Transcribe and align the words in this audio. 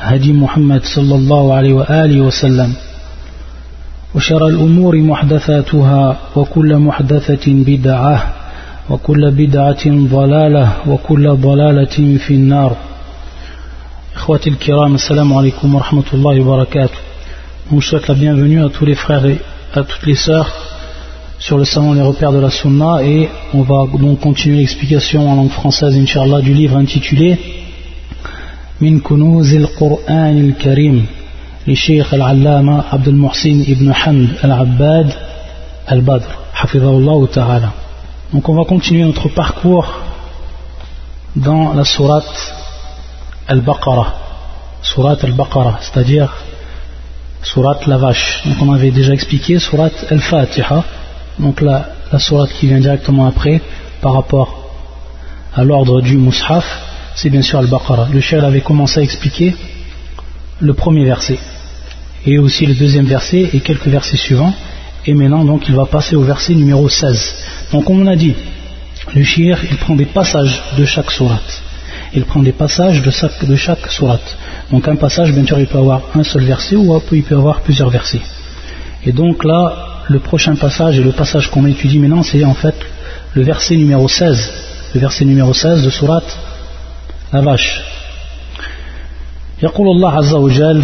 هدي 0.00 0.32
محمد 0.32 0.82
صلى 0.84 1.14
الله 1.14 1.54
عليه 1.54 1.72
وآله 1.72 2.20
وسلم 2.20 2.72
وشر 4.14 4.46
الأمور 4.48 4.96
محدثاتها 4.96 6.16
وكل 6.36 6.78
محدثة 6.78 7.46
بدعة 7.46 8.34
وكل 8.90 9.30
بدعة 9.30 9.84
ضلالة 9.86 10.72
وكل 10.86 11.36
ضلالة 11.36 12.18
في 12.18 12.34
النار 12.34 12.76
إخواتي 14.16 14.50
الكرام 14.50 14.94
السلام 14.94 15.34
عليكم 15.34 15.74
ورحمة 15.74 16.08
الله 16.14 16.40
وبركاته 16.40 16.98
On 17.72 17.80
souhaite 17.80 18.08
la 18.08 18.14
bienvenue 18.14 18.62
à 18.62 18.68
tous 18.68 18.84
les 18.84 18.94
frères 18.94 19.24
et 19.24 19.38
à 19.74 19.82
toutes 19.82 20.06
les 20.06 20.14
sœurs 20.14 20.52
sur 21.38 21.56
le 21.56 21.64
salon 21.64 21.94
Les 21.94 22.02
repères 22.02 22.32
de 22.32 22.38
la 22.38 22.50
Sunna 22.50 23.02
et 23.02 23.28
on 23.54 23.62
va 23.62 23.86
donc 23.98 24.20
continuer 24.20 24.58
l'explication 24.58 25.30
en 25.30 25.34
langue 25.34 25.50
française, 25.50 25.96
Inch'Allah, 25.96 26.42
du 26.42 26.52
livre 26.52 26.76
intitulé 26.76 27.38
Min 28.80 29.00
Kunuz 29.00 29.54
al-Qur'an 29.54 30.36
al-Karim 30.36 31.06
لشيخ 31.66 32.14
العلامة 32.14 32.84
عبد 32.92 33.08
المحسن 33.08 33.64
ibn 33.64 33.92
Hamd 33.92 34.28
al-Abbad 34.44 35.08
al-Badr 35.88 36.28
حفظه 36.54 37.26
ta'ala 37.32 37.72
donc 38.32 38.48
on 38.48 38.54
va 38.54 38.64
continuer 38.64 39.04
notre 39.04 39.28
parcours 39.28 39.88
dans 41.36 41.72
la 41.72 41.84
sourate 41.84 42.54
al-Baqarah 43.48 44.12
sourate 44.82 45.24
al-Baqarah 45.24 45.78
c'est-à-dire 45.80 46.30
sourate 47.42 47.86
la 47.86 47.96
vache 47.96 48.42
donc 48.46 48.56
on 48.60 48.72
avait 48.72 48.90
déjà 48.90 49.12
expliqué 49.14 49.58
sourate 49.58 50.06
al-Fatiha 50.10 50.84
donc 51.38 51.60
la, 51.62 51.86
la 52.12 52.18
sourate 52.18 52.50
qui 52.52 52.66
vient 52.66 52.80
directement 52.80 53.26
après 53.26 53.62
par 54.02 54.12
rapport 54.12 54.50
à 55.54 55.64
l'ordre 55.64 56.02
du 56.02 56.18
Mus'haf 56.18 56.66
c'est 57.15 57.29
bien 57.29 57.41
sûr 57.41 57.59
al-Baqarah 57.59 58.09
le 58.11 58.21
chef 58.21 58.43
avait 58.43 58.61
commencé 58.61 58.99
à 58.99 59.03
expliquer 59.03 59.55
le 60.59 60.73
premier 60.73 61.05
verset 61.05 61.39
et 62.25 62.37
aussi 62.37 62.65
le 62.65 62.73
deuxième 62.73 63.05
verset 63.05 63.49
et 63.53 63.59
quelques 63.59 63.87
versets 63.87 64.17
suivants. 64.17 64.53
Et 65.05 65.13
maintenant, 65.13 65.45
donc, 65.45 65.67
il 65.69 65.75
va 65.75 65.85
passer 65.85 66.15
au 66.15 66.21
verset 66.21 66.53
numéro 66.53 66.89
16. 66.89 67.35
Donc, 67.71 67.85
comme 67.85 68.01
on 68.01 68.07
a 68.07 68.15
dit, 68.15 68.35
le 69.15 69.23
shir, 69.23 69.57
il 69.69 69.77
prend 69.77 69.95
des 69.95 70.05
passages 70.05 70.61
de 70.77 70.85
chaque 70.85 71.11
sourate. 71.11 71.63
Il 72.13 72.25
prend 72.25 72.41
des 72.41 72.51
passages 72.51 73.01
de 73.01 73.11
chaque, 73.11 73.45
de 73.45 73.55
chaque 73.55 73.87
sourate. 73.87 74.37
Donc, 74.71 74.87
un 74.87 74.95
passage, 74.95 75.31
bien 75.31 75.45
sûr, 75.45 75.59
il 75.59 75.67
peut 75.67 75.77
avoir 75.77 76.01
un 76.15 76.23
seul 76.23 76.43
verset 76.43 76.75
ou 76.75 76.99
il 77.11 77.23
peut 77.23 77.35
avoir 77.35 77.61
plusieurs 77.61 77.89
versets. 77.89 78.21
Et 79.05 79.11
donc, 79.13 79.45
là, 79.45 80.03
le 80.09 80.19
prochain 80.19 80.55
passage 80.55 80.99
et 80.99 81.03
le 81.03 81.11
passage 81.11 81.49
qu'on 81.49 81.65
étudie 81.65 81.99
maintenant, 81.99 82.23
c'est 82.23 82.43
en 82.43 82.53
fait 82.53 82.75
le 83.33 83.43
verset 83.43 83.77
numéro 83.77 84.07
16. 84.07 84.51
Le 84.95 84.99
verset 84.99 85.23
numéro 85.23 85.53
16 85.53 85.83
de 85.83 85.89
sourate 85.89 86.37
vache. 87.32 87.82
يقول 89.62 89.88
الله 89.88 90.10
عز 90.10 90.34
وجل 90.34 90.82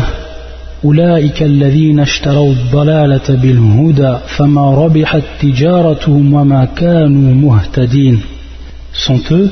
أولئك 0.84 1.42
الذين 1.42 2.00
اشتروا 2.00 2.52
الضلالة 2.52 3.28
بالهدى 3.28 4.16
فما 4.26 4.74
ربحت 4.74 5.22
تجارتهم 5.42 6.34
وما 6.34 6.64
كانوا 6.64 7.34
مهتدين 7.34 8.20
sont 8.92 9.20
eux 9.30 9.50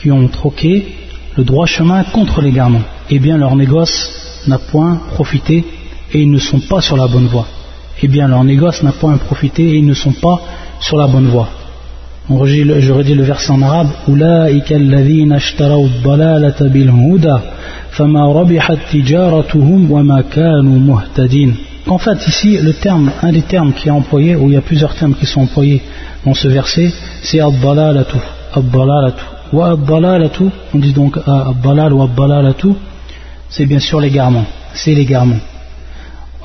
qui 0.00 0.10
ont 0.10 0.28
troqué 0.28 0.86
le 1.36 1.44
droit 1.44 1.66
chemin 1.66 2.02
contre 2.04 2.40
l'égarement. 2.42 2.82
Eh 3.10 3.18
bien 3.18 3.38
leur 3.38 3.54
négoce 3.56 4.42
n'a 4.46 4.58
point 4.58 5.00
profité 5.14 5.64
et 6.12 6.20
ils 6.20 6.30
ne 6.30 6.38
sont 6.38 6.60
pas 6.60 6.80
sur 6.80 6.96
la 6.96 7.06
bonne 7.06 7.26
voie. 7.26 7.46
Eh 8.02 8.08
bien 8.08 8.28
leur 8.28 8.44
négoce 8.44 8.82
n'a 8.82 8.92
point 8.92 9.16
profité 9.16 9.62
et 9.62 9.76
ils 9.76 9.86
ne 9.86 9.94
sont 9.94 10.12
pas 10.12 10.40
sur 10.80 10.96
la 10.96 11.06
bonne 11.06 11.28
voie. 11.28 11.48
Je 12.28 12.92
redis 12.92 13.14
le 13.14 13.22
verset 13.22 13.52
en 13.52 13.62
arabe 13.62 13.88
أولئك 14.08 14.72
الذين 14.72 15.32
اشتروا 15.32 15.86
الضلالة 15.86 16.60
بالهدى 16.60 17.38
en 17.98 18.12
fait, 21.98 22.26
ici, 22.26 22.58
le 22.58 22.74
terme, 22.74 23.10
un 23.22 23.32
des 23.32 23.40
termes 23.42 23.72
qui 23.72 23.88
est 23.88 23.90
employé, 23.90 24.36
ou 24.36 24.50
il 24.50 24.52
y 24.52 24.56
a 24.56 24.60
plusieurs 24.60 24.94
termes 24.94 25.14
qui 25.14 25.24
sont 25.24 25.40
employés 25.42 25.80
dans 26.24 26.34
ce 26.34 26.48
verset, 26.48 26.92
c'est 27.22 27.40
ad-dalalatu. 27.40 28.18
Wa 29.52 29.70
ad-dalalatu, 29.70 30.44
on 30.74 30.78
dit 30.78 30.92
donc 30.92 31.16
ad-dalal 31.16 31.94
ou 31.94 32.02
ad-dalalatu, 32.02 32.74
c'est 33.48 33.64
bien 33.64 33.80
sûr 33.80 33.98
l'égarement. 33.98 34.44
C'est 34.74 34.92
l'égarement. 34.92 35.38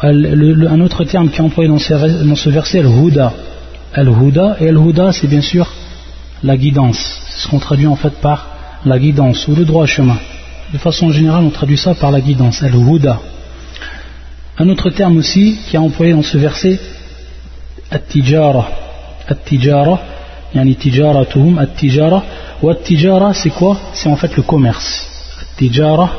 Un 0.02 0.80
autre 0.80 1.04
terme 1.04 1.28
qui 1.30 1.40
est 1.40 1.44
employé 1.44 1.68
dans 1.70 1.80
ce, 1.80 2.50
verset, 2.50 2.80
al-huda. 2.80 3.34
Al-huda, 3.97 4.57
et 4.61 4.69
al-huda, 4.69 5.11
c'est 5.12 5.27
bien 5.27 5.41
sûr 5.41 5.67
la 6.43 6.57
guidance. 6.57 7.01
C'est 7.31 7.41
ce 7.41 7.49
qu'on 7.49 7.59
traduit 7.59 7.87
en 7.87 7.97
fait 7.97 8.15
par 8.21 8.39
la 8.84 8.99
guidance 8.99 9.49
ou 9.49 9.55
le 9.55 9.65
droit 9.65 9.87
chemin. 9.87 10.19
De 10.73 10.79
façon 10.79 11.11
générale, 11.11 11.45
on 11.45 11.51
traduit 11.51 11.79
ça 11.79 11.95
par 11.95 12.11
la 12.11 12.21
guidance, 12.21 12.62
al-huda. 12.62 13.19
Un 14.59 14.69
autre 14.69 14.91
terme 14.91 15.17
aussi 15.17 15.59
qui 15.67 15.77
est 15.77 15.79
employé 15.79 16.12
dans 16.12 16.23
ce 16.23 16.37
verset, 16.37 16.79
at-tijara. 17.91 18.69
At-tijara, 19.29 19.99
yani 20.55 20.75
tijaratuhum, 20.77 21.59
at-tijara. 21.59 22.23
Ou 22.63 22.71
at-tijara, 22.71 23.33
c'est 23.33 23.51
quoi? 23.51 23.78
C'est 23.95 24.09
en 24.09 24.17
fait 24.17 24.37
le 24.37 24.43
commerce. 24.43 25.09
At-tijara, 25.43 26.11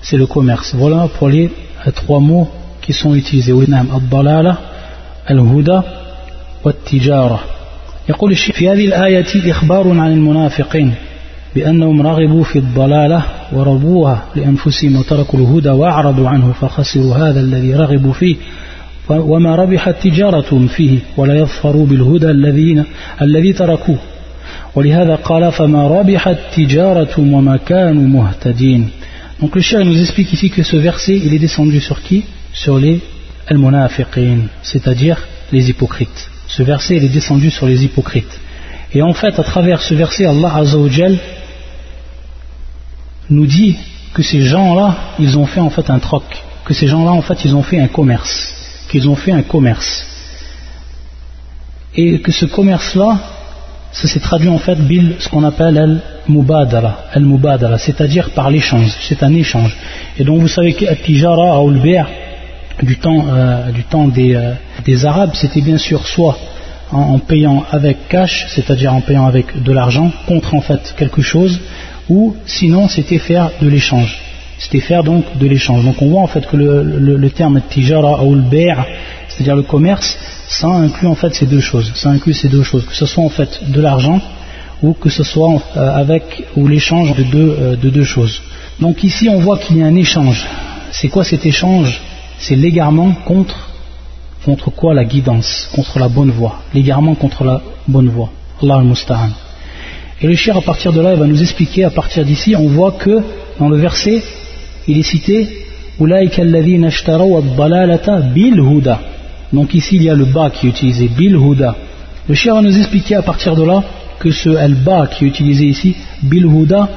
c'est 0.00 0.16
le 0.16 0.26
commerce. 0.26 0.74
Voilà 0.74 1.08
pour 1.18 1.28
les 1.28 1.50
trois 1.94 2.20
mots 2.20 2.48
qui 2.80 2.92
sont 2.94 3.14
utilisés. 3.14 3.52
Ad-dalala, 3.52 4.60
al-huda, 5.26 5.84
wat-tijara. 6.66 7.38
يقول 8.08 8.32
الشيخ 8.32 8.56
في 8.56 8.68
هذه 8.70 8.84
الآية 8.86 9.50
إخبار 9.50 9.88
عن 9.90 10.12
المنافقين 10.12 10.94
بأنهم 11.54 12.02
رغبوا 12.02 12.44
في 12.44 12.58
الضلالة 12.58 13.22
وربوها 13.52 14.22
لأنفسهم 14.36 14.96
وتركوا 14.96 15.38
الهدى 15.38 15.70
وأعرضوا 15.70 16.28
عنه 16.28 16.52
فخسروا 16.52 17.14
هذا 17.14 17.40
الذي 17.40 17.74
رغبوا 17.74 18.12
فيه 18.12 18.36
وما 19.08 19.54
ربحت 19.54 19.94
تجارتهم 20.02 20.66
فيه 20.66 20.98
ولا 21.16 21.34
يظفروا 21.34 21.86
بالهدى 21.86 22.30
الذين 22.30 22.84
الذي 23.22 23.52
تركوه 23.52 23.98
ولهذا 24.74 25.14
قال 25.14 25.52
فما 25.52 25.88
ربحت 25.88 26.36
تجارتهم 26.56 27.32
وما 27.32 27.56
كانوا 27.56 28.08
مهتدين 28.08 28.90
Donc 29.40 29.54
le 29.54 29.60
cher 29.60 29.84
nous 29.84 30.00
explique 30.00 30.32
ici 30.32 30.48
que 30.48 30.62
ce 30.62 30.76
verset 30.76 31.16
il 31.16 31.34
est 31.34 31.38
descendu 31.38 31.80
sur 31.80 32.00
qui 32.02 32.24
Sur 32.52 32.78
les 32.78 33.00
al-munafiqin, 33.48 34.38
c'est-à-dire 34.62 35.18
les 35.52 35.68
hypocrites. 35.68 36.35
Ce 36.46 36.62
verset 36.62 36.96
est 36.96 37.08
descendu 37.08 37.50
sur 37.50 37.66
les 37.66 37.84
hypocrites. 37.84 38.40
Et 38.92 39.02
en 39.02 39.12
fait, 39.12 39.38
à 39.38 39.42
travers 39.42 39.82
ce 39.82 39.94
verset, 39.94 40.26
Allah 40.26 40.54
Azzawajal 40.56 41.18
nous 43.30 43.46
dit 43.46 43.76
que 44.14 44.22
ces 44.22 44.42
gens-là, 44.42 44.96
ils 45.18 45.36
ont 45.38 45.46
fait 45.46 45.60
en 45.60 45.70
fait 45.70 45.90
un 45.90 45.98
troc, 45.98 46.24
que 46.64 46.72
ces 46.72 46.86
gens-là, 46.86 47.12
en 47.12 47.22
fait, 47.22 47.44
ils 47.44 47.54
ont 47.54 47.62
fait 47.62 47.80
un 47.80 47.88
commerce, 47.88 48.54
qu'ils 48.88 49.08
ont 49.08 49.16
fait 49.16 49.32
un 49.32 49.42
commerce. 49.42 50.06
Et 51.94 52.20
que 52.20 52.32
ce 52.32 52.46
commerce-là, 52.46 53.18
ça 53.92 54.06
s'est 54.08 54.20
traduit 54.20 54.48
en 54.48 54.58
fait 54.58 54.76
bil, 54.76 55.16
ce 55.18 55.28
qu'on 55.28 55.44
appelle 55.44 55.78
al-mubadala, 55.78 57.06
al-mubadala, 57.12 57.78
c'est-à-dire 57.78 58.30
par 58.30 58.50
l'échange, 58.50 58.94
c'est 59.00 59.22
un 59.22 59.34
échange. 59.34 59.76
Et 60.18 60.24
donc 60.24 60.40
vous 60.40 60.48
savez 60.48 60.74
que 60.74 60.84
tijara 61.02 61.62
ou 61.62 61.72
du 61.72 62.98
temps, 62.98 63.26
euh, 63.28 63.70
du 63.72 63.84
temps 63.84 64.08
des, 64.08 64.34
euh, 64.34 64.52
des 64.86 65.04
Arabes, 65.04 65.32
c'était 65.34 65.60
bien 65.60 65.78
sûr 65.78 66.06
soit 66.06 66.38
en, 66.92 67.18
payant 67.18 67.64
avec 67.70 68.08
cash, 68.08 68.46
c'est-à-dire 68.48 68.94
en 68.94 69.00
payant 69.00 69.26
avec 69.26 69.62
de 69.62 69.72
l'argent, 69.72 70.12
contre 70.26 70.54
en 70.54 70.60
fait 70.60 70.94
quelque 70.96 71.22
chose, 71.22 71.60
ou 72.08 72.36
sinon 72.46 72.88
c'était 72.88 73.18
faire 73.18 73.50
de 73.60 73.68
l'échange. 73.68 74.20
C'était 74.58 74.80
faire 74.80 75.02
donc 75.02 75.24
de 75.36 75.46
l'échange. 75.46 75.84
Donc 75.84 76.00
on 76.00 76.08
voit 76.08 76.22
en 76.22 76.26
fait 76.28 76.46
que 76.46 76.56
le, 76.56 77.30
terme 77.30 77.60
tijara 77.68 78.24
ou 78.24 78.34
le 78.34 78.44
c'est-à-dire 79.28 79.56
le 79.56 79.62
commerce, 79.62 80.16
ça 80.48 80.68
inclut 80.68 81.08
en 81.08 81.14
fait 81.14 81.34
ces 81.34 81.46
deux 81.46 81.60
choses. 81.60 81.92
Ça 81.94 82.10
inclut 82.10 82.32
ces 82.32 82.48
deux 82.48 82.62
choses, 82.62 82.86
que 82.86 82.94
ce 82.94 83.06
soit 83.06 83.24
en 83.24 83.28
fait 83.28 83.70
de 83.70 83.80
l'argent 83.80 84.20
ou 84.82 84.92
que 84.92 85.10
ce 85.10 85.24
soit 85.24 85.60
euh, 85.76 85.96
avec 85.96 86.44
ou 86.56 86.68
l'échange 86.68 87.12
euh, 87.34 87.76
de 87.76 87.90
deux 87.90 88.04
choses. 88.04 88.40
Donc 88.80 89.02
ici 89.04 89.28
on 89.28 89.40
voit 89.40 89.58
qu'il 89.58 89.78
y 89.78 89.82
a 89.82 89.86
un 89.86 89.96
échange. 89.96 90.46
C'est 90.92 91.08
quoi 91.08 91.24
cet 91.24 91.44
échange? 91.44 92.00
C'est 92.38 92.56
l'égarement 92.56 93.12
contre 93.24 93.65
Contre 94.46 94.70
quoi 94.70 94.94
La 94.94 95.04
guidance, 95.04 95.68
contre 95.74 95.98
la 95.98 96.08
bonne 96.08 96.30
voie, 96.30 96.60
l'égarement 96.72 97.16
contre 97.16 97.42
la 97.42 97.60
bonne 97.88 98.08
voie. 98.08 98.30
Allah 98.62 98.76
al-Musta'an. 98.76 99.30
Et 100.22 100.28
le 100.28 100.36
cher, 100.36 100.56
à 100.56 100.60
partir 100.60 100.92
de 100.92 101.00
là, 101.00 101.14
il 101.14 101.18
va 101.18 101.26
nous 101.26 101.42
expliquer, 101.42 101.82
à 101.82 101.90
partir 101.90 102.24
d'ici, 102.24 102.54
on 102.54 102.68
voit 102.68 102.92
que 102.92 103.22
dans 103.58 103.68
le 103.68 103.76
verset, 103.76 104.22
il 104.86 104.98
est 104.98 105.02
cité 105.02 105.48
bil 105.98 106.12
huda. 108.60 109.00
Donc 109.52 109.74
ici, 109.74 109.96
il 109.96 110.04
y 110.04 110.10
a 110.10 110.14
le 110.14 110.26
ba 110.26 110.50
qui 110.50 110.68
est 110.68 110.70
utilisé, 110.70 111.08
bil 111.08 111.34
huda. 111.34 111.74
Le 112.28 112.34
cher 112.36 112.54
va 112.54 112.62
nous 112.62 112.78
expliquer 112.78 113.16
à 113.16 113.22
partir 113.22 113.56
de 113.56 113.64
là 113.64 113.82
que 114.20 114.30
ce 114.30 114.50
al-ba 114.50 115.08
qui 115.08 115.24
est 115.24 115.28
utilisé 115.28 115.64
ici, 115.64 115.96
bil 116.22 116.46
huda, 116.46 116.88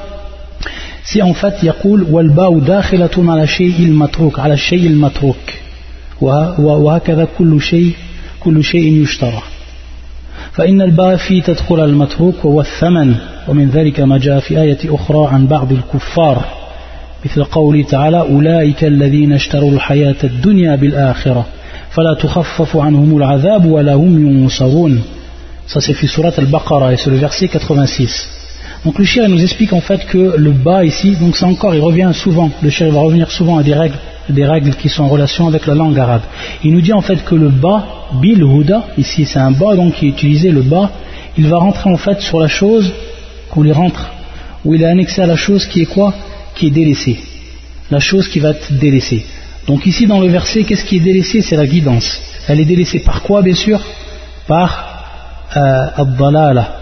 c'est 1.02 1.22
en 1.22 1.34
fait 1.34 1.64
yaqul 1.64 2.04
wal 2.04 2.30
ba'u 2.30 2.60
dakhilatun 2.60 3.28
ala 3.28 3.46
shay'il 3.46 3.92
matruk, 3.92 4.38
ala 4.38 4.56
shay'il 4.56 4.94
matruk. 4.94 5.60
وهكذا 6.20 7.28
كل 7.38 7.60
شيء 7.62 7.94
كل 8.40 8.64
شيء 8.64 9.02
يشترى. 9.02 9.42
فإن 10.52 10.82
الباء 10.82 11.16
في 11.16 11.40
تدخل 11.40 11.84
المتروك 11.84 12.44
وهو 12.44 12.60
الثمن 12.60 13.14
ومن 13.48 13.70
ذلك 13.70 14.00
ما 14.00 14.18
جاء 14.18 14.40
في 14.40 14.60
آية 14.60 14.78
أخرى 14.84 15.26
عن 15.32 15.46
بعض 15.46 15.72
الكفار. 15.72 16.44
مثل 17.24 17.44
قوله 17.44 17.82
تعالى 17.82 18.20
أولئك 18.20 18.84
الذين 18.84 19.32
اشتروا 19.32 19.70
الحياة 19.70 20.16
الدنيا 20.24 20.76
بالآخرة 20.76 21.46
فلا 21.90 22.14
تخفف 22.14 22.76
عنهم 22.76 23.16
العذاب 23.16 23.64
ولا 23.64 23.94
هم 23.94 24.26
ينصرون. 24.26 25.02
Ça 25.66 25.80
c'est 25.80 25.92
في 25.92 26.06
سورة 26.06 26.34
البقرة 26.38 26.94
et 26.94 26.96
c'est 26.96 27.10
le 27.10 27.16
verset 27.16 27.46
86. 27.46 28.39
Donc 28.84 28.98
le 28.98 29.04
shir 29.04 29.28
nous 29.28 29.42
explique 29.42 29.74
en 29.74 29.82
fait 29.82 30.06
que 30.06 30.36
le 30.38 30.52
bas 30.52 30.84
ici, 30.84 31.14
donc 31.16 31.36
c'est 31.36 31.44
encore, 31.44 31.74
il 31.74 31.82
revient 31.82 32.10
souvent, 32.14 32.50
le 32.62 32.70
shir 32.70 32.90
va 32.90 33.00
revenir 33.00 33.30
souvent 33.30 33.58
à 33.58 33.62
des 33.62 33.74
règles, 33.74 33.98
des 34.30 34.46
règles 34.46 34.74
qui 34.74 34.88
sont 34.88 35.02
en 35.02 35.08
relation 35.08 35.46
avec 35.46 35.66
la 35.66 35.74
langue 35.74 35.98
arabe. 35.98 36.22
Il 36.64 36.72
nous 36.72 36.80
dit 36.80 36.94
en 36.94 37.02
fait 37.02 37.22
que 37.22 37.34
le 37.34 37.50
bas, 37.50 37.84
bil 38.22 38.42
huda, 38.42 38.86
ici 38.96 39.26
c'est 39.26 39.38
un 39.38 39.50
bas 39.50 39.76
donc 39.76 39.94
qui 39.94 40.06
est 40.06 40.08
utilisé, 40.08 40.50
le 40.50 40.62
bas, 40.62 40.90
il 41.36 41.46
va 41.46 41.58
rentrer 41.58 41.90
en 41.90 41.98
fait 41.98 42.22
sur 42.22 42.40
la 42.40 42.48
chose 42.48 42.90
qu'on 43.50 43.62
lui 43.62 43.72
rentre, 43.72 44.10
où 44.64 44.74
il 44.74 44.82
est 44.82 44.86
annexé 44.86 45.20
à 45.20 45.26
la 45.26 45.36
chose 45.36 45.66
qui 45.66 45.82
est 45.82 45.86
quoi? 45.86 46.14
Qui 46.54 46.68
est 46.68 46.70
délaissée. 46.70 47.18
La 47.90 48.00
chose 48.00 48.28
qui 48.28 48.40
va 48.40 48.50
être 48.50 48.72
délaissée. 48.72 49.26
Donc 49.66 49.84
ici 49.84 50.06
dans 50.06 50.20
le 50.20 50.28
verset, 50.28 50.64
qu'est-ce 50.64 50.84
qui 50.86 50.96
est 50.96 51.00
délaissé? 51.00 51.42
C'est 51.42 51.56
la 51.56 51.66
guidance. 51.66 52.18
Elle 52.48 52.60
est 52.60 52.64
délaissée 52.64 53.00
par 53.00 53.22
quoi 53.22 53.42
bien 53.42 53.54
sûr? 53.54 53.78
Par 54.46 54.86
euh, 55.54 55.88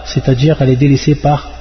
c'est-à-dire 0.05 0.56
elle 0.61 0.71
est 0.71 0.77
délaissée 0.77 1.17
par 1.17 1.57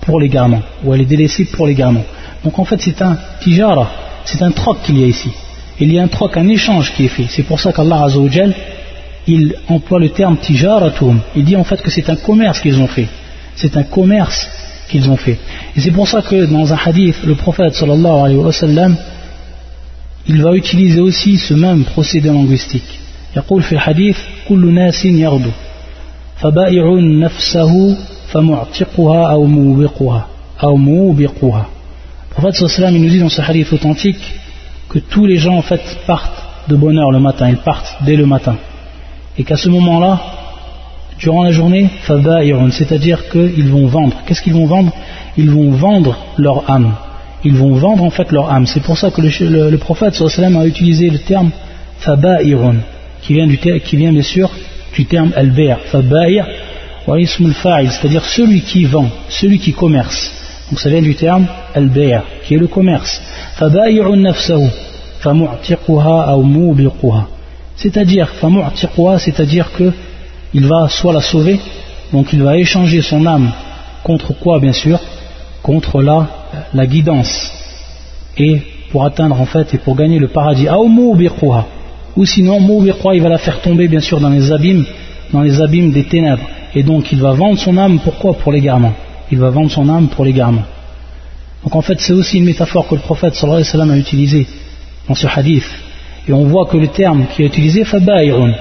pour 0.00 0.20
l'égarement, 0.20 0.62
ou 0.84 0.94
elle 0.94 1.02
est 1.02 1.06
délaissée 1.06 1.44
pour 1.46 1.66
l'égarement. 1.66 2.04
Donc 2.44 2.58
en 2.58 2.64
fait 2.64 2.80
c'est 2.80 3.00
un 3.02 3.16
tijara, 3.40 3.90
c'est 4.24 4.42
un 4.42 4.50
troc 4.50 4.78
qu'il 4.84 4.98
y 4.98 5.04
a 5.04 5.06
ici. 5.06 5.30
Il 5.78 5.92
y 5.92 5.98
a 5.98 6.02
un 6.02 6.08
troc, 6.08 6.36
un 6.36 6.48
échange 6.48 6.92
qui 6.94 7.04
est 7.04 7.08
fait. 7.08 7.26
C'est 7.28 7.42
pour 7.42 7.60
ça 7.60 7.72
qu'Allah 7.72 8.04
Azzawajal, 8.04 8.54
il 9.26 9.56
emploie 9.68 10.00
le 10.00 10.08
terme 10.08 10.36
tijaratum. 10.38 11.20
Il 11.34 11.44
dit 11.44 11.56
en 11.56 11.64
fait 11.64 11.82
que 11.82 11.90
c'est 11.90 12.08
un 12.08 12.16
commerce 12.16 12.60
qu'ils 12.60 12.80
ont 12.80 12.86
fait. 12.86 13.08
C'est 13.56 13.76
un 13.76 13.82
commerce 13.82 14.48
qu'ils 14.88 15.10
ont 15.10 15.16
fait. 15.16 15.38
Et 15.76 15.80
c'est 15.80 15.90
pour 15.90 16.08
ça 16.08 16.22
que 16.22 16.46
dans 16.46 16.72
un 16.72 16.78
hadith, 16.82 17.16
le 17.24 17.34
prophète 17.34 17.74
sallallahu 17.74 18.20
alayhi 18.24 18.38
wa 18.38 18.52
sallam, 18.52 18.96
il 20.28 20.42
va 20.42 20.54
utiliser 20.54 21.00
aussi 21.00 21.36
ce 21.36 21.54
même 21.54 21.84
procédé 21.84 22.28
linguistique. 22.30 23.00
يقول 23.36 23.62
في 23.62 23.72
الحديث 23.72 24.18
كل 24.48 24.74
ناس 24.74 25.04
يغدو 25.04 25.50
فبائع 26.36 27.00
نفسه 27.00 27.96
فمعتقها 28.32 29.30
أو 29.32 29.44
موبقها 29.44 30.26
أو 30.62 30.76
موبقها 30.76 31.66
Le 32.28 32.42
prophète 32.42 32.68
sallam 32.68 32.94
il 32.96 33.02
nous 33.02 33.08
dit 33.08 33.18
dans 33.18 33.30
ce 33.30 33.40
hadith 33.40 33.72
authentique 33.72 34.20
que 34.90 34.98
tous 34.98 35.24
les 35.24 35.38
gens 35.38 35.56
en 35.56 35.62
fait 35.62 35.80
partent 36.06 36.42
de 36.68 36.76
bonne 36.76 36.98
heure 36.98 37.10
le 37.10 37.18
matin, 37.18 37.48
ils 37.48 37.56
partent 37.56 37.96
dès 38.04 38.16
le 38.16 38.26
matin. 38.26 38.56
Et 39.38 39.44
qu'à 39.44 39.56
ce 39.56 39.70
moment-là, 39.70 40.20
durant 41.18 41.44
la 41.44 41.50
journée, 41.50 41.88
c'est-à-dire 42.06 43.28
qu'ils 43.30 43.70
vont 43.70 43.86
vendre. 43.86 44.16
Qu'est-ce 44.26 44.42
qu'ils 44.42 44.54
vont 44.54 44.66
vendre 44.66 44.92
Ils 45.38 45.50
vont 45.50 45.70
vendre 45.70 46.18
leur 46.36 46.70
âme. 46.70 46.94
Ils 47.44 47.54
vont 47.54 47.74
vendre 47.74 48.02
en 48.02 48.10
fait 48.10 48.32
leur 48.32 48.50
âme. 48.52 48.66
C'est 48.66 48.82
pour 48.82 48.98
ça 48.98 49.10
que 49.10 49.20
le, 49.22 49.70
le, 49.70 49.78
prophète 49.78 50.14
sallam 50.14 50.56
a 50.56 50.66
utilisé 50.66 51.08
le 51.08 51.18
terme 51.18 51.50
faba'irun, 52.00 52.76
qui 53.22 53.34
vient, 53.34 53.46
du, 53.46 53.56
qui 53.58 53.96
vient 53.96 54.12
bien 54.12 54.22
sûr 54.22 54.50
du 54.94 55.06
terme 55.06 55.32
al-bay' 55.36 55.74
c'est-à-dire 57.07 58.25
celui 58.25 58.61
qui 58.61 58.85
vend, 58.85 59.09
celui 59.29 59.59
qui 59.59 59.73
commerce. 59.73 60.31
Donc 60.69 60.79
ça 60.79 60.89
vient 60.89 61.01
du 61.01 61.15
terme 61.15 61.47
al 61.73 61.89
qui 62.45 62.53
est 62.53 62.57
le 62.57 62.67
commerce. 62.67 63.21
C'est-à-dire, 67.75 68.29
c'est-à-dire 69.19 69.71
que 69.73 69.91
il 70.53 70.67
va 70.67 70.89
soit 70.89 71.13
la 71.13 71.21
sauver, 71.21 71.59
donc 72.11 72.33
il 72.33 72.43
va 72.43 72.57
échanger 72.57 73.01
son 73.01 73.25
âme 73.25 73.51
contre 74.03 74.33
quoi 74.33 74.59
bien 74.59 74.73
sûr? 74.73 74.99
Contre 75.61 76.01
la, 76.01 76.87
guidance. 76.87 77.51
Et 78.37 78.61
pour 78.91 79.05
atteindre 79.05 79.39
en 79.39 79.45
fait 79.45 79.73
et 79.73 79.77
pour 79.77 79.95
gagner 79.95 80.19
le 80.19 80.27
paradis. 80.27 80.67
Ou 82.17 82.25
sinon, 82.25 82.83
il 83.13 83.21
va 83.21 83.29
la 83.29 83.37
faire 83.37 83.61
tomber 83.61 83.87
bien 83.87 83.99
sûr 83.99 84.19
dans 84.19 84.29
les 84.29 84.51
abîmes, 84.51 84.85
dans 85.31 85.41
les 85.41 85.61
abîmes 85.61 85.91
des 85.91 86.05
ténèbres. 86.05 86.43
Et 86.75 86.83
donc 86.83 87.11
il 87.11 87.21
va 87.21 87.33
vendre 87.33 87.59
son 87.59 87.77
âme, 87.77 87.99
pourquoi? 88.03 88.33
Pour 88.33 88.51
l'égarement. 88.51 88.93
Il 89.31 89.39
va 89.39 89.49
vendre 89.49 89.71
son 89.71 89.87
âme 89.89 90.07
pour 90.07 90.25
l'égarement. 90.25 90.63
Donc 91.63 91.75
en 91.75 91.81
fait 91.81 91.99
c'est 91.99 92.13
aussi 92.13 92.37
une 92.37 92.45
métaphore 92.45 92.87
que 92.87 92.95
le 92.95 93.01
prophète 93.01 93.35
sallallahu 93.35 93.63
alayhi 93.73 93.91
a 93.91 93.97
utilisée 93.97 94.47
dans 95.07 95.15
ce 95.15 95.27
hadith. 95.27 95.69
Et 96.27 96.33
on 96.33 96.45
voit 96.45 96.65
que 96.65 96.77
le 96.77 96.87
terme 96.87 97.25
qui 97.33 97.43
a 97.43 97.45
utilisé, 97.45 97.83
fabairun. 97.83 98.53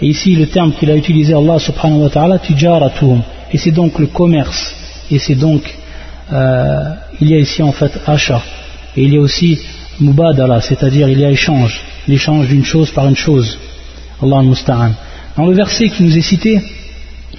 Et 0.00 0.06
ici 0.06 0.34
le 0.34 0.46
terme 0.46 0.72
qu'il 0.72 0.90
a 0.90 0.96
utilisé 0.96 1.34
Allah 1.34 1.58
subhanahu 1.58 2.02
wa 2.02 2.10
ta'ala, 2.10 2.38
tijaratuhum. 2.38 3.22
Et 3.52 3.58
c'est 3.58 3.70
donc 3.70 3.98
le 3.98 4.06
commerce. 4.06 4.74
Et 5.10 5.18
c'est 5.18 5.34
donc, 5.34 5.62
euh, 6.32 6.94
il 7.20 7.30
y 7.30 7.34
a 7.34 7.38
ici 7.38 7.62
en 7.62 7.72
fait 7.72 7.92
achat. 8.06 8.42
Et 8.96 9.04
il 9.04 9.14
y 9.14 9.18
a 9.18 9.20
aussi 9.20 9.60
mubadala, 10.00 10.60
c'est-à-dire 10.60 11.08
il 11.08 11.20
y 11.20 11.24
a 11.24 11.30
échange. 11.30 11.82
L'échange 12.08 12.48
d'une 12.48 12.64
chose 12.64 12.90
par 12.90 13.06
une 13.06 13.16
chose. 13.16 13.58
Allah 14.22 14.38
al-Musta'an. 14.38 14.92
Dans 15.36 15.46
le 15.46 15.54
verset 15.54 15.88
qui 15.90 16.02
nous 16.02 16.16
est 16.16 16.22
cité, 16.22 16.60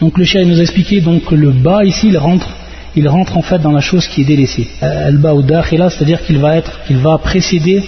donc 0.04 0.18
le 0.18 0.26
chien 0.26 0.44
nous 0.44 0.60
a 0.60 0.64
expliqué 0.64 1.00
donc 1.00 1.32
le 1.32 1.52
bas 1.52 1.86
ici 1.86 2.10
il 2.10 2.18
rentre, 2.18 2.50
il 2.94 3.08
rentre 3.08 3.38
en 3.38 3.42
fait 3.42 3.60
dans 3.60 3.72
la 3.72 3.80
chose 3.80 4.06
qui 4.06 4.20
est 4.24 4.26
délaissée. 4.26 4.68
El 4.82 5.18
bas 5.18 5.34
ou 5.34 5.42
c'est-à-dire 5.48 6.22
qu'il 6.26 6.40
va 6.40 6.58
être, 6.58 6.84
qu'il 6.86 6.98
va 6.98 7.18
précéder, 7.18 7.82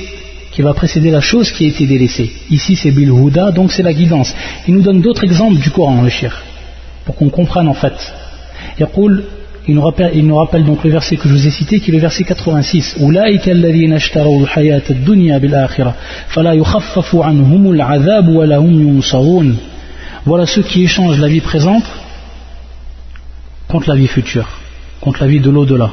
qu'il 0.53 0.63
va 0.63 0.73
précéder 0.73 1.11
la 1.11 1.19
chose 1.19 1.51
qui 1.51 1.65
a 1.65 1.67
été 1.67 1.85
délaissée. 1.85 2.31
Ici 2.49 2.77
c'est 2.77 2.91
bil 2.91 3.11
huda, 3.11 3.51
donc 3.51 3.73
c'est 3.73 3.83
la 3.83 3.91
guidance. 3.91 4.33
Il 4.65 4.75
nous 4.75 4.81
donne 4.81 5.01
d'autres 5.01 5.25
exemples 5.25 5.59
du 5.59 5.69
Coran 5.71 6.03
le 6.03 6.09
chien, 6.09 6.31
pour 7.03 7.15
qu'on 7.17 7.27
comprenne 7.27 7.67
en 7.67 7.73
fait. 7.73 7.97
Il 9.67 9.75
nous, 9.75 9.81
rappelle, 9.81 10.11
il 10.15 10.25
nous 10.25 10.37
rappelle 10.37 10.63
donc 10.63 10.85
le 10.85 10.91
verset 10.91 11.17
que 11.17 11.27
je 11.27 11.33
vous 11.33 11.47
ai 11.47 11.49
cité 11.49 11.81
qui 11.81 11.89
est 11.89 11.93
le 11.93 11.99
verset 11.99 12.23
86 12.23 12.95
voilà 12.99 13.29
ceux 20.45 20.61
qui 20.61 20.83
échangent 20.83 21.19
la 21.19 21.27
vie 21.27 21.41
présente 21.41 21.83
contre 23.67 23.89
la 23.89 23.95
vie 23.95 24.07
future, 24.07 24.47
contre 25.01 25.21
la 25.21 25.27
vie 25.27 25.39
de 25.39 25.49
l'au-delà. 25.49 25.91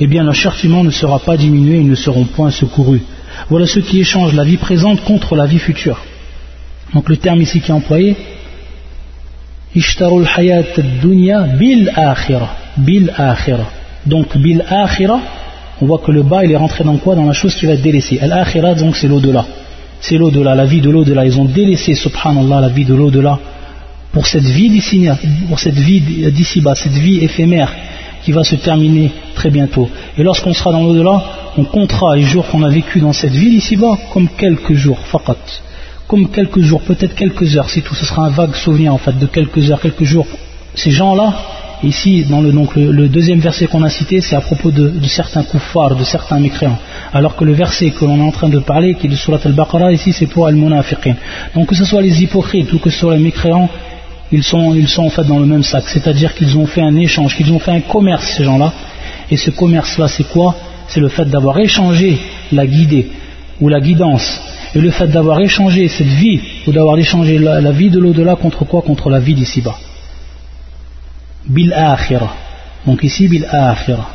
Eh 0.00 0.06
bien, 0.06 0.24
le 0.24 0.32
châtiment 0.32 0.82
ne 0.82 0.90
sera 0.90 1.18
pas 1.18 1.36
diminué, 1.36 1.78
ils 1.78 1.88
ne 1.88 1.94
seront 1.94 2.24
point 2.24 2.50
secourus. 2.50 3.02
Voilà 3.48 3.66
ceux 3.66 3.82
qui 3.82 4.00
échangent 4.00 4.34
la 4.34 4.44
vie 4.44 4.56
présente 4.56 5.02
contre 5.02 5.36
la 5.36 5.46
vie 5.46 5.58
future. 5.58 6.00
Donc 6.94 7.08
le 7.08 7.16
terme 7.16 7.40
ici 7.40 7.60
qui 7.60 7.70
est 7.70 7.74
employé, 7.74 8.16
Ishtarul 9.74 10.28
hayat 10.36 10.76
dunya 11.00 11.42
bil 11.58 11.90
akhira. 11.94 12.50
Bil 12.76 13.12
akhira. 13.16 13.66
Donc 14.06 14.36
bil 14.36 14.64
akhira, 14.68 15.20
on 15.80 15.86
voit 15.86 16.00
que 16.04 16.12
le 16.12 16.22
bas 16.22 16.44
il 16.44 16.52
est 16.52 16.56
rentré 16.56 16.84
dans 16.84 16.96
quoi? 16.96 17.14
Dans 17.14 17.24
la 17.24 17.32
chose 17.32 17.54
qui 17.54 17.66
va 17.66 17.72
être 17.72 17.82
délaissée. 17.82 18.18
Al 18.20 18.32
akhira 18.32 18.74
donc 18.74 18.96
c'est 18.96 19.08
l'au-delà. 19.08 19.46
C'est 20.00 20.18
l'au-delà, 20.18 20.54
la 20.54 20.64
vie 20.64 20.80
de 20.80 20.90
l'au-delà. 20.90 21.24
Ils 21.24 21.38
ont 21.38 21.44
délaissé, 21.44 21.94
subhanallah, 21.94 22.60
la 22.60 22.68
vie 22.68 22.84
de 22.84 22.94
l'au-delà 22.94 23.38
pour 24.12 24.26
cette 24.26 24.44
vie 24.44 24.68
d'ici, 24.68 25.08
pour 25.48 25.58
cette 25.58 25.78
vie 25.78 26.00
d'ici-bas, 26.00 26.74
cette 26.74 26.92
vie 26.92 27.18
éphémère 27.24 27.72
qui 28.22 28.32
va 28.32 28.44
se 28.44 28.54
terminer 28.56 29.10
très 29.34 29.50
bientôt. 29.50 29.88
Et 30.16 30.22
lorsqu'on 30.22 30.54
sera 30.54 30.70
dans 30.72 30.84
l'au-delà, 30.84 31.24
on 31.56 31.64
comptera 31.64 32.16
les 32.16 32.22
jours 32.22 32.46
qu'on 32.48 32.62
a 32.62 32.68
vécu 32.68 33.00
dans 33.00 33.12
cette 33.12 33.32
vie 33.32 33.50
d'ici-bas 33.50 33.98
comme 34.12 34.28
quelques 34.28 34.74
jours, 34.74 34.98
faqat. 34.98 35.36
Comme 36.06 36.28
quelques 36.28 36.60
jours, 36.60 36.82
peut-être 36.82 37.14
quelques 37.14 37.56
heures, 37.56 37.70
c'est 37.70 37.80
tout. 37.80 37.94
Ce 37.94 38.04
sera 38.04 38.26
un 38.26 38.30
vague 38.30 38.54
souvenir 38.54 38.92
en 38.92 38.98
fait 38.98 39.18
de 39.18 39.26
quelques 39.26 39.70
heures, 39.70 39.80
quelques 39.80 40.04
jours. 40.04 40.26
Ces 40.74 40.90
gens-là, 40.90 41.34
ici, 41.82 42.24
dans 42.28 42.40
le, 42.40 42.52
donc, 42.52 42.76
le, 42.76 43.08
deuxième 43.08 43.40
verset 43.40 43.66
qu'on 43.66 43.82
a 43.82 43.88
cité, 43.88 44.20
c'est 44.20 44.36
à 44.36 44.40
propos 44.40 44.70
de, 44.70 44.92
certains 45.06 45.42
kuffars, 45.42 45.96
de 45.96 46.04
certains 46.04 46.38
mécréants. 46.38 46.78
Alors 47.12 47.34
que 47.34 47.44
le 47.44 47.52
verset 47.52 47.90
que 47.90 48.04
l'on 48.04 48.18
est 48.18 48.28
en 48.28 48.30
train 48.30 48.48
de 48.48 48.58
parler, 48.58 48.94
qui 48.94 49.06
est 49.06 49.10
de 49.10 49.16
Surat 49.16 49.40
al-Baqarah, 49.44 49.92
ici, 49.92 50.12
c'est 50.12 50.26
pour 50.26 50.46
al-munafiqin. 50.46 51.16
Donc 51.54 51.68
que 51.68 51.74
ce 51.74 51.84
soit 51.84 52.02
les 52.02 52.22
hypocrites 52.22 52.72
ou 52.72 52.78
que 52.78 52.90
ce 52.90 52.98
soit 52.98 53.16
les 53.16 53.22
mécréants, 53.22 53.68
ils 54.31 54.43
sont, 54.43 54.73
ils 54.73 54.87
sont 54.87 55.03
en 55.03 55.09
fait 55.09 55.23
dans 55.23 55.39
le 55.39 55.45
même 55.45 55.63
sac. 55.63 55.83
C'est-à-dire 55.87 56.33
qu'ils 56.33 56.57
ont 56.57 56.65
fait 56.65 56.81
un 56.81 56.95
échange, 56.95 57.35
qu'ils 57.35 57.51
ont 57.51 57.59
fait 57.59 57.71
un 57.71 57.81
commerce, 57.81 58.33
ces 58.37 58.43
gens-là. 58.43 58.73
Et 59.31 59.37
ce 59.37 59.51
commerce-là, 59.51 60.07
c'est 60.07 60.25
quoi 60.25 60.55
C'est 60.87 60.99
le 60.99 61.09
fait 61.09 61.25
d'avoir 61.25 61.57
échangé 61.59 62.17
la 62.51 62.65
guidée 62.65 63.07
ou 63.61 63.69
la 63.69 63.79
guidance. 63.79 64.41
Et 64.75 64.79
le 64.79 64.91
fait 64.91 65.07
d'avoir 65.07 65.39
échangé 65.39 65.87
cette 65.87 66.07
vie 66.07 66.41
ou 66.67 66.71
d'avoir 66.71 66.97
échangé 66.97 67.39
la, 67.39 67.71
vie 67.71 67.89
de 67.89 67.99
l'au-delà 67.99 68.35
contre 68.35 68.65
quoi 68.65 68.81
Contre 68.81 69.09
la 69.09 69.19
vie 69.19 69.33
d'ici-bas. 69.33 69.77
Bil 71.45 71.73
akhira. 71.73 72.35
Donc 72.85 73.03
ici, 73.03 73.27
bil 73.27 73.45
akhira. 73.49 74.09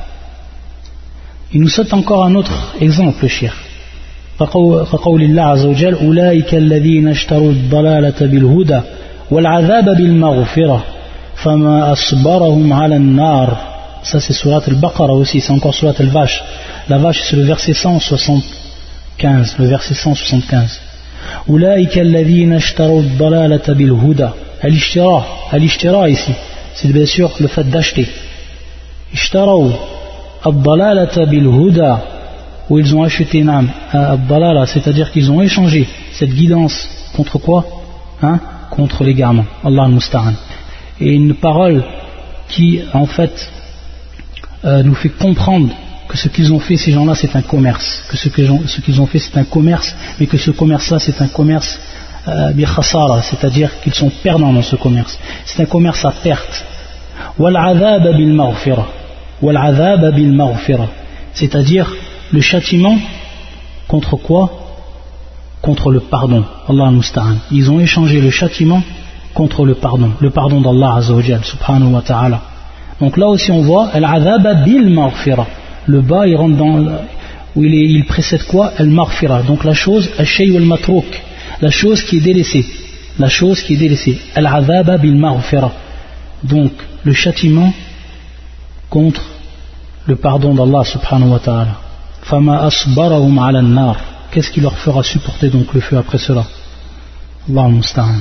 Il 1.54 1.60
nous 1.60 1.68
saute 1.68 1.92
encore 1.94 2.24
un 2.24 2.34
autre 2.34 2.74
exemple, 2.80 3.26
cher. 3.28 3.54
كقول 4.40 5.22
الله 5.22 5.42
عز 5.42 5.64
وجل 5.64 5.94
أولئك 5.94 6.54
الذين 6.54 7.08
اشتروا 7.08 7.50
الضلالة 7.50 8.26
بالهدى 8.26 8.80
والعذاب 9.30 9.84
بالمغفرة 9.84 10.84
فما 11.36 11.92
أصبرهم 11.92 12.72
على 12.72 12.96
النار 12.96 13.72
ça 14.02 14.18
c'est 14.20 14.32
surat 14.32 14.62
al-Baqarah 14.66 15.14
aussi 15.14 15.40
c'est 15.40 15.52
encore 15.52 15.74
surat 15.74 15.94
al-Vache 15.98 16.42
la 16.88 16.98
vache 16.98 17.22
c'est 17.22 17.36
le 17.36 17.44
verset 17.44 17.74
175 17.74 19.56
le 19.58 19.66
verset 19.66 19.94
175 19.94 20.80
أولئك 21.48 21.98
الذين 21.98 22.52
اشتروا 22.52 23.00
الضلالة 23.00 23.66
بالهدى 23.68 24.28
الاشتراء 24.64 25.24
الاشتراء 25.54 26.12
ici 26.12 26.32
c'est 26.74 26.92
bien 26.92 27.06
sûr 27.06 27.30
le 27.40 27.46
fait 27.48 27.64
d'acheter 27.70 28.06
اشتروا 29.14 29.70
الضلالة 30.46 31.24
بالهدى 31.24 31.96
où 32.70 32.78
ils 32.78 32.94
ont 32.96 33.02
acheté 33.02 33.42
nam 33.44 33.68
الضلالة 33.94 34.64
c'est-à-dire 34.66 35.10
qu'ils 35.12 35.30
ont 35.30 35.40
échangé 35.40 35.86
cette 36.12 36.34
guidance 36.34 36.88
contre 37.16 37.38
quoi 37.38 37.64
hein 38.22 38.38
Contre 38.77 39.03
l'égarement 39.03 39.45
Allah 39.65 39.83
al-Musta'an. 39.85 40.35
Et 41.01 41.09
une 41.09 41.33
parole 41.33 41.83
qui 42.47 42.79
en 42.93 43.07
fait 43.07 43.35
euh, 44.63 44.83
nous 44.83 44.95
fait 44.95 45.09
comprendre 45.09 45.73
que 46.07 46.17
ce 46.17 46.29
qu'ils 46.29 46.53
ont 46.53 46.59
fait, 46.59 46.77
ces 46.77 46.91
gens-là, 46.91 47.15
c'est 47.15 47.35
un 47.35 47.41
commerce, 47.41 48.03
que 48.09 48.15
ce 48.15 48.29
qu'ils 48.29 49.01
ont, 49.01 49.07
fait, 49.07 49.19
c'est 49.19 49.37
un 49.37 49.43
commerce, 49.43 49.93
mais 50.19 50.25
que 50.25 50.37
ce 50.37 50.51
commerce-là, 50.51 50.99
c'est 50.99 51.21
un 51.21 51.27
commerce 51.27 51.77
euh, 52.27 52.51
c'est-à-dire 53.21 53.79
qu'ils 53.81 53.93
sont 53.93 54.11
perdants 54.23 54.53
dans 54.53 54.61
ce 54.61 54.75
commerce. 54.75 55.17
C'est 55.45 55.61
un 55.61 55.65
commerce 55.65 56.03
à 56.05 56.11
perte. 56.11 56.65
C'est-à-dire 61.33 61.95
le 62.31 62.41
châtiment 62.41 62.97
contre 63.87 64.17
quoi? 64.17 64.66
Contre 65.67 65.91
le 65.91 65.99
pardon. 65.99 66.45
Allah 66.69 66.87
al 66.87 67.35
Ils 67.51 67.69
ont 67.69 67.79
échangé 67.81 68.21
le 68.21 68.29
châtiment 68.29 68.81
contre 69.33 69.65
le 69.65 69.75
pardon, 69.75 70.11
le 70.25 70.29
pardon 70.29 70.61
d'Allah 70.61 70.91
Azzawajal, 70.99 71.43
subhanahu 71.43 71.91
wa 71.95 72.01
ta'ala. 72.01 72.39
Donc 73.01 73.17
là 73.17 73.27
aussi 73.27 73.51
on 73.51 73.63
voit 73.63 73.89
bil 74.65 74.89
maghfira. 74.89 75.45
Le 75.85 75.99
bas 75.99 76.25
il 76.25 76.37
rentre 76.37 76.55
dans 76.55 76.77
où 77.55 77.65
il, 77.65 77.73
il 77.97 78.05
précède 78.05 78.43
quoi? 78.43 78.71
Al 78.77 78.87
maghfira. 78.87 79.41
Donc 79.41 79.65
la 79.65 79.73
chose 79.73 80.09
al 80.17 80.25
shay 80.25 80.55
al 80.55 80.63
matrouk, 80.63 81.09
la 81.59 81.69
chose 81.69 82.01
qui 82.01 82.15
est 82.19 82.25
délaissée, 82.29 82.65
la 83.19 83.27
chose 83.27 83.61
qui 83.61 83.73
est 83.73 83.81
délaissée. 83.85 84.17
Al 84.35 84.47
bil 85.01 85.17
maghfira. 85.17 85.71
Donc 86.43 86.71
le 87.03 87.13
châtiment 87.13 87.73
contre 88.89 89.23
le 90.05 90.15
pardon 90.15 90.53
d'Allah 90.55 90.85
subhanahu 90.85 91.31
wa 91.31 91.39
ta'ala. 91.39 91.75
Fama 92.21 92.55
asbarahum 92.69 93.37
ala 93.37 93.61
nar 93.61 93.97
Qu'est-ce 94.30 94.50
qui 94.50 94.60
leur 94.60 94.76
fera 94.78 95.02
supporter 95.02 95.48
donc 95.48 95.74
le 95.74 95.80
feu 95.80 95.96
après 95.98 96.18
cela 96.18 96.44
Allah 97.48 97.68
musta'an. 97.68 98.20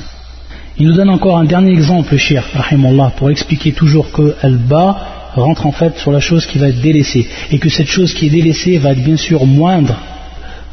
Il 0.77 0.87
nous 0.87 0.93
donne 0.93 1.09
encore 1.09 1.37
un 1.37 1.45
dernier 1.45 1.71
exemple, 1.71 2.15
cher 2.17 2.43
Rahimullah, 2.53 3.13
pour 3.17 3.29
expliquer 3.29 3.71
toujours 3.71 4.11
que 4.11 4.35
Al-Ba 4.41 4.97
rentre 5.35 5.65
en 5.67 5.71
fait 5.71 5.97
sur 5.97 6.11
la 6.11 6.19
chose 6.19 6.45
qui 6.45 6.57
va 6.57 6.69
être 6.69 6.81
délaissée, 6.81 7.27
et 7.51 7.59
que 7.59 7.69
cette 7.69 7.87
chose 7.87 8.13
qui 8.13 8.27
est 8.27 8.29
délaissée 8.29 8.77
va 8.77 8.91
être 8.91 9.03
bien 9.03 9.17
sûr 9.17 9.45
moindre 9.45 9.95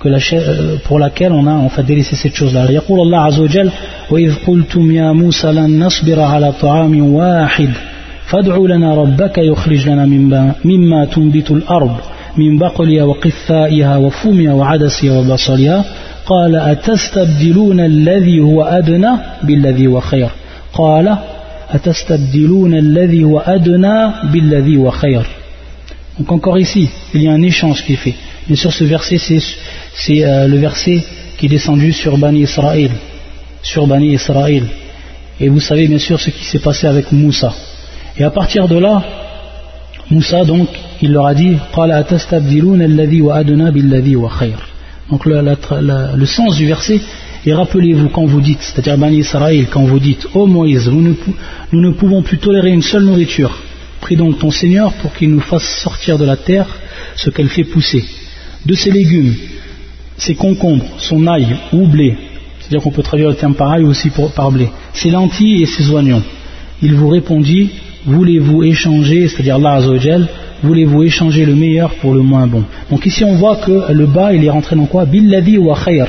que 0.00 0.08
la 0.08 0.18
euh, 0.32 0.76
pour 0.84 0.98
laquelle 0.98 1.32
on 1.32 1.46
a 1.46 1.52
en 1.52 1.68
fait 1.68 1.82
délaissé 1.82 2.16
cette 2.16 2.34
chose-là. 2.34 2.70
يقول 2.70 3.00
الله 3.00 3.18
عز 3.18 3.38
وجل 3.38 3.70
وإذ 4.10 4.34
قلتم 4.46 4.90
يا 4.90 5.12
موسى 5.12 5.52
لن 5.52 5.84
نصبر 5.84 6.20
على 6.20 6.52
طعام 6.52 7.14
واحد 7.14 7.70
فادع 8.26 8.56
لنا 8.56 8.94
ربك 8.94 9.38
يخرج 9.38 9.88
لنا 9.88 10.06
مما 10.64 11.04
تنبت 11.04 11.50
الأرض 11.50 11.96
من 12.36 12.58
بقلها 12.58 13.04
وقثائها 13.04 13.96
وفومها 13.96 14.52
وعدسها 14.52 15.18
وبصلها 15.18 15.84
قال 16.26 16.56
أتستبدلون 16.56 17.80
الذي 17.80 18.40
هو 18.40 18.62
أدنى 18.62 19.10
بالذي 19.42 19.86
هو 19.86 20.00
خير 20.00 20.28
قال 20.72 21.16
أتستبدلون 21.70 22.74
الذي 22.74 23.24
هو 23.24 23.38
أدنى 23.38 24.12
بالذي 24.32 24.76
هو 24.76 24.90
خير 24.90 25.26
Donc 26.18 26.32
encore 26.32 26.58
ici, 26.58 26.90
il 27.14 27.22
y 27.22 27.28
a 27.28 27.32
un 27.32 27.42
échange 27.42 27.84
qui 27.84 27.92
est 27.92 27.96
fait. 27.96 28.16
Bien 28.48 28.56
sûr, 28.56 28.72
ce 28.72 28.82
verset, 28.82 29.18
c'est 29.18 30.24
euh, 30.24 30.48
le 30.48 30.56
verset 30.56 31.04
qui 31.36 31.46
est 31.46 31.48
descendu 31.48 31.92
sur 31.92 32.18
Bani 32.18 32.40
Israël. 32.40 32.90
Sur 33.62 33.86
Bani 33.86 34.14
Israël. 34.14 34.64
Et 35.40 35.48
vous 35.48 35.60
savez 35.60 35.86
bien 35.86 35.98
sûr 35.98 36.18
ce 36.18 36.30
qui 36.30 36.44
s'est 36.44 36.58
passé 36.58 36.88
avec 36.88 37.12
Moussa. 37.12 37.54
Et 38.16 38.24
à 38.24 38.30
partir 38.30 38.66
de 38.66 38.78
là, 38.78 39.04
Moussa 40.09 40.43
donc, 40.45 40.69
il 41.01 41.11
leur 41.11 41.25
a 41.25 41.33
dit 41.33 41.57
Donc 45.09 45.25
le, 45.25 45.41
la, 45.41 45.55
la, 45.81 46.15
le 46.15 46.25
sens 46.25 46.55
du 46.55 46.67
verset 46.67 47.01
et 47.45 47.53
rappelez-vous 47.53 48.07
quand 48.09 48.25
vous 48.25 48.39
dites, 48.39 48.61
c'est-à-dire 48.61 48.97
Bani 48.97 49.17
Israël, 49.17 49.67
quand 49.69 49.83
vous 49.83 49.99
dites 49.99 50.25
Ô 50.27 50.41
oh 50.41 50.47
Moïse, 50.47 50.87
nous 50.87 51.15
ne, 51.81 51.89
pouvons 51.91 52.21
plus 52.21 52.37
tolérer 52.37 52.71
une 52.71 52.81
seule 52.81 53.03
nourriture. 53.03 53.59
Prie 53.99 54.15
donc 54.15 54.39
ton 54.39 54.49
Seigneur 54.49 54.93
pour 54.93 55.13
qu'il 55.13 55.29
nous 55.29 55.41
fasse 55.41 55.81
sortir 55.83 56.17
de 56.17 56.23
la 56.23 56.37
terre 56.37 56.67
ce 57.15 57.29
qu'elle 57.29 57.49
fait 57.49 57.65
pousser. 57.65 58.05
De 58.65 58.75
ses 58.75 58.91
légumes, 58.91 59.35
ses 60.17 60.35
concombres, 60.35 60.85
son 60.99 61.27
ail 61.27 61.57
ou 61.73 61.85
blé, 61.85 62.15
c'est-à-dire 62.59 62.81
qu'on 62.81 62.91
peut 62.91 63.03
traduire 63.03 63.29
le 63.29 63.35
terme 63.35 63.55
par 63.55 63.71
ail 63.71 63.83
aussi 63.83 64.09
pour, 64.09 64.31
par 64.31 64.49
blé, 64.49 64.69
ses 64.93 65.09
lentilles 65.09 65.63
et 65.63 65.65
ses 65.65 65.89
oignons. 65.89 66.23
Il 66.81 66.93
vous 66.93 67.09
répondit 67.09 67.71
Voulez-vous 68.05 68.63
échanger, 68.63 69.27
c'est-à-dire 69.29 69.55
Allah 69.55 69.79
voulez-vous 70.61 71.03
échanger 71.03 71.45
le 71.45 71.55
meilleur 71.55 71.93
pour 71.95 72.13
le 72.13 72.21
moins 72.21 72.47
bon? 72.47 72.63
Donc 72.89 73.05
ici 73.05 73.23
on 73.23 73.35
voit 73.35 73.57
que 73.57 73.91
le 73.91 74.05
bas 74.05 74.33
il 74.33 74.43
est 74.43 74.49
rentré 74.49 74.75
dans 74.75 74.85
quoi? 74.85 75.05
Billadi 75.05 75.57
wa 75.57 75.77
khair. 75.83 76.07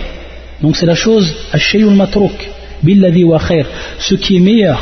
Donc 0.63 0.77
c'est 0.77 0.87
la 0.87 0.95
chose 0.95 1.27
ashayul 1.53 1.95
matrouk. 1.95 2.33
Billadi 2.83 3.25
wa 3.25 3.39
khair. 3.39 3.67
Ce 3.99 4.15
qui 4.15 4.37
est 4.37 4.41
meilleur. 4.41 4.81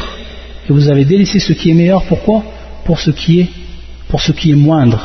Et 0.68 0.72
vous 0.72 0.88
avez 0.90 1.04
délaissé 1.04 1.38
ce 1.38 1.52
qui 1.52 1.70
est 1.70 1.74
meilleur 1.74 2.02
pourquoi? 2.04 2.42
Pour 2.84 2.98
ce 2.98 3.10
qui 3.10 3.40
est 3.40 3.48
pour 4.08 4.20
ce 4.20 4.32
qui 4.32 4.50
est 4.52 4.56
moindre. 4.56 5.00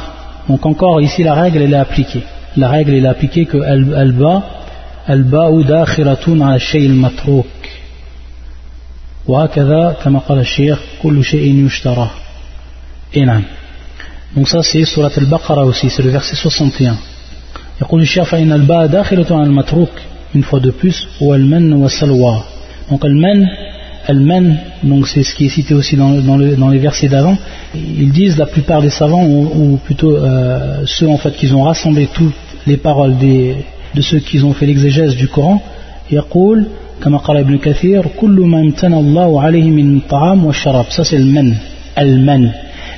Donc 0.48 0.66
encore 0.66 1.02
ici 1.02 1.24
la 1.24 1.34
règle 1.34 1.62
elle 1.62 1.74
est 1.74 1.78
appliquée. 1.88 2.24
La 2.56 2.70
règle 2.70 2.94
elle 2.94 3.06
est 3.06 3.10
appliquée 3.10 3.46
que 3.46 3.58
al-ba 3.58 4.44
al-ba'u 5.08 5.64
dakhiratun 5.64 6.42
ala 6.42 6.60
shay'il 6.60 6.94
matrouk. 6.94 7.57
وهكذا 9.29 9.97
كما 10.05 10.19
قال 10.19 10.39
الشيخ 10.39 10.79
كل 11.03 11.25
شيء 11.25 11.67
يشترى. 11.67 12.11
Et 13.15 13.25
donc 14.35 14.49
ça 14.49 14.63
c'est 14.63 14.85
surat 14.85 15.11
al-Baqarah 15.17 15.67
aussi, 15.67 15.91
c'est 15.91 16.03
le 16.03 16.11
verset 16.11 16.35
61. 16.35 16.97
يقول 17.81 18.03
الشيخ 18.03 18.25
فإن 18.25 18.53
الباء 18.53 18.87
داخلة 18.87 19.27
على 19.31 19.47
المتروك 19.47 19.91
une 20.35 20.43
fois 20.43 20.61
de 20.61 20.71
plus 20.71 21.07
والمن 21.21 21.73
والسلوى 21.73 22.43
donc 22.91 23.05
al-man 23.05 23.49
al-man 24.09 24.59
donc 24.83 25.07
c'est 25.09 25.23
ce 25.23 25.35
qui 25.35 25.47
est 25.47 25.49
cité 25.49 25.75
aussi 25.75 25.97
dans, 25.97 26.11
dans, 26.11 26.37
le, 26.37 26.57
dans 26.57 26.69
les 26.69 26.79
versets 26.79 27.09
d'avant 27.09 27.37
ils 27.75 28.13
disent 28.13 28.39
la 28.39 28.47
plupart 28.47 28.83
des 28.83 28.91
savants 28.91 29.25
ou, 29.25 29.51
ou 29.55 29.77
plutôt 29.77 30.17
euh, 30.17 30.85
ceux 30.87 31.09
en 31.09 31.19
fait 31.19 31.33
qui 31.33 31.53
ont 31.53 31.63
rassemblé 31.63 32.09
toutes 32.13 32.35
les 32.67 32.77
paroles 32.77 33.17
des, 33.19 33.57
de 33.95 34.01
ceux 34.01 34.21
qui 34.21 34.43
ont 34.43 34.55
fait 34.55 34.67
l'exégèse 34.67 35.15
du 35.17 35.29
Coran 35.29 35.61
يقول 36.11 36.67
كما 37.05 37.19
قال 37.19 37.37
ابن 37.37 37.59
كثير 37.59 38.07
كل 38.21 38.41
ما 38.41 38.61
امتنى 38.61 38.97
الله 38.97 39.43
عليه 39.43 39.71
من 39.71 40.01
طعام 40.01 40.45
والشراب 40.47 40.85
ça 40.91 41.05
c'est 41.05 41.19
le 41.19 41.25
man 41.25 41.57
al-man 41.97 42.53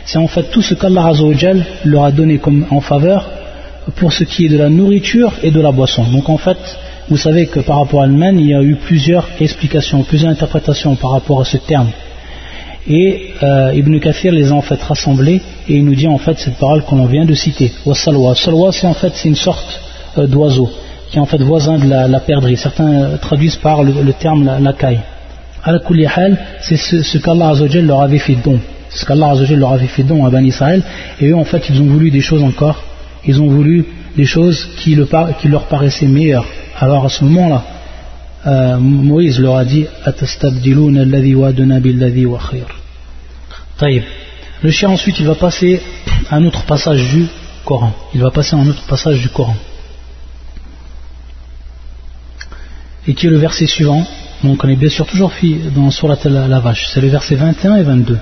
c'est 0.04 0.18
en 0.18 0.26
fait 0.26 0.50
tout 0.50 0.62
ce 0.62 0.74
qu'Allah 0.74 1.12
leur 1.84 2.04
a 2.04 2.12
donné 2.12 2.38
comme 2.38 2.66
en 2.70 2.80
faveur 2.80 3.26
pour 3.96 4.12
ce 4.12 4.24
qui 4.24 4.46
est 4.46 4.48
de 4.48 4.58
la 4.58 4.68
nourriture 4.68 5.32
et 5.42 5.50
de 5.50 5.60
la 5.60 5.72
boisson. 5.72 6.04
Donc 6.04 6.28
en 6.28 6.38
fait, 6.38 6.58
vous 7.08 7.16
savez 7.16 7.46
que 7.46 7.60
par 7.60 7.78
rapport 7.78 8.02
à 8.02 8.06
l'Allemagne, 8.06 8.38
il 8.40 8.48
y 8.48 8.54
a 8.54 8.62
eu 8.62 8.76
plusieurs 8.76 9.26
explications, 9.40 10.02
plusieurs 10.02 10.30
interprétations 10.30 10.94
par 10.96 11.10
rapport 11.12 11.40
à 11.40 11.44
ce 11.44 11.56
terme. 11.56 11.88
Et 12.86 13.30
euh, 13.42 13.72
Ibn 13.74 13.98
Kathir 13.98 14.32
les 14.32 14.50
a 14.50 14.54
en 14.54 14.60
fait 14.60 14.80
rassemblés 14.82 15.40
et 15.68 15.76
il 15.76 15.84
nous 15.84 15.94
dit 15.94 16.06
en 16.06 16.18
fait 16.18 16.38
cette 16.38 16.56
parole 16.56 16.82
qu'on 16.82 17.04
vient 17.06 17.24
de 17.24 17.34
citer. 17.34 17.72
Wassalwa. 17.86 18.34
Salwa, 18.34 18.72
c'est 18.72 18.86
en 18.86 18.92
fait 18.92 19.12
c'est 19.14 19.28
une 19.28 19.36
sorte 19.36 19.80
euh, 20.18 20.26
d'oiseau 20.26 20.70
qui 21.09 21.17
est 21.17 21.19
en 21.19 21.25
fait 21.25 21.41
voisin 21.41 21.77
de 21.77 21.87
la, 21.87 22.07
la 22.07 22.19
perdrix. 22.19 22.57
Certains 22.57 22.93
euh, 22.93 23.17
traduisent 23.17 23.55
par 23.55 23.83
le, 23.83 24.13
terme 24.13 24.45
la, 24.45 24.59
la 24.59 24.73
caille. 24.73 25.01
Al 25.63 25.81
c'est 26.61 26.77
ce, 26.77 27.17
qu'Allah 27.17 27.53
leur 27.81 28.01
avait 28.01 28.19
fait 28.19 28.35
don 28.35 28.59
ce 28.89 29.05
qu'Allah 29.05 29.33
leur 29.55 29.71
avait 29.71 29.87
fait 29.87 30.03
don 30.03 30.25
à 30.25 30.29
Bani 30.29 30.47
Israël, 30.49 30.83
et 31.19 31.27
eux 31.27 31.35
en 31.35 31.43
fait 31.43 31.69
ils 31.69 31.81
ont 31.81 31.85
voulu 31.85 32.11
des 32.11 32.21
choses 32.21 32.43
encore, 32.43 32.83
ils 33.25 33.41
ont 33.41 33.47
voulu 33.47 33.85
des 34.15 34.25
choses 34.25 34.69
qui, 34.77 34.95
leur 34.95 35.65
paraissaient 35.67 36.07
meilleures. 36.07 36.45
Alors 36.79 37.05
à 37.05 37.09
ce 37.09 37.23
moment-là, 37.25 37.63
euh, 38.47 38.77
Moïse 38.77 39.39
leur 39.39 39.57
a 39.57 39.65
dit 39.65 39.85
Le 44.61 44.71
chien 44.71 44.89
ensuite 44.89 45.19
il 45.19 45.27
va 45.27 45.35
passer 45.35 45.81
un 46.31 46.45
autre 46.45 46.63
passage 46.63 47.09
du 47.09 47.27
Coran. 47.65 47.93
Il 48.15 48.21
va 48.21 48.31
passer 48.31 48.55
un 48.55 48.67
autre 48.67 48.83
passage 48.87 49.21
du 49.21 49.29
Coran. 49.29 49.55
Et 53.08 53.14
qui 53.14 53.26
est 53.26 53.30
le 53.30 53.36
verset 53.36 53.66
suivant. 53.66 54.02
Donc 54.42 54.64
on 54.64 54.68
est 54.68 54.76
bien 54.76 54.88
sûr 54.88 55.06
toujours 55.06 55.32
dans 55.76 55.90
Surat 55.90 56.18
la 56.24 56.60
vache. 56.60 56.86
C'est 56.92 57.00
le 57.00 57.08
verset 57.08 57.34
21 57.34 57.76
et 57.76 57.82
22. 57.82 58.18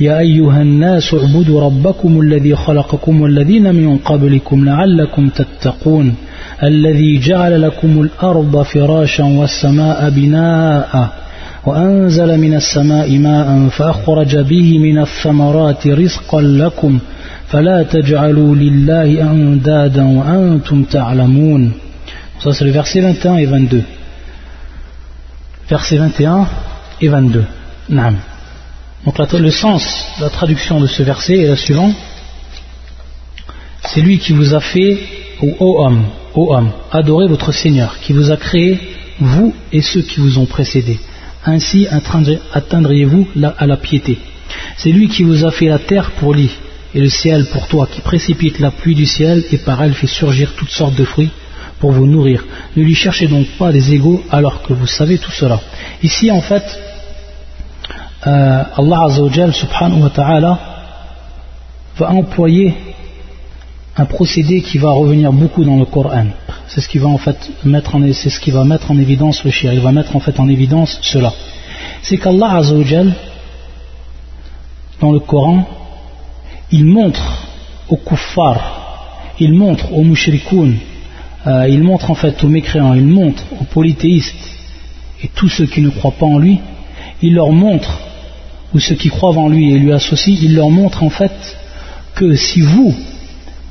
يا 0.00 0.18
أيها 0.18 0.62
الناس 0.62 1.14
اعبدوا 1.14 1.60
ربكم 1.60 2.20
الذي 2.20 2.56
خلقكم 2.56 3.20
والذين 3.20 3.74
من 3.74 3.98
قبلكم 3.98 4.64
لعلكم 4.64 5.28
تتقون 5.28 6.14
الذي 6.62 7.18
جعل 7.18 7.62
لكم 7.62 8.00
الأرض 8.00 8.62
فراشا 8.62 9.24
والسماء 9.24 10.10
بناء 10.10 11.12
وأنزل 11.66 12.38
من 12.38 12.54
السماء 12.54 13.18
ماء 13.18 13.68
فأخرج 13.68 14.36
به 14.36 14.78
من 14.78 14.98
الثمرات 14.98 15.86
رزقا 15.86 16.40
لكم 16.40 16.98
فلا 17.48 17.82
تجعلوا 17.82 18.56
لله 18.56 19.30
أندادا 19.30 20.04
وأنتم 20.04 20.82
تعلمون 20.82 21.72
Ça 22.40 22.52
c'est 22.52 22.64
le 22.64 22.70
verset 22.70 23.00
21 23.00 23.36
et 23.38 23.46
22. 23.46 23.82
Verset 25.69 25.97
21 25.97 26.47
et 27.01 27.07
22. 27.07 27.45
Naam. 27.89 28.17
Donc 29.05 29.17
le 29.33 29.51
sens, 29.51 30.05
la 30.19 30.29
traduction 30.29 30.79
de 30.79 30.87
ce 30.87 31.03
verset 31.03 31.39
est 31.39 31.47
la 31.47 31.55
suivante. 31.55 31.95
C'est 33.85 34.01
lui 34.01 34.17
qui 34.17 34.33
vous 34.33 34.53
a 34.53 34.61
fait, 34.61 34.99
ô 35.41 35.83
homme, 35.83 36.05
ô 36.33 36.53
homme, 36.53 36.71
adorez 36.91 37.27
votre 37.27 37.51
Seigneur, 37.51 37.99
qui 37.99 38.13
vous 38.13 38.31
a 38.31 38.37
créé, 38.37 38.79
vous 39.19 39.53
et 39.71 39.81
ceux 39.81 40.01
qui 40.01 40.19
vous 40.19 40.37
ont 40.39 40.45
précédés. 40.45 40.99
Ainsi 41.45 41.87
atteindriez-vous 42.53 43.27
à 43.57 43.65
la 43.65 43.77
piété. 43.77 44.19
C'est 44.77 44.91
lui 44.91 45.09
qui 45.09 45.23
vous 45.23 45.45
a 45.45 45.51
fait 45.51 45.67
la 45.67 45.79
terre 45.79 46.11
pour 46.11 46.33
lit 46.33 46.51
et 46.95 47.01
le 47.01 47.09
ciel 47.09 47.45
pour 47.47 47.67
toi, 47.67 47.87
qui 47.91 48.01
précipite 48.01 48.59
la 48.59 48.71
pluie 48.71 48.95
du 48.95 49.05
ciel 49.05 49.43
et 49.51 49.57
par 49.57 49.83
elle 49.83 49.93
fait 49.93 50.07
surgir 50.07 50.53
toutes 50.55 50.69
sortes 50.69 50.95
de 50.95 51.03
fruits 51.03 51.31
pour 51.83 51.91
vous 51.91 52.07
nourrir. 52.07 52.45
Ne 52.77 52.81
lui 52.81 52.95
cherchez 52.95 53.27
donc 53.27 53.45
pas 53.59 53.73
des 53.73 53.93
égaux 53.93 54.23
alors 54.31 54.61
que 54.61 54.71
vous 54.71 54.87
savez 54.87 55.17
tout 55.17 55.33
cela. 55.33 55.59
Ici, 56.01 56.31
en 56.31 56.39
fait, 56.39 56.63
euh, 58.25 58.63
Allah 58.81 58.99
Azzawajal 59.07 59.51
subhanahu 59.53 60.03
wa 60.03 60.09
ta'ala 60.09 60.59
va 61.97 62.09
employer 62.11 62.73
un 63.97 64.05
procédé 64.05 64.61
qui 64.61 64.77
va 64.77 64.91
revenir 64.91 65.33
beaucoup 65.33 65.65
dans 65.65 65.75
le 65.75 65.83
Coran. 65.83 66.27
C'est 66.69 66.79
ce 66.79 66.87
qui 66.87 66.99
va 66.99 67.09
en 67.09 67.17
fait 67.17 67.37
mettre 67.65 67.95
en, 67.95 68.01
évidence 68.01 69.43
le 69.43 69.51
shir. 69.51 69.73
Il 69.73 69.81
va 69.81 69.91
mettre 69.91 70.15
en 70.15 70.21
fait 70.21 70.39
en 70.39 70.47
évidence 70.47 70.99
cela. 71.01 71.33
C'est 72.01 72.15
qu'Allah 72.15 72.59
Azzawajal, 72.59 73.13
dans 75.01 75.11
le 75.11 75.19
Coran, 75.19 75.67
il 76.71 76.85
montre 76.85 77.25
aux 77.89 77.97
kuffar, 77.97 79.35
il 79.37 79.51
montre 79.53 79.91
aux 79.91 80.05
mushrikoun, 80.05 80.77
euh, 81.45 81.67
il 81.69 81.83
montre 81.83 82.09
en 82.11 82.15
fait 82.15 82.43
aux 82.43 82.47
mécréants, 82.47 82.93
il 82.93 83.05
montre 83.05 83.43
aux 83.59 83.65
polythéistes 83.65 84.51
et 85.23 85.29
tous 85.35 85.49
ceux 85.49 85.65
qui 85.65 85.81
ne 85.81 85.89
croient 85.89 86.11
pas 86.17 86.25
en 86.25 86.37
lui, 86.37 86.59
il 87.21 87.33
leur 87.35 87.51
montre 87.51 87.99
ou 88.73 88.79
ceux 88.79 88.95
qui 88.95 89.09
croient 89.09 89.37
en 89.37 89.49
lui 89.49 89.73
et 89.73 89.77
lui 89.77 89.91
associent, 89.91 90.35
il 90.41 90.55
leur 90.55 90.69
montre 90.69 91.03
en 91.03 91.09
fait 91.09 91.31
que 92.15 92.35
si 92.35 92.61
vous, 92.61 92.93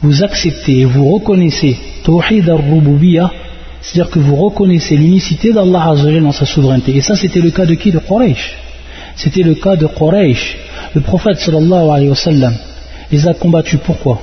vous 0.03 0.23
acceptez 0.23 0.81
et 0.81 0.85
vous 0.85 1.13
reconnaissez 1.13 1.79
Tawhid 2.05 2.49
al-Rububiyyah, 2.49 3.31
c'est-à-dire 3.81 4.11
que 4.11 4.21
vous 4.21 4.37
reconnaissez 4.37 4.97
l'unicité 4.97 5.53
d'Allah 5.53 5.95
dans 6.21 6.33
sa 6.33 6.47
souveraineté. 6.47 6.97
Et 6.97 7.01
ça, 7.01 7.17
c'était 7.17 7.41
le 7.41 7.51
cas 7.51 7.67
de 7.67 7.75
qui? 7.75 7.91
De 7.91 7.99
Quraysh. 7.99 8.57
C'était 9.17 9.43
le 9.43 9.55
cas 9.55 9.77
de 9.77 9.87
Quraysh. 9.87 10.57
Le 10.95 11.01
prophète 11.01 11.39
sallallahu 11.39 11.91
alayhi 11.91 12.09
wa 12.09 12.15
sallam 12.15 12.55
les 13.11 13.27
a 13.27 13.35
combattus. 13.35 13.81
Pourquoi? 13.85 14.23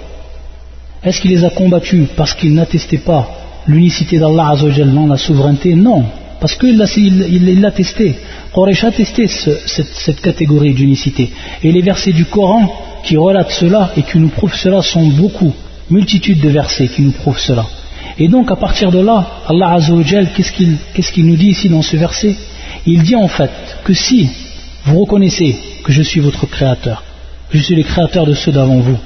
Est-ce 1.03 1.22
qu'il 1.22 1.32
les 1.32 1.46
a 1.46 1.50
combattus 1.50 2.08
parce 2.18 2.34
qu'ils 2.34 2.53
n'attestaient 2.53 2.98
pas 2.98 3.29
l'unicité 3.68 4.20
d'Allah 4.20 4.56
dans 4.94 5.08
la 5.08 5.18
souveraineté? 5.18 5.74
Non, 5.75 6.03
parce 6.41 6.56
qu'il 6.56 6.77
l'a 6.77 7.72
testé. 7.72 8.15
Quraysh 8.53 8.84
a 8.84 8.91
testé 8.91 9.27
cette, 9.27 10.22
catégorie 10.22 10.74
d'unicité. 10.74 11.32
Et 11.63 11.72
les 11.72 11.82
versets 11.82 12.12
du 12.12 12.25
Coran 12.25 12.70
qui 13.03 13.15
relatent 13.15 13.51
cela 13.51 13.91
et 13.96 14.03
qui 14.03 14.18
nous 14.18 14.29
prouvent 14.29 14.56
cela 14.56 14.82
sont 14.82 15.08
beaucoup, 15.08 15.53
multitude 15.89 16.41
de 16.41 16.50
versets 16.50 16.88
qui 16.88 17.01
nous 17.01 17.12
prouvent 17.12 17.39
cela. 17.39 17.65
Et 18.18 18.27
donc 18.27 18.51
à 18.51 18.58
partir 18.58 18.91
de 18.91 19.00
là, 19.00 19.25
Allah 19.48 19.74
Azzawajal, 19.75 20.29
qu'est-ce 20.36 21.12
qu'il 21.12 21.25
nous 21.25 21.38
dit 21.38 21.51
ici 21.51 21.70
dans 21.70 21.82
ce 21.82 21.96
verset? 21.96 22.36
Il 22.86 23.03
dit 23.03 23.15
en 23.15 23.29
fait 23.29 23.51
que 23.85 23.94
si 23.94 24.29
vous 24.85 25.00
reconnaissez 25.00 25.55
que 25.83 25.94
je 25.94 26.01
suis 26.01 26.20
votre 26.20 26.46
créateur, 26.46 27.03
que 27.50 27.57
je 27.57 27.64
suis 27.64 27.75
le 27.75 27.83
créateur 27.83 28.25
de 28.25 28.33
ceux 28.33 28.51
d'avant 28.51 28.79
vous, 28.79 28.98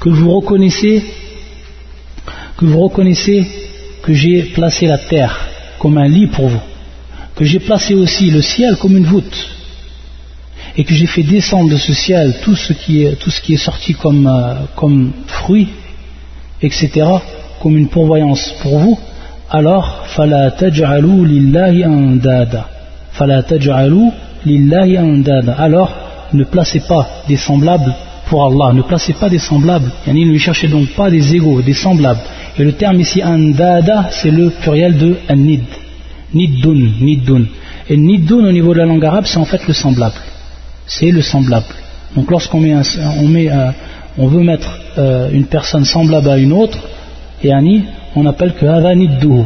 que 0.00 0.08
vous 0.08 0.30
reconnaissez 0.32 1.02
que 2.56 2.64
vous 2.64 2.80
reconnaissez 2.80 3.46
que 4.02 4.14
j'ai 4.14 4.42
placé 4.54 4.86
la 4.86 4.98
terre 4.98 5.48
comme 5.78 5.98
un 5.98 6.08
lit 6.08 6.26
pour 6.26 6.48
vous, 6.48 6.60
que 7.34 7.44
j'ai 7.44 7.58
placé 7.58 7.94
aussi 7.94 8.30
le 8.30 8.40
ciel 8.40 8.76
comme 8.76 8.96
une 8.96 9.04
voûte, 9.04 9.48
et 10.76 10.84
que 10.84 10.94
j'ai 10.94 11.06
fait 11.06 11.22
descendre 11.22 11.70
de 11.70 11.76
ce 11.76 11.92
ciel 11.92 12.36
tout 12.42 12.56
ce 12.56 12.72
qui 12.72 13.02
est, 13.02 13.56
sorti 13.56 13.94
comme, 13.94 14.26
euh, 14.26 15.10
fruit, 15.26 15.68
etc., 16.62 17.06
comme 17.60 17.76
une 17.76 17.88
pourvoyance 17.88 18.54
pour 18.62 18.78
vous, 18.78 18.98
alors, 19.48 20.06
fala 20.08 20.50
taj'alou 20.50 21.24
lillahi 21.24 21.84
andada. 21.84 22.68
Fala 23.12 23.42
taj'alou 23.44 24.12
lillahi 24.44 24.98
andada. 24.98 25.54
Alors, 25.54 25.92
ne 26.32 26.42
placez 26.42 26.80
pas 26.80 27.08
des 27.28 27.36
semblables 27.36 27.94
pour 28.26 28.44
Allah, 28.44 28.72
ne 28.74 28.82
placez 28.82 29.12
pas 29.12 29.28
des 29.28 29.38
semblables, 29.38 29.90
ne 30.06 30.12
lui 30.12 30.38
cherchez 30.38 30.68
donc 30.68 30.88
pas 30.90 31.10
des 31.10 31.34
égaux, 31.34 31.62
des 31.62 31.74
semblables. 31.74 32.20
Et 32.58 32.64
le 32.64 32.72
terme 32.72 33.00
ici 33.00 33.22
andada, 33.22 34.08
c'est 34.10 34.30
le 34.30 34.50
pluriel 34.50 34.98
de 34.98 35.16
anid, 35.28 35.64
niddun, 36.34 36.90
niddun. 37.00 37.44
Et 37.88 37.96
niddun 37.96 38.44
au 38.48 38.52
niveau 38.52 38.74
de 38.74 38.78
la 38.78 38.86
langue 38.86 39.04
arabe, 39.04 39.24
c'est 39.26 39.38
en 39.38 39.44
fait 39.44 39.66
le 39.68 39.74
semblable. 39.74 40.16
C'est 40.86 41.10
le 41.10 41.22
semblable. 41.22 41.66
Donc 42.16 42.30
lorsqu'on 42.30 42.60
met, 42.60 42.74
on 44.18 44.26
veut 44.26 44.42
mettre 44.42 44.80
euh, 44.98 45.30
une 45.32 45.46
personne 45.46 45.84
semblable 45.84 46.28
à 46.28 46.38
une 46.38 46.52
autre, 46.52 46.78
et 47.44 47.52
ani, 47.52 47.84
on 48.16 48.24
appelle 48.26 48.54
que 48.54 48.64
hada 48.66 48.92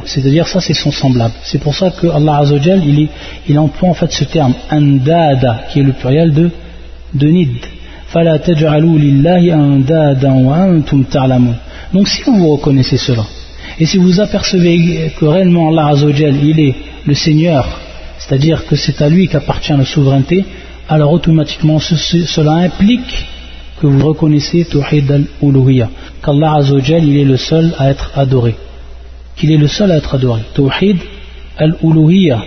c'est-à-dire 0.05 0.47
ça 0.47 0.61
c'est 0.61 0.75
son 0.75 0.93
semblable. 0.93 1.35
C'est 1.43 1.61
pour 1.61 1.75
ça 1.75 1.91
que 1.91 2.07
Allah 2.07 2.39
Azzawajal, 2.39 2.83
il, 2.87 3.09
il 3.49 3.59
emploie 3.59 3.91
en 3.91 3.95
fait 3.95 4.13
ce 4.13 4.25
terme 4.25 4.55
andada, 4.71 5.65
qui 5.71 5.81
est 5.81 5.83
le 5.83 5.93
pluriel 5.93 6.33
de, 6.33 6.51
de 7.15 7.27
nid. 7.27 7.59
Donc 11.93 12.09
si 12.09 12.23
vous 12.23 12.49
reconnaissez 12.49 12.97
cela, 12.97 13.25
et 13.79 13.87
si 13.87 13.99
vous 13.99 14.21
apercevez 14.21 15.13
que 15.17 15.25
réellement 15.25 15.69
Allah 15.71 15.87
Azzawajal, 15.89 16.35
il 16.45 16.59
est 16.61 16.75
le 17.07 17.15
Seigneur, 17.15 17.69
c'est-à-dire 18.19 18.67
que 18.67 18.75
c'est 18.75 19.01
à 19.01 19.09
lui 19.09 19.29
qu'appartient 19.29 19.73
la 19.73 19.85
souveraineté, 19.85 20.45
alors 20.89 21.13
automatiquement 21.13 21.79
cela 21.79 22.53
implique 22.55 23.27
que 23.81 23.87
vous 23.87 24.05
reconnaissez 24.05 24.65
Tawhid 24.65 25.11
al-Uluhiyya, 25.11 25.89
qu'Allah 26.23 26.55
Azzawajal, 26.57 27.05
il 27.05 27.17
est 27.17 27.25
le 27.25 27.37
seul 27.37 27.73
à 27.79 27.91
être 27.91 28.11
adoré, 28.17 28.57
qu'il 29.37 29.53
est 29.53 29.57
le 29.57 29.69
seul 29.69 29.93
à 29.93 29.97
être 29.99 30.17
adoré, 30.17 30.41
Tawhid 30.53 30.99
al-Uluhiyya. 31.57 32.43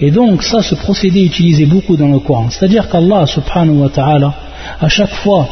Et 0.00 0.10
donc 0.10 0.42
ça, 0.42 0.60
ce 0.60 0.74
procédé 0.74 1.20
est 1.20 1.26
utilisé 1.26 1.66
beaucoup 1.66 1.96
dans 1.96 2.08
le 2.08 2.18
Coran, 2.18 2.50
c'est-à-dire 2.50 2.88
qu'Allah 2.88 3.26
subhanahu 3.28 3.78
wa 3.78 3.88
ta'ala, 3.88 4.34
à 4.80 4.88
chaque 4.88 5.14
fois 5.14 5.48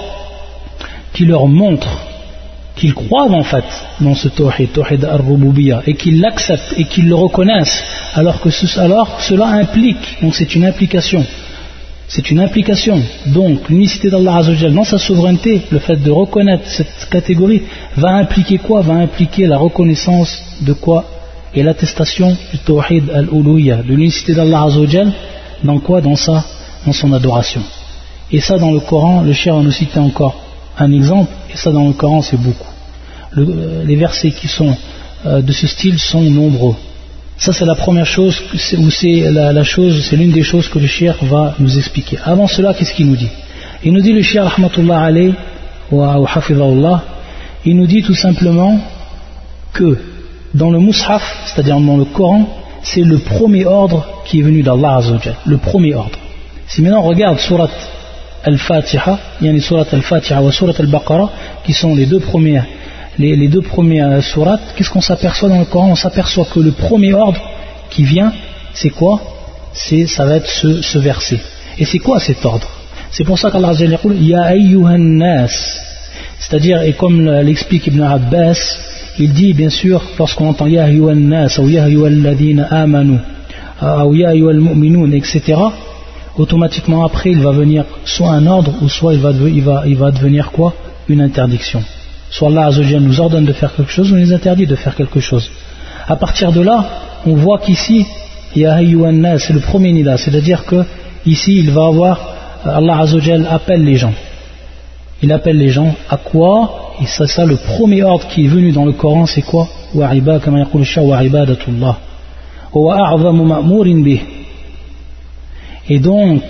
qu'il 1.13 1.29
leur 1.29 1.47
montre 1.47 1.89
qu'ils 2.77 2.95
croient 2.95 3.31
en 3.31 3.43
fait 3.43 3.65
dans 4.01 4.15
ce 4.15 4.29
tawhid, 4.29 4.73
tawhid 4.73 5.05
al-rububiyya, 5.05 5.83
et 5.87 5.95
qu'ils 5.95 6.21
l'acceptent 6.21 6.75
et 6.79 6.85
qu'ils 6.85 7.09
le 7.09 7.15
reconnaissent, 7.15 7.83
alors 8.15 8.41
que 8.41 8.49
cela 8.51 9.47
implique, 9.49 10.23
donc 10.23 10.35
c'est 10.35 10.55
une 10.55 10.65
implication, 10.65 11.23
c'est 12.09 12.31
une 12.31 12.41
implication. 12.41 13.03
Donc 13.27 13.69
l'unicité 13.69 14.09
d'Allah 14.09 14.37
Azzawajal 14.37 14.73
dans 14.73 14.85
sa 14.85 14.99
souveraineté, 14.99 15.63
le 15.71 15.79
fait 15.79 15.97
de 15.97 16.11
reconnaître 16.11 16.65
cette 16.69 17.09
catégorie, 17.11 17.63
va 17.97 18.13
impliquer 18.13 18.59
quoi? 18.59 18.81
Va 18.81 18.95
impliquer 18.95 19.47
la 19.47 19.59
reconnaissance 19.59 20.43
de 20.63 20.73
quoi? 20.73 21.05
Et 21.55 21.63
l'attestation 21.63 22.37
du 22.51 22.59
tawhid 22.59 23.11
al-uluhiyya, 23.11 23.83
de 23.83 23.95
l'unicité 23.95 24.33
d'Allah 24.33 24.63
Azzawajal, 24.63 25.13
dans 25.65 25.81
quoi? 25.81 26.01
Dans 26.01 26.17
son 26.17 27.13
adoration. 27.13 27.61
Et 28.33 28.41
ça 28.41 28.59
dans 28.59 28.71
le 28.71 28.81
Coran, 28.81 29.23
le 29.23 29.33
cher 29.33 29.55
en 29.57 29.63
nous 29.63 29.73
cité 29.73 29.99
encore 29.99 30.37
un 30.79 30.93
exemple, 30.93 31.33
et 31.53 31.57
ça 31.57 31.71
dans 31.73 31.87
le 31.87 31.93
Coran 31.93 32.23
c'est 32.23 32.41
beaucoup. 32.41 32.69
Euh, 33.37 33.85
les 33.85 33.97
versets 33.97 34.31
qui 34.31 34.49
sont 34.49 34.75
euh, 35.27 35.43
de 35.43 35.53
ce 35.53 35.67
style 35.67 35.99
sont 35.99 36.23
nombreux. 36.23 36.77
Ça 37.37 37.53
c'est 37.53 37.65
la 37.65 37.75
première 37.75 38.07
chose, 38.07 38.41
ou 38.79 38.91
c'est 38.91 39.31
la, 39.31 39.65
chose, 39.65 40.05
c'est 40.09 40.17
l'une 40.17 40.31
des 40.31 40.43
choses 40.43 40.69
que 40.69 40.79
le 40.79 40.87
shir 40.87 41.17
va 41.23 41.55
nous 41.59 41.77
expliquer. 41.79 42.19
Avant 42.25 42.47
cela, 42.47 42.75
qu'est-ce 42.75 42.93
qu'il 42.93 43.07
nous 43.07 43.17
dit? 43.17 43.31
Il 43.83 43.93
nous 43.93 44.01
dit 44.01 44.13
le 44.13 44.23
shir 44.23 44.45
rahmatullah 44.45 45.01
alayhi 45.01 45.35
wa 45.91 46.17
il 47.65 47.77
nous 47.77 47.87
dit 47.87 48.03
tout 48.03 48.15
simplement 48.15 48.79
que 49.73 49.99
dans 50.55 50.71
le 50.71 50.79
mushaf, 50.79 51.23
c'est-à-dire 51.47 51.79
dans 51.81 51.97
le 51.97 52.05
Coran, 52.05 52.47
c'est 52.83 53.03
le 53.03 53.19
premier 53.19 53.67
ordre 53.67 54.07
qui 54.25 54.41
est 54.41 54.43
venu 54.43 54.63
d'Allah 54.63 54.97
Azzawajal, 54.97 55.37
le 55.45 55.59
premier 55.59 55.95
ordre. 55.95 56.19
Si 56.67 56.83
maintenant 56.83 57.03
on 57.05 57.09
regarde 57.09 57.39
surat 57.39 57.69
Al-Fatiha, 58.45 59.19
il 59.41 59.47
y 59.47 59.51
a 59.51 59.53
les 59.53 59.61
surat 59.61 59.87
Al-Fatiha 59.93 60.43
ou 60.43 60.51
surat 60.51 60.73
Al-Baqarah, 60.79 61.31
qui 61.65 61.73
sont 61.73 61.95
les 61.95 62.07
deux 62.07 62.21
premières, 62.21 62.65
les, 63.19 63.49
deux 63.49 63.61
premières 63.61 64.23
sourates, 64.23 64.75
qu'est-ce 64.77 64.91
qu'on 64.91 65.01
s'aperçoit 65.01 65.49
dans 65.49 65.59
le 65.59 65.67
Coran? 65.67 65.91
On 65.91 65.97
s'aperçoit 65.97 66.47
que 66.47 66.61
le 66.61 66.73
premier 66.73 67.13
ordre 67.13 67.41
qui 67.91 68.05
vient, 68.05 68.33
c'est 68.73 68.91
quoi? 68.91 69.21
C'est, 69.73 70.07
ça 70.07 70.25
va 70.25 70.37
être 70.37 70.49
ce, 70.49 70.99
verset. 70.99 71.39
Et 71.79 71.85
c'est 71.85 71.99
quoi 71.99 72.19
cet 72.19 72.45
ordre? 72.45 72.69
C'est 73.11 73.25
pour 73.25 73.39
ça 73.39 73.51
qu'Allah 73.51 73.75
dit 73.75 73.89
Ya 74.21 74.43
ayyuhan 74.45 74.99
nas. 74.99 75.49
C'est-à-dire, 76.39 76.83
et 76.83 76.95
comme 76.95 77.29
l'explique 77.43 77.87
Ibn 77.89 78.01
Abbas, 78.03 78.77
il 79.19 79.33
dit 79.33 79.53
bien 79.53 79.71
sûr, 79.71 80.03
lorsqu'on 80.19 80.49
entend 80.49 80.67
Ya 80.67 80.85
ayyuhan 80.85 81.15
nas, 81.15 81.59
ou 81.59 81.69
Ya 81.69 81.85
ayyuhal 81.85 82.23
ladina 82.23 82.69
amanu, 82.71 83.19
ou 83.83 84.15
Ya 84.15 84.31
ayyuhal 84.31 84.61
mu'minun, 84.61 85.13
etc., 85.13 85.57
automatiquement 86.41 87.05
après 87.05 87.31
il 87.31 87.41
va 87.41 87.53
venir 87.53 87.85
soit 88.05 88.31
un 88.31 88.47
ordre 88.47 88.73
ou 88.83 88.89
soit 88.89 89.15
il 89.15 89.21
va, 89.21 89.31
il 89.31 89.63
va, 89.63 89.83
il 89.87 89.97
va 89.97 90.11
devenir 90.11 90.51
quoi? 90.51 90.75
Une 91.09 91.21
interdiction. 91.21 91.83
Soit 92.31 92.49
Allah 92.49 92.71
nous 93.01 93.21
ordonne 93.21 93.45
de 93.45 93.53
faire 93.53 93.75
quelque 93.75 93.91
chose 93.91 94.13
ou 94.13 94.17
nous 94.17 94.33
interdit 94.33 94.67
de 94.67 94.77
faire 94.77 94.95
quelque 94.95 95.21
chose. 95.21 95.51
À 96.07 96.17
partir 96.17 96.53
de 96.53 96.61
là, 96.61 96.79
on 97.27 97.35
voit 97.35 97.59
qu'ici, 97.59 98.07
c'est 98.55 99.53
le 99.59 99.61
premier 99.61 99.93
nida, 99.93 100.17
c'est-à-dire 100.17 100.65
que 100.65 100.85
ici 101.27 101.57
il 101.59 101.71
va 101.71 101.87
avoir, 101.87 102.17
euh, 102.67 102.77
Allah 102.79 103.05
appelle 103.51 103.85
les 103.85 103.97
gens. 103.97 104.15
Il 105.23 105.33
appelle 105.33 105.59
les 105.59 105.69
gens 105.69 105.95
à 106.09 106.17
quoi? 106.17 106.95
Et 107.03 107.07
c'est 107.07 107.27
ça 107.27 107.45
le 107.45 107.57
premier 107.57 108.03
ordre 108.03 108.27
qui 108.29 108.45
est 108.45 108.49
venu 108.49 108.73
dans 108.73 108.85
le 108.85 108.93
Coran, 108.93 109.27
c'est 109.27 109.43
quoi? 109.43 109.69
Et 115.91 115.99
donc, 115.99 116.43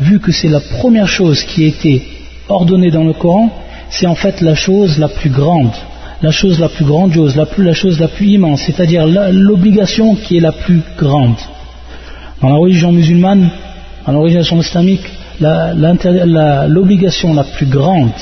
vu 0.00 0.20
que 0.20 0.30
c'est 0.30 0.48
la 0.48 0.60
première 0.60 1.08
chose 1.08 1.42
qui 1.42 1.64
a 1.64 1.66
été 1.66 2.02
ordonnée 2.48 2.92
dans 2.92 3.02
le 3.02 3.12
Coran, 3.12 3.50
c'est 3.90 4.06
en 4.06 4.14
fait 4.14 4.40
la 4.40 4.54
chose 4.54 4.98
la 4.98 5.08
plus 5.08 5.30
grande, 5.30 5.72
la 6.22 6.30
chose 6.30 6.60
la 6.60 6.68
plus 6.68 6.84
grandiose, 6.84 7.34
la, 7.34 7.44
plus, 7.44 7.64
la 7.64 7.72
chose 7.74 7.98
la 7.98 8.06
plus 8.06 8.28
immense, 8.28 8.62
c'est-à-dire 8.62 9.04
l'obligation 9.32 10.14
qui 10.14 10.36
est 10.36 10.40
la 10.40 10.52
plus 10.52 10.80
grande. 10.96 11.34
Dans 12.40 12.48
la 12.50 12.54
religion 12.54 12.92
musulmane, 12.92 13.50
dans 14.06 14.12
la 14.12 14.18
religion 14.18 14.60
islamique, 14.60 15.10
l'obligation 15.40 17.34
la, 17.34 17.42
plus 17.42 17.66
grande, 17.66 18.12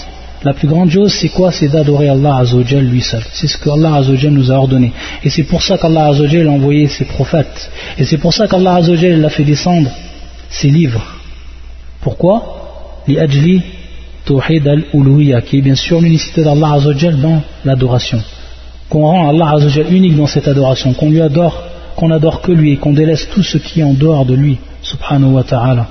la 0.42 0.54
plus 0.54 0.68
grande 0.68 0.90
chose, 0.90 1.12
c'est 1.12 1.28
quoi? 1.28 1.52
C'est 1.52 1.68
d'adorer 1.68 2.08
Allah 2.08 2.36
Azzawajal 2.38 2.84
lui 2.84 3.02
seul. 3.02 3.22
C'est 3.30 3.46
ce 3.46 3.58
que 3.58 3.68
Allah 3.68 3.96
Azzawajal 3.96 4.32
nous 4.32 4.50
a 4.50 4.54
ordonné. 4.54 4.90
Et 5.22 5.28
c'est 5.28 5.44
pour 5.44 5.62
ça 5.62 5.76
qu'Allah 5.76 6.06
Azzawajal 6.06 6.48
a 6.48 6.50
envoyé 6.50 6.88
ses 6.88 7.04
prophètes. 7.04 7.70
Et 7.98 8.06
c'est 8.06 8.16
pour 8.16 8.32
ça 8.32 8.48
qu'Allah 8.48 8.76
Azzawajal 8.76 9.20
l'a 9.20 9.28
fait 9.28 9.44
descendre 9.44 9.90
ses 10.52 10.68
livres. 10.68 11.02
Pourquoi? 12.00 13.02
Li 13.08 13.16
Tawhid 14.24 14.68
al-Uluhiyya, 14.68 15.40
qui 15.40 15.58
est 15.58 15.62
bien 15.62 15.74
sûr 15.74 16.00
l'unicité 16.00 16.44
d'Allah 16.44 16.74
Azzawajal 16.74 17.20
dans 17.20 17.40
l'adoration. 17.64 18.20
Qu'on 18.88 19.06
rend 19.06 19.28
Allah 19.28 19.50
Azzawajal 19.54 19.92
unique 19.92 20.16
dans 20.16 20.26
cette 20.26 20.46
adoration, 20.46 20.92
qu'on 20.94 21.10
lui 21.10 21.20
adore, 21.20 21.60
qu'on 21.96 22.10
adore 22.10 22.40
que 22.40 22.52
lui 22.52 22.72
et 22.72 22.76
qu'on 22.76 22.92
délaisse 22.92 23.28
tout 23.30 23.42
ce 23.42 23.58
qui 23.58 23.80
est 23.80 23.84
en 23.84 23.94
dehors 23.94 24.24
de 24.24 24.34
lui, 24.34 24.58
subhanahu 24.82 25.32
wa 25.32 25.42
ta'ala. 25.42 25.88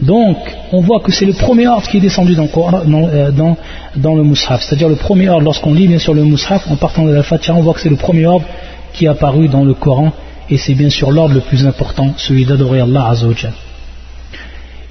Donc, 0.00 0.36
on 0.72 0.80
voit 0.80 1.00
que 1.00 1.12
c'est 1.12 1.24
le 1.26 1.32
premier 1.32 1.68
ordre 1.68 1.86
qui 1.88 1.98
est 1.98 2.00
descendu 2.00 2.34
dans, 2.34 2.48
euh, 2.54 3.30
dans, 3.30 3.56
dans 3.96 4.14
le 4.14 4.24
Mus'haf. 4.24 4.62
C'est-à-dire 4.62 4.88
le 4.88 4.96
premier 4.96 5.28
ordre, 5.28 5.44
lorsqu'on 5.44 5.74
lit 5.74 5.86
bien 5.86 5.98
sûr 5.98 6.14
le 6.14 6.24
Mus'haf, 6.24 6.70
en 6.70 6.76
partant 6.76 7.04
de 7.04 7.12
la 7.12 7.22
Fatiha, 7.22 7.54
on 7.54 7.62
voit 7.62 7.74
que 7.74 7.80
c'est 7.80 7.90
le 7.90 7.96
premier 7.96 8.26
ordre 8.26 8.46
qui 8.92 9.04
est 9.04 9.08
apparu 9.08 9.48
dans 9.48 9.64
le 9.64 9.74
Coran, 9.74 10.12
et 10.48 10.56
c'est 10.56 10.74
bien 10.74 10.90
sûr 10.90 11.10
l'ordre 11.10 11.34
le 11.34 11.40
plus 11.40 11.66
important, 11.66 12.12
celui 12.16 12.46
d'adorer 12.46 12.80
Allah 12.80 13.08
Azzawajal. 13.08 13.52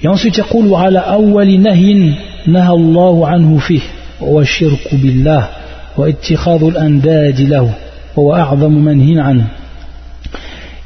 Et 0.03 0.07
ensuite, 0.07 0.37
يقول 0.37 0.67
وعلى 0.67 0.99
أول 0.99 1.59
نهي 1.59 2.13
نهى 2.47 2.73
الله 2.73 3.27
عنه 3.27 3.57
فيه 3.57 3.81
وهو 4.21 4.41
الشرك 4.41 4.95
بالله 4.95 5.49
واتخاذ 5.97 6.63
الأنداد 6.63 7.41
له 7.41 7.73
وهو 8.15 8.35
أعظم 8.35 8.71
منهي 8.71 9.19
عنه 9.19 9.47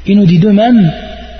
Il 0.08 0.18
nous 0.18 0.26
dit 0.26 0.38
de 0.38 0.50
même, 0.50 0.92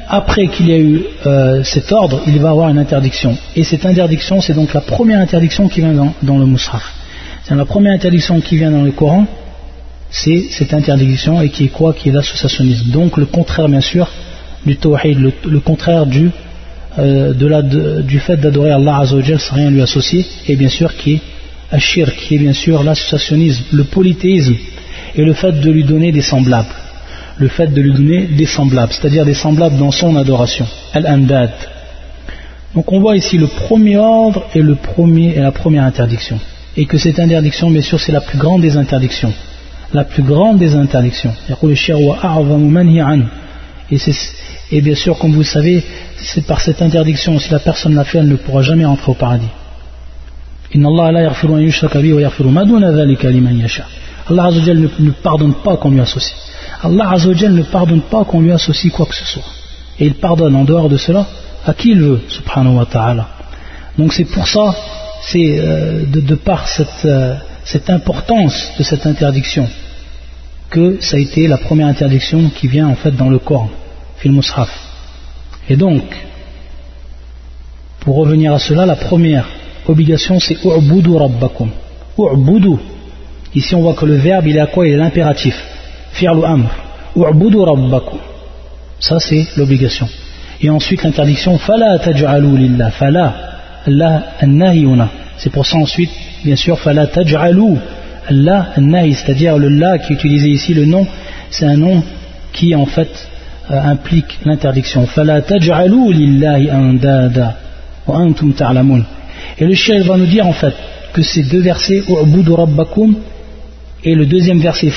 après 0.08 0.48
qu'il 0.48 0.68
y 0.68 0.72
a 0.72 0.78
eu 0.78 1.02
euh, 1.26 1.62
cet 1.62 1.92
ordre, 1.92 2.20
il 2.26 2.38
va 2.40 2.48
y 2.48 2.50
avoir 2.50 2.68
une 2.68 2.78
interdiction. 2.78 3.36
Et 3.54 3.62
cette 3.62 3.86
interdiction, 3.86 4.40
c'est 4.40 4.54
donc 4.54 4.74
la 4.74 4.80
première 4.80 5.20
interdiction 5.20 5.68
qui 5.68 5.80
vient 5.80 5.92
dans, 5.92 6.12
dans 6.22 6.38
le 6.38 6.46
Mus'haf. 6.46 6.82
C'est 7.44 7.54
la 7.54 7.64
première 7.64 7.92
interdiction 7.92 8.40
qui 8.40 8.56
vient 8.56 8.72
dans 8.72 8.82
le 8.82 8.90
Coran, 8.90 9.26
c'est 10.10 10.46
cette 10.50 10.74
interdiction 10.74 11.40
et 11.40 11.48
qui 11.48 11.64
est 11.66 11.68
quoi 11.68 11.92
Qui 11.92 12.08
est 12.08 12.12
l'associationnisme. 12.12 12.90
Donc 12.90 13.16
le 13.16 13.26
contraire, 13.26 13.68
bien 13.68 13.80
sûr, 13.80 14.08
du 14.64 14.76
tawhid, 14.76 15.18
le, 15.18 15.32
le 15.48 15.60
contraire 15.60 16.06
du 16.06 16.30
euh, 16.99 18.01
du 18.01 18.19
fait 18.19 18.37
d'adorer 18.37 18.71
Allah 18.71 18.97
Azzawajal 18.99 19.39
sans 19.39 19.55
rien 19.55 19.69
lui 19.69 19.81
associer, 19.81 20.25
et 20.47 20.55
bien 20.55 20.69
sûr 20.69 20.95
qui 20.95 21.13
est 21.13 21.21
Ashir, 21.71 22.13
qui 22.15 22.35
est 22.35 22.37
bien 22.37 22.53
sûr 22.53 22.83
l'associationnisme, 22.83 23.63
le 23.71 23.85
polythéisme, 23.85 24.55
et 25.15 25.23
le 25.23 25.33
fait 25.33 25.53
de 25.53 25.71
lui 25.71 25.85
donner 25.85 26.11
des 26.11 26.21
semblables. 26.21 26.75
Le 27.37 27.47
fait 27.47 27.67
de 27.67 27.81
lui 27.81 27.93
donner 27.93 28.25
des 28.25 28.45
semblables, 28.45 28.91
c'est-à-dire 28.91 29.23
des 29.25 29.33
semblables 29.33 29.77
dans 29.77 29.91
son 29.91 30.15
adoration. 30.17 30.67
Al-Andad. 30.93 31.51
Donc 32.75 32.91
on 32.91 32.99
voit 32.99 33.15
ici 33.15 33.37
le 33.37 33.47
premier 33.47 33.97
ordre 33.97 34.45
et, 34.53 34.61
le 34.61 34.75
premier, 34.75 35.33
et 35.35 35.39
la 35.39 35.51
première 35.51 35.83
interdiction. 35.83 36.39
Et 36.75 36.85
que 36.85 36.97
cette 36.97 37.19
interdiction, 37.19 37.71
bien 37.71 37.81
sûr, 37.81 37.99
c'est 37.99 38.11
la 38.11 38.21
plus 38.21 38.37
grande 38.37 38.61
des 38.61 38.75
interdictions. 38.75 39.33
La 39.93 40.03
plus 40.03 40.23
grande 40.23 40.57
des 40.57 40.75
interdictions. 40.75 41.33
Et 43.89 43.97
c'est 43.97 44.13
et 44.71 44.81
bien 44.81 44.95
sûr, 44.95 45.17
comme 45.17 45.31
vous 45.33 45.39
le 45.39 45.45
savez, 45.45 45.83
c'est 46.17 46.45
par 46.45 46.61
cette 46.61 46.81
interdiction, 46.81 47.37
si 47.39 47.51
la 47.51 47.59
personne 47.59 47.93
l'a 47.93 48.05
fait, 48.05 48.19
elle 48.19 48.29
ne 48.29 48.35
pourra 48.37 48.61
jamais 48.61 48.85
entrer 48.85 49.11
au 49.11 49.15
paradis. 49.15 49.49
Allah 54.29 54.49
ne, 54.51 54.87
ne 54.99 55.11
pardonne 55.11 55.55
pas 55.55 55.75
qu'on 55.75 55.91
lui 55.91 55.99
associe. 55.99 56.33
Allah 56.81 57.15
ne 57.17 57.63
pardonne 57.63 58.01
pas 58.01 58.23
qu'on 58.23 58.41
lui 58.41 58.51
associe 58.51 58.91
quoi 58.93 59.05
que 59.05 59.15
ce 59.15 59.25
soit. 59.25 59.43
Et 59.99 60.05
il 60.05 60.15
pardonne 60.15 60.55
en 60.55 60.63
dehors 60.63 60.87
de 60.87 60.97
cela 60.97 61.27
à 61.65 61.73
qui 61.73 61.91
il 61.91 62.01
veut, 62.01 62.21
subhanahu 62.29 62.75
wa 62.77 62.85
ta'ala. 62.85 63.27
Donc 63.97 64.13
c'est 64.13 64.25
pour 64.25 64.47
ça, 64.47 64.73
c'est 65.21 65.59
euh, 65.59 66.05
de, 66.05 66.35
par 66.35 66.67
cette, 66.67 67.05
euh, 67.05 67.35
cette 67.65 67.89
importance 67.89 68.71
de 68.79 68.83
cette 68.83 69.05
interdiction, 69.05 69.67
que 70.69 70.97
ça 71.01 71.17
a 71.17 71.19
été 71.19 71.47
la 71.47 71.57
première 71.57 71.87
interdiction 71.87 72.49
qui 72.49 72.67
vient 72.67 72.87
en 72.87 72.95
fait 72.95 73.11
dans 73.11 73.29
le 73.29 73.39
Coran. 73.39 73.69
Et 75.69 75.75
donc, 75.75 76.03
pour 78.01 78.15
revenir 78.17 78.53
à 78.53 78.59
cela, 78.59 78.85
la 78.85 78.95
première 78.95 79.47
obligation 79.87 80.39
c'est 80.39 80.57
U'budu 80.63 81.15
rabbakum. 81.15 81.69
U'budu. 82.17 82.75
Ici 83.55 83.75
on 83.75 83.81
voit 83.81 83.93
que 83.93 84.05
le 84.05 84.15
verbe 84.15 84.47
il 84.47 84.57
est 84.57 84.59
à 84.59 84.67
quoi? 84.67 84.87
Il 84.87 84.93
est 84.93 84.97
l'impératif. 84.97 85.55
Fi'lu 86.13 86.43
amr. 86.45 86.69
U'budu 87.15 87.59
rabbakum. 87.59 88.19
Ça 88.99 89.19
c'est 89.19 89.47
l'obligation. 89.57 90.07
Et 90.61 90.69
ensuite 90.69 91.03
l'interdiction 91.03 91.57
Fala 91.57 91.97
taj'alu 91.99 92.57
lillah. 92.57 92.91
Fala. 92.91 93.35
Allah 93.87 94.23
an 94.43 95.07
C'est 95.37 95.49
pour 95.49 95.65
ça 95.65 95.77
ensuite, 95.77 96.11
bien 96.43 96.55
sûr, 96.55 96.77
Fala 96.79 97.07
taj'alu. 97.07 97.77
Allah 98.29 98.67
an 98.77 99.11
c'est-à-dire 99.13 99.57
le 99.57 99.69
la 99.69 99.97
qui 99.97 100.13
est 100.13 100.15
utilisé 100.15 100.49
ici, 100.49 100.75
le 100.75 100.85
nom, 100.85 101.07
c'est 101.49 101.65
un 101.65 101.77
nom 101.77 102.03
qui 102.53 102.75
en 102.75 102.85
fait 102.85 103.30
implique 103.69 104.39
l'interdiction. 104.45 105.07
Et 109.57 109.65
le 109.65 109.75
chef 109.75 110.05
va 110.05 110.17
nous 110.17 110.25
dire 110.25 110.47
en 110.47 110.53
fait 110.53 110.73
que 111.13 111.21
ces 111.21 111.43
deux 111.43 111.61
versets, 111.61 112.03
et 114.03 114.15
le 114.15 114.25
deuxième 114.25 114.59
verset, 114.59 114.91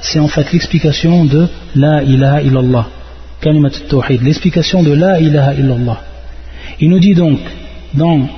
c'est 0.00 0.18
en 0.18 0.28
fait 0.28 0.52
l'explication 0.52 1.24
de 1.24 1.48
La 1.74 2.02
ilaha 2.02 2.42
illallah. 2.42 2.86
L'explication 4.22 4.82
de 4.82 4.92
La 4.92 5.20
ilaha 5.20 5.54
illallah. 5.54 6.00
Il 6.80 6.90
nous 6.90 6.98
dit 6.98 7.14
donc 7.14 7.38
dans, 7.94 8.28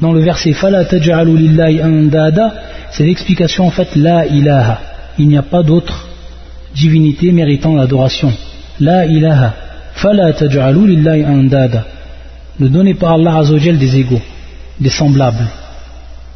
dans 0.00 0.12
le 0.12 0.20
verset 0.20 0.54
c'est 2.92 3.04
l'explication 3.04 3.66
en 3.66 3.70
fait 3.70 3.96
La 3.96 4.26
ilaha. 4.26 4.80
Il 5.18 5.28
n'y 5.28 5.36
a 5.36 5.42
pas 5.42 5.62
d'autre 5.62 6.09
divinité 6.74 7.32
méritant 7.32 7.74
l'adoration. 7.74 8.32
La 8.80 9.06
ilaha. 9.06 9.54
Fala 9.94 10.32
taj'alu 10.32 10.86
lillahi 10.86 11.24
andada. 11.24 11.84
Ne 12.58 12.68
donnez 12.68 12.94
pas 12.94 13.10
à 13.10 13.14
Allah 13.14 13.38
Azzawajal 13.38 13.78
des 13.78 13.96
égaux, 13.96 14.20
des 14.78 14.90
semblables. 14.90 15.46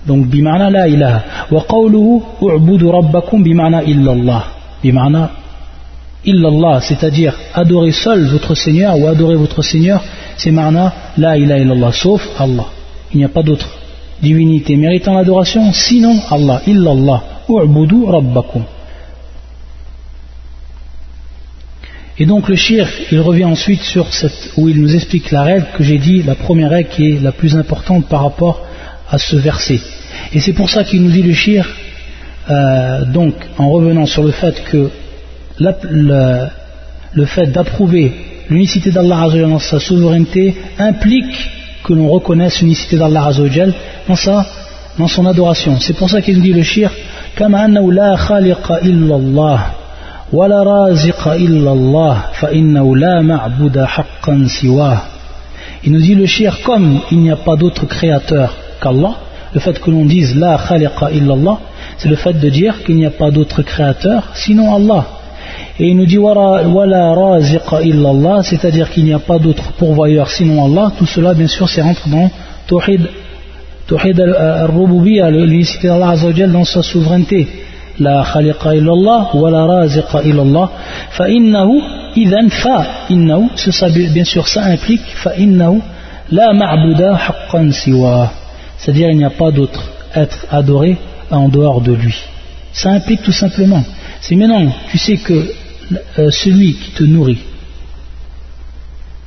Donc, 0.07 0.27
bima'na 0.27 0.71
la 0.71 0.89
ilaha. 0.89 1.23
Wa 1.51 1.65
qawluhu 1.69 2.23
u'budu 2.43 2.91
rabbakum 2.91 3.43
bima'na 3.43 3.83
illallah. 3.85 4.45
Bima'na 4.83 5.31
illallah, 6.25 6.81
c'est-à-dire 6.81 7.35
adorer 7.55 7.93
seul 7.93 8.27
votre 8.27 8.55
Seigneur 8.55 8.99
ou 8.99 9.07
adorer 9.07 9.37
votre 9.37 9.63
Seigneur, 9.63 10.03
c'est 10.37 10.51
ma'na 10.51 10.93
la 11.17 11.37
ilaha 11.39 11.61
illallah, 11.61 11.93
sauf 11.93 12.23
Allah. 12.39 12.67
Il 13.13 13.19
n'y 13.19 13.25
a 13.25 13.29
pas 13.29 13.43
d'autre 13.43 13.69
divinité 14.21 14.77
méritant 14.77 15.15
l'adoration, 15.15 15.73
sinon 15.73 16.17
Allah, 16.31 16.63
illallah. 16.67 17.23
U'budu 17.49 18.05
rabbakum. 18.07 18.63
Et 22.19 22.27
donc 22.27 22.49
le 22.49 22.55
shirk, 22.55 22.91
il 23.11 23.21
revient 23.21 23.45
ensuite 23.45 23.83
sur 23.83 24.13
cette, 24.15 24.53
où 24.57 24.69
il 24.69 24.81
nous 24.81 24.95
explique 24.95 25.33
la 25.33 25.43
règle 25.43 25.67
que 25.77 25.83
j'ai 25.83 25.99
dit, 25.99 26.23
la 26.23 26.37
première 26.37 26.71
règle 26.71 26.89
qui 26.89 27.11
est 27.11 27.21
la 27.21 27.33
plus 27.33 27.57
importante 27.57 28.07
par 28.09 28.23
rapport 28.23 28.65
à 29.11 29.19
ce 29.19 29.35
verset. 29.37 29.81
Et 30.33 30.39
c'est 30.39 30.53
pour 30.53 30.71
ça 30.71 30.85
qu'il 30.85 31.03
nous 31.03 31.11
dit 31.11 31.23
le 31.23 31.33
shirk, 31.33 31.69
euh, 32.51 33.05
donc 33.07 33.35
en 33.59 33.69
revenant 33.69 34.07
sur 34.07 34.23
le 34.23 34.31
fait 34.31 34.63
que 34.65 34.91
le, 35.59 37.25
fait 37.27 37.47
d'approuver 37.47 38.13
l'unicité 38.49 38.93
d'Allah 38.93 39.29
dans 39.33 39.59
sa 39.59 39.81
souveraineté 39.81 40.55
implique 40.79 41.51
que 41.83 41.95
l'on 41.95 42.09
reconnaisse 42.09 42.61
l'unicité 42.61 42.97
d'Allah 42.97 43.33
dans, 43.37 44.45
dans 44.99 45.09
son 45.09 45.27
adoration. 45.27 45.81
C'est 45.81 45.97
pour 45.97 46.09
ça 46.09 46.23
qu'il 46.23 46.37
nous 46.37 46.43
dit 46.43 46.53
le 46.53 46.63
shirk, 46.63 46.95
ولا 50.34 50.64
رازق 50.64 51.28
إلا 51.28 51.72
الله 51.72 52.24
فإنه 52.34 52.98
لا 52.98 53.22
معبود 53.22 53.80
حقا 53.80 54.48
سواه 54.62 55.02
Il 55.84 55.94
nous 55.94 56.02
dit 56.02 56.16
le 56.16 56.26
shir 56.26 56.62
comme 56.64 57.00
il 57.10 57.20
n'y 57.20 57.32
a 57.32 57.38
pas 57.38 57.56
d'autre 57.56 57.86
créateur 57.86 58.54
qu'Allah, 58.82 59.16
le 59.54 59.60
fait 59.62 59.80
que 59.80 59.90
l'on 59.90 60.04
dise 60.04 60.36
la 60.36 60.58
khaliqa 60.58 61.10
illallah, 61.12 61.58
c'est 61.98 62.10
le 62.10 62.18
fait 62.18 62.34
de 62.34 62.50
dire 62.50 62.84
qu'il 62.84 62.96
n'y 62.96 63.06
a 63.06 63.12
pas 63.12 63.32
d'autre 63.32 63.62
créateur 63.62 64.24
sinon 64.34 64.76
Allah. 64.76 65.06
Et 65.80 65.88
il 65.90 65.96
nous 65.96 66.06
dit 66.06 66.18
wala 66.18 67.14
raziqa 67.14 67.82
illallah, 67.82 68.44
c'est-à-dire 68.44 68.90
qu'il 68.90 69.06
n'y 69.06 69.14
a 69.14 69.20
pas 69.20 69.40
d'autre 69.40 69.72
pourvoyeur 69.78 70.30
sinon 70.30 70.66
Allah. 70.66 70.92
Tout 70.98 71.06
cela, 71.06 71.34
bien 71.34 71.48
sûr, 71.48 71.70
c'est 71.70 71.82
rentre 71.82 72.10
dans 72.10 72.30
Tawhid, 72.68 73.08
tawhid 73.88 74.20
al-Rububiyya, 74.20 75.32
l'unicité 75.32 75.88
d'Allah 75.88 76.16
dans 76.48 76.66
sa 76.66 76.84
souveraineté. 76.84 77.48
La 78.01 78.25
khaliqa 78.25 78.75
illallah, 78.75 79.35
wala 79.35 79.67
raziqa 79.67 80.23
illallah. 80.25 80.71
Fa 81.11 81.29
innahu, 81.29 81.81
idhan 82.17 82.49
fa 82.51 82.87
innahu, 83.09 83.51
bien 84.13 84.25
sûr, 84.25 84.49
ça 84.49 84.65
implique 84.65 85.03
innahu 85.39 85.81
la 86.31 86.53
ma'buda 86.53 87.15
haqqan 87.15 87.71
siwa. 87.71 88.33
C'est-à-dire, 88.79 89.11
il 89.11 89.19
n'y 89.19 89.25
a 89.25 89.31
pas 89.31 89.51
d'autre 89.51 89.83
être 90.15 90.47
adoré 90.51 90.97
en 91.31 91.49
dehors 91.49 91.81
de 91.81 91.93
lui. 91.93 92.17
Ça 92.73 92.91
implique 92.91 93.23
tout 93.23 93.33
simplement. 93.33 93.85
C'est 94.21 94.35
maintenant, 94.35 94.73
tu 94.91 94.99
sais 94.99 95.17
que 95.17 95.53
euh, 96.19 96.31
celui 96.31 96.75
qui 96.75 96.91
te 96.93 97.05
nourrit 97.05 97.43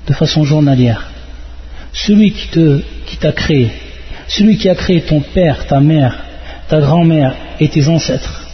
de 0.08 0.13
façon 0.13 0.43
journalière, 0.43 1.10
celui 1.93 2.32
qui 2.32 2.47
te 2.47 2.82
qui 3.06 3.17
t'a 3.17 3.32
créé, 3.32 3.71
celui 4.27 4.58
qui 4.58 4.69
a 4.69 4.75
créé 4.75 5.01
ton 5.01 5.21
père, 5.21 5.67
ta 5.67 5.80
mère, 5.80 6.17
ta 6.67 6.80
grand-mère 6.80 7.36
et 7.60 7.69
tes 7.69 7.88
ancêtres, 7.88 8.46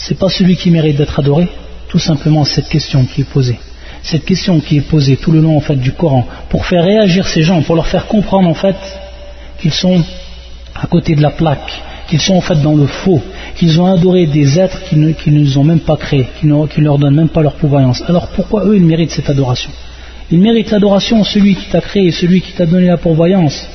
c'est 0.00 0.18
pas 0.18 0.30
celui 0.30 0.56
qui 0.56 0.70
mérite 0.70 0.96
d'être 0.96 1.18
adoré 1.18 1.46
Tout 1.88 1.98
simplement 1.98 2.44
cette 2.44 2.68
question 2.68 3.04
qui 3.04 3.20
est 3.20 3.30
posée. 3.30 3.58
Cette 4.02 4.24
question 4.24 4.58
qui 4.60 4.78
est 4.78 4.88
posée 4.88 5.16
tout 5.16 5.30
le 5.30 5.40
long 5.40 5.58
en 5.58 5.60
fait 5.60 5.76
du 5.76 5.92
Coran 5.92 6.26
pour 6.48 6.64
faire 6.64 6.84
réagir 6.84 7.28
ces 7.28 7.42
gens, 7.42 7.60
pour 7.60 7.74
leur 7.74 7.86
faire 7.86 8.06
comprendre 8.06 8.48
en 8.48 8.54
fait 8.54 8.76
qu'ils 9.60 9.72
sont 9.72 10.02
à 10.74 10.86
côté 10.86 11.14
de 11.14 11.20
la 11.20 11.30
plaque, 11.30 11.70
qu'ils 12.08 12.20
sont 12.20 12.34
en 12.34 12.40
fait 12.40 12.62
dans 12.62 12.74
le 12.74 12.86
faux, 12.86 13.20
qu'ils 13.56 13.78
ont 13.78 13.92
adoré 13.92 14.26
des 14.26 14.58
êtres 14.58 14.80
qui 14.88 14.96
ne, 14.96 15.12
nous 15.26 15.58
ont 15.58 15.64
même 15.64 15.80
pas 15.80 15.98
créés, 15.98 16.28
qui 16.40 16.46
ne 16.46 16.66
leur 16.78 16.98
donnent 16.98 17.14
même 17.14 17.28
pas 17.28 17.42
leur 17.42 17.56
pouvoyance. 17.56 18.02
Alors 18.08 18.28
pourquoi 18.28 18.64
eux 18.64 18.76
ils 18.76 18.86
méritent 18.86 19.10
cette 19.10 19.28
adoration? 19.28 19.70
Ils 20.30 20.40
méritent 20.40 20.70
l'adoration, 20.70 21.24
celui 21.24 21.56
qui 21.56 21.66
t'a 21.66 21.82
créé, 21.82 22.10
celui 22.10 22.40
qui 22.40 22.52
t'a 22.52 22.64
donné 22.64 22.86
la 22.86 22.96
pourvoyance, 22.96 23.68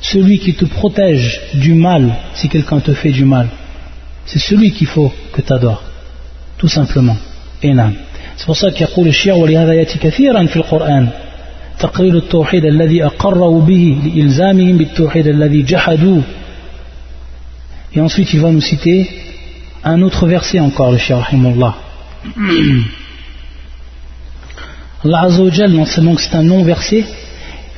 celui 0.00 0.38
qui 0.38 0.54
te 0.54 0.64
protège 0.64 1.42
du 1.54 1.74
mal 1.74 2.14
si 2.32 2.48
quelqu'un 2.48 2.80
te 2.80 2.94
fait 2.94 3.10
du 3.10 3.26
mal. 3.26 3.48
C'est 4.27 4.39
celui 4.39 4.71
qu'il 4.71 4.87
faut 4.87 5.11
que 5.33 5.41
tu 5.41 5.53
adores, 5.53 5.83
tout 6.57 6.67
simplement. 6.69 7.17
C'est 7.61 8.45
pour 8.45 8.57
ça 8.57 8.71
qu'il 8.71 8.81
y 8.81 8.83
a 8.83 9.03
le 9.03 9.11
shir 9.11 9.35
في 10.47 10.55
القرآن 10.55 11.09
تقرير 11.79 12.17
التوحيد 12.17 12.65
الذي 12.65 13.05
أقروا 13.05 13.61
به 13.61 13.97
لإلزامهم 14.03 14.77
بالتوحيد 14.77 15.27
الذي 15.27 15.61
جحدوه 15.63 16.23
et 17.95 18.01
ensuite, 18.01 18.33
il 18.33 18.39
va 18.39 18.51
nous 18.51 18.61
citer 18.61 19.07
un 19.83 20.01
autre 20.01 20.25
verset 20.25 20.59
encore, 20.59 20.91
le 20.91 20.97
Cheikh 20.97 21.15
Rahimullah. 21.15 21.75
Allah 25.05 25.21
Azzawajal, 25.21 25.71
donc 25.73 26.19
c'est 26.19 26.33
un 26.35 26.43
non-verset, 26.43 27.05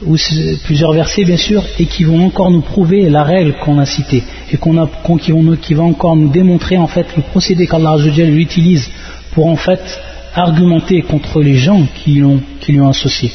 ou 0.06 0.16
plusieurs 0.64 0.92
versets 0.92 1.24
bien 1.24 1.36
sûr, 1.36 1.62
et 1.78 1.86
qui 1.86 2.04
vont 2.04 2.24
encore 2.24 2.50
nous 2.50 2.62
prouver 2.62 3.08
la 3.10 3.22
règle 3.22 3.54
qu'on 3.62 3.78
a 3.78 3.86
citée, 3.86 4.22
et 4.52 4.56
qu'on 4.56 4.76
a, 4.78 4.88
qui, 5.20 5.32
vont, 5.32 5.56
va 5.70 5.82
encore 5.82 6.16
nous 6.16 6.28
démontrer 6.28 6.78
en 6.78 6.86
fait 6.86 7.06
le 7.16 7.22
procédé 7.22 7.66
qu'Allah 7.66 7.96
lui 7.96 8.42
utilise 8.42 8.88
pour 9.32 9.46
en 9.46 9.56
fait 9.56 9.80
argumenter 10.34 11.02
contre 11.02 11.42
les 11.42 11.56
gens 11.56 11.86
qui, 11.94 12.22
qui 12.60 12.72
lui 12.72 12.80
ont 12.80 12.88
associé, 12.88 13.30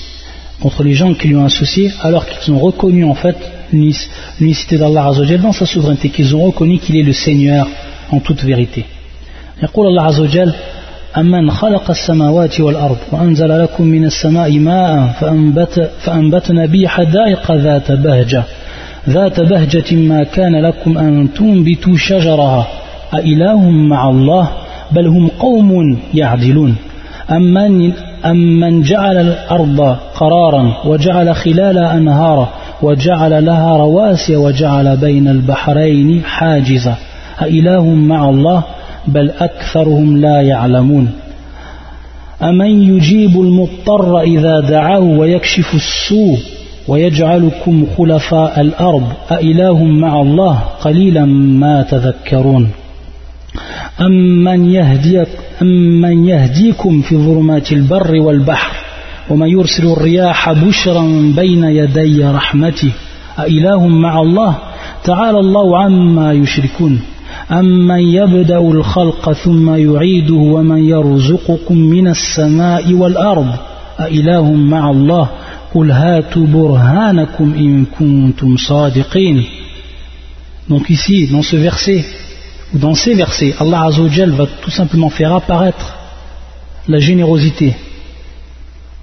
contre 0.60 0.84
les 0.84 0.94
gens 0.94 1.14
qui 1.14 1.28
lui 1.28 1.36
ont 1.36 1.46
associé, 1.46 1.92
alors 2.02 2.26
qu'ils 2.26 2.54
ont 2.54 2.60
reconnu 2.60 3.04
en 3.04 3.16
fait 3.16 3.36
l'unicité 3.72 4.78
d'Allah 4.78 5.12
dans 5.42 5.52
sa 5.52 5.66
souveraineté, 5.66 6.10
qu'ils 6.10 6.36
ont 6.36 6.46
reconnu 6.46 6.80
qu'il 6.80 6.96
est 6.98 7.04
le 7.04 7.14
Seigneur 7.14 7.68
en 8.12 8.20
toute 8.20 8.44
vérité. 8.44 8.86
Allah 9.62 10.12
أمن 11.18 11.52
خلق 11.52 11.90
السماوات 11.90 12.60
والأرض 12.60 12.98
وأنزل 13.12 13.64
لكم 13.64 13.84
من 13.84 14.06
السماء 14.06 14.60
ماء 14.60 15.08
فأنبت 15.20 15.92
فأنبتنا 16.00 16.66
به 16.66 16.88
حدائق 16.88 17.52
ذات 17.52 17.92
بهجة. 17.92 18.44
ذات 19.10 19.40
بهجة 19.40 19.96
ما 19.96 20.24
كان 20.24 20.66
لكم 20.66 20.98
أن 20.98 21.34
تنبتوا 21.34 21.98
شجرها. 21.98 22.68
أإله 23.14 23.70
مع 23.70 24.10
الله 24.10 24.50
بل 24.92 25.08
هم 25.08 25.28
قوم 25.40 26.00
يعدلون. 26.14 26.76
أمن, 27.32 27.92
أمن 28.26 28.82
جعل 28.82 29.18
الأرض 29.18 29.98
قرارا 30.16 30.74
وجعل 30.86 31.36
خلالها 31.36 31.98
أنهارا 31.98 32.50
وجعل 32.82 33.46
لها 33.46 33.78
رواسي 33.78 34.36
وجعل 34.36 34.98
بين 34.98 35.28
البحرين 35.28 36.24
حاجزا. 36.26 36.96
أإله 37.42 37.86
مع 37.86 38.30
الله 38.30 38.64
بل 39.08 39.30
أكثرهم 39.30 40.18
لا 40.18 40.42
يعلمون. 40.42 41.12
أمن 42.42 42.96
يجيب 42.96 43.42
المضطر 43.42 44.22
إذا 44.22 44.60
دعاه 44.60 45.00
ويكشف 45.00 45.76
السوء 45.76 46.40
ويجعلكم 46.88 47.86
خلفاء 47.98 48.62
الأرض؟ 48.62 49.08
أإله 49.32 49.84
مع 49.84 50.22
الله 50.22 50.60
قليلا 50.82 51.26
ما 51.26 51.82
تذكرون. 51.82 52.70
أمن 54.02 54.72
يهديك 54.72 55.28
أمن 55.62 56.28
يهديكم 56.28 57.02
في 57.02 57.18
ظلمات 57.18 57.72
البر 57.72 58.16
والبحر؟ 58.22 58.76
وما 59.30 59.48
يرسل 59.48 59.88
الرياح 59.88 60.52
بشرا 60.52 61.34
بين 61.36 61.64
يدي 61.64 62.26
رحمته؟ 62.26 62.92
أإله 63.40 63.88
مع 63.88 64.22
الله؟ 64.22 64.56
تعالى 65.04 65.40
الله 65.40 65.84
عما 65.84 66.34
يشركون. 66.34 67.15
أمن 67.51 68.01
يبدأ 68.01 68.59
الخلق 68.59 69.33
ثم 69.33 69.75
يعيده 69.75 70.35
ومن 70.35 70.85
يرزقكم 70.85 71.79
من 71.79 72.09
السماء 72.09 72.93
والأرض 72.93 73.55
أإله 74.01 74.53
مع 74.53 74.91
الله 74.91 75.29
قل 75.75 75.91
هاتوا 75.91 76.47
برهانكم 76.47 77.55
إن 77.55 77.85
كنتم 77.99 78.57
صادقين 78.57 79.45
Donc 80.69 80.89
ici, 80.89 81.27
dans 81.27 81.43
ce 81.43 81.57
verset, 81.57 82.05
ou 82.73 82.79
dans 82.79 82.95
ces 82.95 83.15
versets, 83.15 83.55
Allah 83.59 83.87
Azzawajal 83.87 84.31
va 84.31 84.47
tout 84.63 84.71
simplement 84.71 85.11
faire 85.11 85.35
apparaître 85.35 85.97
la 86.87 86.99
générosité 86.99 87.75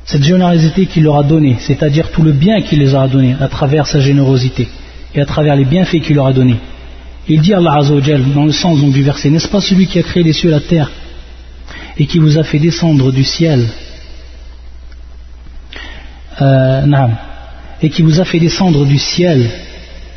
cette 0.08 0.24
générosité 0.24 0.86
qu'il 0.86 1.04
leur 1.04 1.18
a 1.18 1.24
donnée, 1.24 1.58
c'est-à-dire 1.60 2.12
tout 2.12 2.22
le 2.22 2.32
bien 2.32 2.62
qu'il 2.62 2.80
les 2.80 2.96
a 2.96 3.06
donné 3.10 3.36
à 3.42 3.50
travers 3.50 3.86
sa 3.86 4.00
générosité 4.00 4.70
et 5.14 5.20
à 5.20 5.26
travers 5.26 5.56
les 5.58 5.66
bienfaits 5.66 6.00
qu'il 6.00 6.16
leur 6.16 6.28
a 6.28 6.34
donnés. 6.34 6.56
Il 7.29 7.41
dit 7.41 7.55
Allah 7.55 7.75
Azzawajal, 7.79 8.33
dans 8.35 8.45
le 8.45 8.53
sens 8.53 8.81
du 8.81 9.03
verset, 9.03 9.31
n'est-ce 9.31 9.49
pas 9.49 9.61
celui 9.61 9.87
qui 9.87 9.99
a 9.99 10.03
créé 10.03 10.23
les 10.23 10.33
cieux 10.33 10.49
et 10.49 10.53
la 10.53 10.61
terre 10.61 10.91
et 11.97 12.07
qui 12.07 12.19
vous 12.19 12.39
a 12.39 12.43
fait 12.43 12.59
descendre 12.59 13.13
du 13.13 13.23
ciel 13.23 13.69
euh, 16.41 17.09
et 17.83 17.91
qui 17.91 18.03
vous 18.03 18.21
a 18.21 18.25
fait 18.25 18.41
descendre 18.41 18.85
du 18.87 18.99
ciel 18.99 19.51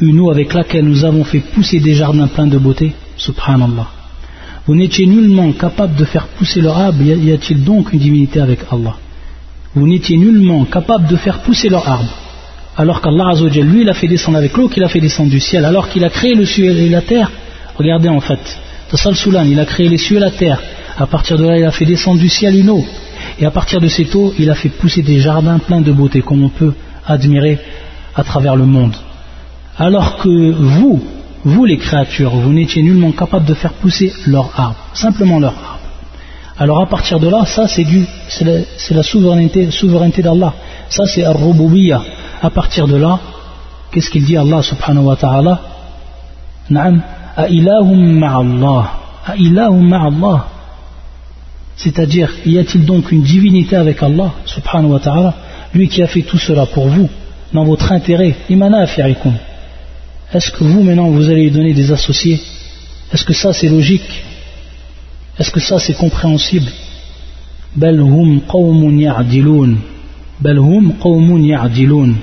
une 0.02 0.20
eau 0.20 0.32
avec 0.32 0.54
laquelle 0.54 0.86
nous 0.86 1.06
avons 1.06 1.24
fait 1.24 1.40
pousser 1.40 1.80
des 1.80 1.94
jardins 1.94 2.28
pleins 2.28 2.48
de 2.48 2.58
beauté? 2.58 2.94
Subhanallah. 3.18 3.88
Vous 4.66 4.76
n'étiez 4.76 5.06
nullement 5.06 5.52
capable 5.54 5.96
de 5.96 6.06
faire 6.06 6.28
pousser 6.28 6.60
leur 6.60 6.78
arbre, 6.78 7.02
y 7.02 7.32
a-t-il 7.32 7.64
donc 7.64 7.94
une 7.94 8.00
divinité 8.00 8.40
avec 8.40 8.62
Allah? 8.72 8.98
Vous 9.76 9.88
n'étiez 9.88 10.18
nullement 10.18 10.66
capable 10.66 11.08
de 11.08 11.16
faire 11.16 11.42
pousser 11.42 11.70
leur 11.70 11.88
arbre. 11.88 12.25
Alors 12.78 13.02
qu'Allah 13.02 13.30
Azzawajal, 13.30 13.66
lui, 13.66 13.90
a 13.90 13.94
fait 13.94 14.08
descendre 14.08 14.38
avec 14.38 14.56
l'eau 14.58 14.68
qu'il 14.68 14.84
a 14.84 14.90
fait 14.90 15.00
descendre 15.00 15.30
du 15.30 15.40
ciel, 15.40 15.64
alors 15.64 15.90
qu'il 15.90 16.04
a 16.04 16.10
créé 16.10 16.34
le 16.34 16.46
ciel 16.46 16.78
et 16.78 16.90
la 16.90 17.02
terre. 17.02 17.32
Regardez 17.76 18.10
en 18.10 18.20
fait, 18.20 18.40
Tassal 18.90 19.16
Soulan, 19.16 19.46
il 19.46 19.60
a 19.60 19.66
créé 19.66 19.88
les 19.88 19.98
cieux 19.98 20.18
et 20.18 20.20
la 20.20 20.32
terre. 20.32 20.62
À 20.98 21.08
partir 21.08 21.38
de 21.38 21.46
là, 21.46 21.58
il 21.58 21.66
a 21.66 21.72
fait 21.72 21.86
descendre 21.86 22.20
du 22.20 22.30
ciel 22.30 22.56
une 22.56 22.70
eau. 22.70 22.84
Et 23.40 23.46
à 23.46 23.52
partir 23.52 23.80
de 23.80 23.88
cette 23.88 24.14
eau, 24.16 24.34
il 24.38 24.50
a 24.50 24.56
fait 24.56 24.70
pousser 24.70 25.02
des 25.02 25.20
jardins 25.20 25.60
pleins 25.60 25.82
de 25.82 25.92
beauté, 25.92 26.22
comme 26.22 26.44
on 26.44 26.50
peut 26.50 26.74
admirer 27.06 27.60
à 28.16 28.24
travers 28.24 28.56
le 28.56 28.66
monde. 28.66 28.96
Alors 29.78 30.18
que 30.18 30.52
vous, 30.52 31.04
vous 31.44 31.66
les 31.66 31.78
créatures, 31.78 32.36
vous 32.36 32.54
n'étiez 32.54 32.82
nullement 32.82 33.12
capable 33.12 33.46
de 33.46 33.54
faire 33.54 33.74
pousser 33.74 34.14
leur 34.26 34.52
arbre, 34.58 34.78
simplement 34.94 35.40
leur 35.40 35.54
arbre. 35.54 35.80
Alors 36.58 36.82
à 36.82 36.86
partir 36.86 37.20
de 37.20 37.28
là, 37.28 37.46
ça 37.46 37.68
c'est 37.68 37.86
la, 38.92 39.04
souveraineté, 39.04 39.70
souveraineté 39.72 40.22
d'Allah. 40.22 40.54
Ça 40.90 41.06
c'est 41.06 41.24
al-rububiyya. 41.24 42.02
À 42.46 42.52
partir 42.52 42.88
de 42.88 42.96
là, 42.96 43.20
qu'est-ce 43.92 44.12
qu'il 44.12 44.24
dit 44.24 44.38
Allah 44.38 44.62
subhanahu 44.62 45.06
wa 45.06 45.16
ta'ala 45.16 45.60
Naam, 46.70 47.02
ilahum 47.50 48.20
ma'allah. 48.20 48.92
ilahum 49.36 49.90
ma'allah. 49.90 50.46
C'est-à-dire, 51.76 52.30
y 52.46 52.60
a-t-il 52.60 52.86
donc 52.86 53.12
une 53.12 53.24
divinité 53.24 53.76
avec 53.76 54.04
Allah, 54.04 54.32
subhanahu 54.46 54.92
wa 54.92 55.00
ta'ala, 55.00 55.34
lui 55.74 55.88
qui 55.88 56.04
a 56.04 56.08
fait 56.08 56.22
tout 56.22 56.38
cela 56.38 56.68
pour 56.68 56.88
vous, 56.88 57.10
dans 57.52 57.64
votre 57.64 57.92
intérêt, 57.92 58.36
Est-ce 58.48 60.52
que 60.52 60.64
vous 60.64 60.84
maintenant 60.84 61.10
vous 61.10 61.28
allez 61.28 61.46
lui 61.46 61.52
donner 61.52 61.74
des 61.74 61.92
associés 61.92 62.40
Est-ce 63.12 63.26
que 63.26 63.34
ça 63.34 63.54
c'est 63.54 63.70
logique 63.70 64.24
Est-ce 65.40 65.50
que 65.50 65.60
ça 65.60 65.80
c'est 65.80 65.98
compréhensible 65.98 66.70
hum 67.82 68.42
hum 70.44 72.16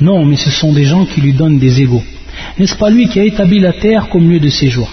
Non, 0.00 0.24
mais 0.24 0.36
ce 0.36 0.50
sont 0.50 0.72
des 0.72 0.84
gens 0.84 1.06
qui 1.06 1.20
lui 1.20 1.32
donnent 1.32 1.58
des 1.58 1.80
égaux. 1.80 2.02
N'est-ce 2.58 2.76
pas 2.76 2.90
lui 2.90 3.08
qui 3.08 3.18
a 3.18 3.24
établi 3.24 3.60
la 3.60 3.72
terre 3.72 4.08
comme 4.10 4.30
lieu 4.30 4.40
de 4.40 4.50
séjour? 4.50 4.90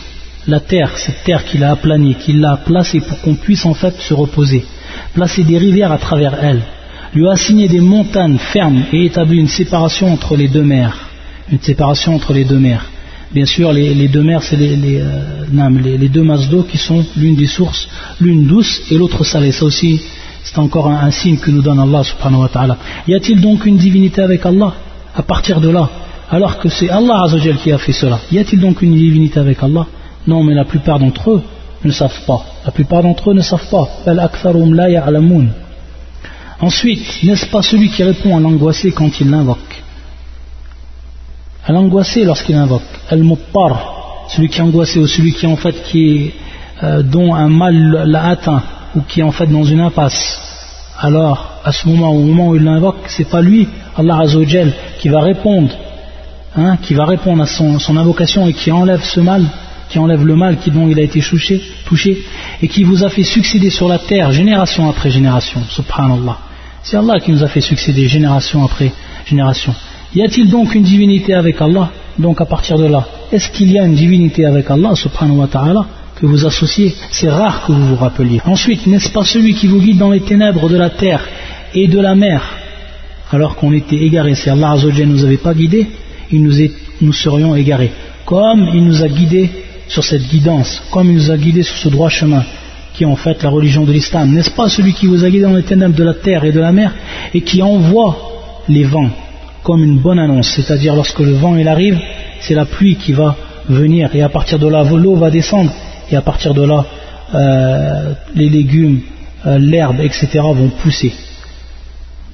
La 0.48 0.60
terre, 0.60 0.98
cette 0.98 1.24
terre 1.24 1.46
qu'il 1.46 1.63
a 1.63 1.72
aplanie, 1.72 2.16
qu'il 2.16 2.39
l'a 2.39 2.58
placée 2.58 3.02
pour 3.02 3.20
qu'on 3.22 3.36
puisse 3.36 3.66
en 3.66 3.74
fait 3.74 3.96
se 4.00 4.13
reposer, 4.13 4.66
placer 5.13 5.44
des 5.44 5.58
rivières 5.58 5.92
à 5.92 5.98
travers 5.98 6.36
elle, 6.42 6.62
lui 7.13 7.28
a 7.28 7.32
assigné 7.32 7.68
des 7.68 7.80
montagnes 7.80 8.38
fermes 8.38 8.84
et 8.92 9.06
établi 9.06 9.39
une 9.39 9.48
séparation 9.48 10.12
entre 10.12 10.36
les 10.36 10.48
deux 10.48 10.63
mers. 10.63 11.10
Une 11.52 11.62
séparation 11.62 12.16
entre 12.16 12.34
les 12.34 12.46
deux 12.46 12.60
mers. 12.60 12.89
Bien 13.34 13.46
sûr, 13.46 13.74
les, 13.74 14.08
deux 14.08 14.22
mers, 14.22 14.44
c'est 14.44 14.56
les, 14.56 14.76
les, 14.76 15.02
euh, 15.02 16.08
deux 16.10 16.24
masses 16.24 16.50
d'eau 16.50 16.63
qui 16.63 16.78
sont 16.78 17.04
l'une 17.18 17.36
des 17.36 17.48
sources, 17.48 17.88
l'une 18.22 18.46
douce 18.46 18.84
et 18.92 18.96
l'autre 18.96 19.24
salée. 19.24 19.52
Ça 19.52 19.66
aussi, 19.66 20.02
c'est 20.44 20.60
encore 20.60 20.88
un, 20.88 21.10
signe 21.12 21.38
que 21.38 21.50
nous 21.50 21.62
donne 21.62 21.80
Allah 21.80 22.04
subhanahu 22.04 22.42
wa 22.42 22.50
ta'ala. 22.50 22.78
Y 23.08 23.16
a-t-il 23.16 23.42
donc 23.42 23.66
une 23.66 23.78
divinité 23.78 24.22
avec 24.22 24.46
Allah? 24.46 24.74
À 25.15 25.21
partir 25.21 25.62
de 25.62 25.69
là, 25.69 25.89
alors 26.32 26.58
que 26.58 26.69
c'est 26.69 26.89
Allah 26.89 27.23
Azzawajal 27.23 27.58
qui 27.58 27.71
a 27.71 27.78
fait 27.78 27.93
cela, 27.93 28.19
y 28.32 28.39
a-t-il 28.39 28.60
donc 28.60 28.82
une 28.82 28.95
divinité 28.95 29.39
avec 29.39 29.62
Allah? 29.62 29.86
Non, 30.26 30.43
mais 30.43 30.54
la 30.54 30.65
plupart 30.65 30.99
d'entre 30.99 31.32
eux 31.32 31.43
ne 31.84 31.91
savent 31.91 32.26
pas. 32.26 32.43
La 32.65 32.71
plupart 32.71 33.04
d'entre 33.04 33.32
eux 33.32 33.34
ne 33.34 33.41
savent 33.41 33.69
pas. 33.69 33.88
Ensuite, 36.62 37.23
n'est-ce 37.23 37.45
pas 37.47 37.62
celui 37.62 37.89
qui 37.89 38.04
répond 38.04 38.38
à 38.38 38.39
l'angoissé 38.39 38.91
quand 38.91 39.19
il 39.19 39.30
l'invoque? 39.30 39.84
À 41.65 41.71
l'angoissé 41.71 42.23
lorsqu'il 42.23 42.56
invoque. 42.56 42.82
Al-Muttar, 43.10 44.26
celui 44.30 44.49
qui 44.49 44.60
est 44.60 44.63
angoissé 44.63 44.99
ou 44.99 45.08
celui 45.08 45.34
qui 45.34 45.45
en 45.45 45.58
fait 45.58 45.84
qui 45.84 46.32
euh, 46.82 47.04
dont 47.04 47.36
un 47.36 47.49
mal 47.49 48.06
l'a 48.08 48.30
atteint 48.30 48.63
ou 48.95 49.02
qui 49.02 49.19
est 49.19 49.23
en 49.23 49.32
fait 49.32 49.47
dans 49.47 49.63
une 49.63 49.80
impasse. 49.80 50.41
Alors, 50.99 51.53
à 51.63 51.71
ce 51.71 51.88
moment, 51.88 52.12
au 52.12 52.19
moment 52.19 52.49
où 52.49 52.56
il 52.56 52.63
l'invoque, 52.63 52.97
c'est 53.08 53.30
pas 53.30 53.41
lui, 53.41 53.67
Allah 53.95 54.19
Azzawajal, 54.21 54.73
qui 54.99 55.10
va 55.10 55.21
répondre, 55.21 55.69
hein, 56.56 56.78
qui 56.82 56.93
va 56.93 57.06
répondre 57.06 57.43
à 57.43 57.45
son, 57.45 57.97
invocation 57.97 58.47
et 58.47 58.54
qui 58.54 58.71
enlève 58.71 59.04
ce 59.04 59.19
mal, 59.19 59.43
qui 59.89 59.99
enlève 59.99 60.26
le 60.26 60.36
mal 60.36 60.58
dont 60.67 60.88
il 60.88 60.99
a 60.99 61.04
été 61.04 61.21
touché, 61.21 61.62
touché, 61.86 62.17
et 62.62 62.67
qui 62.67 62.84
vous 62.84 63.04
a 63.04 63.10
fait 63.10 63.23
succéder 63.23 63.69
sur 63.69 63.88
la 63.88 63.99
terre 63.99 64.32
génération 64.32 64.89
après 64.89 65.10
génération, 65.10 65.62
subhanallah. 65.69 66.38
C'est 66.84 66.97
Allah 66.97 67.19
qui 67.19 67.32
nous 67.32 67.43
a 67.43 67.47
fait 67.47 67.62
succéder 67.62 68.08
génération 68.08 68.63
après 68.63 68.91
génération. 69.26 69.73
Y 70.15 70.21
a-t-il 70.21 70.49
donc 70.49 70.76
une 70.76 70.84
divinité 70.84 71.34
avec 71.34 71.62
Allah? 71.62 71.91
Donc 72.19 72.41
à 72.41 72.45
partir 72.45 72.78
de 72.78 72.86
là, 72.86 73.08
est-ce 73.32 73.49
qu'il 73.49 73.71
y 73.71 73.80
a 73.80 73.86
une 73.86 73.95
divinité 73.95 74.45
avec 74.45 74.69
Allah, 74.69 74.93
subhanahu 74.95 75.38
wa 75.38 75.47
ta'ala, 75.47 75.86
que 76.23 76.27
vous 76.27 76.45
associez 76.45 76.95
C'est 77.12 77.29
rare 77.29 77.65
que 77.65 77.73
vous 77.73 77.86
vous 77.86 77.95
rappeliez. 77.97 78.39
Ensuite, 78.45 78.88
n'est-ce 78.88 79.09
pas 79.09 79.25
celui 79.25 79.55
qui 79.55 79.67
vous 79.67 79.81
guide 79.81 79.97
dans 79.97 80.09
les 80.09 80.21
ténèbres 80.21 80.69
de 80.69 80.77
la 80.77 80.89
terre 80.89 81.27
et 81.75 81.89
de 81.89 81.99
la 81.99 82.15
mer 82.15 82.41
alors 83.29 83.55
qu'on 83.57 83.73
était 83.73 83.97
égarés 83.97 84.36
Si 84.36 84.49
Allah 84.49 84.75
ne 84.77 85.03
nous 85.03 85.25
avait 85.25 85.36
pas 85.36 85.53
guidés, 85.53 85.86
nous, 86.31 86.53
nous 87.01 87.12
serions 87.12 87.57
égarés. 87.57 87.91
Comme 88.25 88.69
il 88.73 88.86
nous 88.86 89.03
a 89.03 89.09
guidés 89.09 89.49
sur 89.89 90.03
cette 90.05 90.29
guidance, 90.29 90.81
comme 90.91 91.09
il 91.09 91.15
nous 91.15 91.29
a 91.29 91.36
guidés 91.36 91.63
sur 91.63 91.75
ce 91.75 91.89
droit 91.89 92.07
chemin, 92.07 92.45
qui 92.93 93.03
est 93.03 93.07
en 93.07 93.17
fait 93.17 93.43
la 93.43 93.49
religion 93.49 93.83
de 93.83 93.91
l'islam. 93.91 94.31
N'est-ce 94.31 94.51
pas 94.51 94.69
celui 94.69 94.93
qui 94.93 95.07
vous 95.07 95.25
a 95.25 95.29
guidé 95.29 95.43
dans 95.43 95.57
les 95.57 95.63
ténèbres 95.63 95.95
de 95.95 96.05
la 96.05 96.13
terre 96.13 96.45
et 96.45 96.53
de 96.53 96.62
la 96.62 96.71
mer 96.71 96.93
et 97.33 97.41
qui 97.41 97.62
envoie 97.62 98.15
les 98.69 98.86
vents 98.86 99.09
comme 99.62 99.83
une 99.83 99.97
bonne 99.97 100.19
annonce, 100.19 100.51
c'est-à-dire 100.55 100.95
lorsque 100.95 101.19
le 101.19 101.33
vent 101.33 101.57
arrive, 101.67 101.99
c'est 102.39 102.53
la 102.53 102.65
pluie 102.65 102.95
qui 102.95 103.12
va 103.12 103.36
venir 103.67 104.09
et 104.13 104.21
à 104.21 104.29
partir 104.29 104.57
de 104.57 104.67
là 104.67 104.83
l'eau 104.83 105.15
va 105.15 105.29
descendre 105.29 105.71
et 106.12 106.16
à 106.16 106.22
partir 106.22 106.54
de 106.54 106.63
là 106.63 106.86
euh, 107.36 108.13
les 108.36 108.50
légumes, 108.50 109.02
euh, 109.46 109.58
l'herbe, 109.58 110.00
etc. 110.02 110.28
vont 110.42 110.70
pousser. 110.70 111.13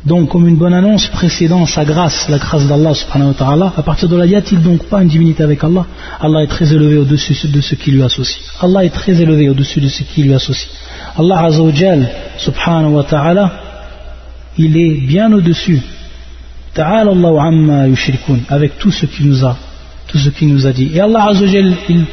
Donc, 0.06 0.30
comme 0.30 0.48
une 0.48 0.56
bonne 0.56 0.74
annonce 0.74 1.08
précédant 1.08 1.66
sa 1.66 1.84
grâce, 1.84 2.30
la 2.30 2.38
grâce 2.38 2.66
d'Allah 2.68 2.94
subhanahu 2.94 3.30
wa 3.30 3.34
ta'ala, 3.34 3.74
à 3.76 3.84
partir 3.84 4.08
de 4.08 4.16
là, 4.16 4.26
y 4.26 4.36
a-t-il 4.36 4.62
donc 4.62 4.86
pas 4.86 5.02
une 5.02 5.10
divinité 5.10 5.44
avec 5.44 5.62
Allah? 5.64 5.86
Allah 6.22 6.44
est 6.44 6.48
très 6.48 6.74
élevé 6.74 6.98
au-dessus 6.98 7.36
de 7.48 7.60
ce 7.60 7.76
qui 7.76 7.92
lui 7.92 8.02
associe. 8.02 8.40
Allah 8.62 8.86
est 8.86 8.92
très 8.92 9.20
élevé 9.22 9.50
au-dessus 9.50 9.82
de 9.82 9.90
ce 9.90 10.04
qui 10.04 10.24
lui 10.24 10.34
associe. 10.34 10.70
Allah 11.18 11.44
azawajal 11.44 12.10
subhanahu 12.38 12.94
wa 12.94 13.04
ta'ala, 13.04 13.54
il 14.58 14.78
est 14.78 15.06
bien 15.06 15.34
au-dessus. 15.34 15.82
Ta'ala 16.74 17.12
Allah 17.12 17.44
amma 17.44 17.88
yushrikun, 17.88 18.40
avec 18.50 18.78
tout 18.78 18.92
ce 18.92 19.06
qu'il 19.06 19.28
nous 19.28 19.46
a, 19.46 19.58
tout 20.08 20.18
ce 20.18 20.30
qu'il 20.30 20.48
nous 20.48 20.66
a 20.66 20.72
dit. 20.72 20.92
Et 20.94 21.02
Allah 21.02 21.26
azawajal, 21.28 21.74
il, 21.90 22.06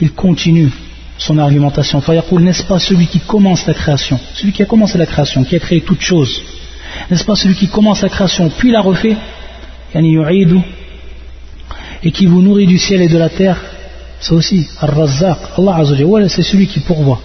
il 0.00 0.12
continue 0.12 0.70
son 1.18 1.38
argumentation. 1.38 2.02
n'est-ce 2.40 2.62
pas 2.64 2.78
celui 2.78 3.06
qui 3.06 3.20
commence 3.20 3.66
la 3.66 3.74
création, 3.74 4.18
celui 4.34 4.52
qui 4.52 4.62
a 4.62 4.66
commencé 4.66 4.98
la 4.98 5.06
création, 5.06 5.44
qui 5.44 5.56
a 5.56 5.58
créé 5.58 5.80
toutes 5.80 6.02
choses 6.02 6.42
n'est-ce 7.10 7.24
pas 7.24 7.36
celui 7.36 7.54
qui 7.54 7.68
commence 7.68 8.02
la 8.02 8.08
création 8.08 8.50
puis 8.50 8.70
la 8.70 8.80
refait 8.80 9.16
et 12.02 12.10
qui 12.10 12.26
vous 12.26 12.42
nourrit 12.42 12.66
du 12.66 12.78
ciel 12.78 13.02
et 13.02 13.08
de 13.08 13.18
la 13.18 13.28
terre 13.28 13.60
ça 14.20 14.34
aussi 14.34 14.68
Ar-Razzaq 14.80 15.38
Allah 15.58 16.28
c'est 16.28 16.42
celui 16.42 16.66
qui 16.66 16.80
pourvoit. 16.80 17.20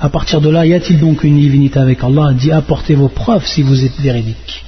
À 0.00 0.08
partir 0.08 0.40
de 0.40 0.48
là 0.48 0.64
y 0.64 0.74
a-t-il 0.74 0.98
donc 0.98 1.24
une 1.24 1.38
divinité 1.38 1.78
avec 1.78 2.02
Allah? 2.02 2.32
Dit 2.32 2.52
apportez 2.52 2.94
vos 2.94 3.08
preuves 3.08 3.46
si 3.46 3.62
vous 3.62 3.84
êtes 3.84 3.98
véridiques 4.00 4.64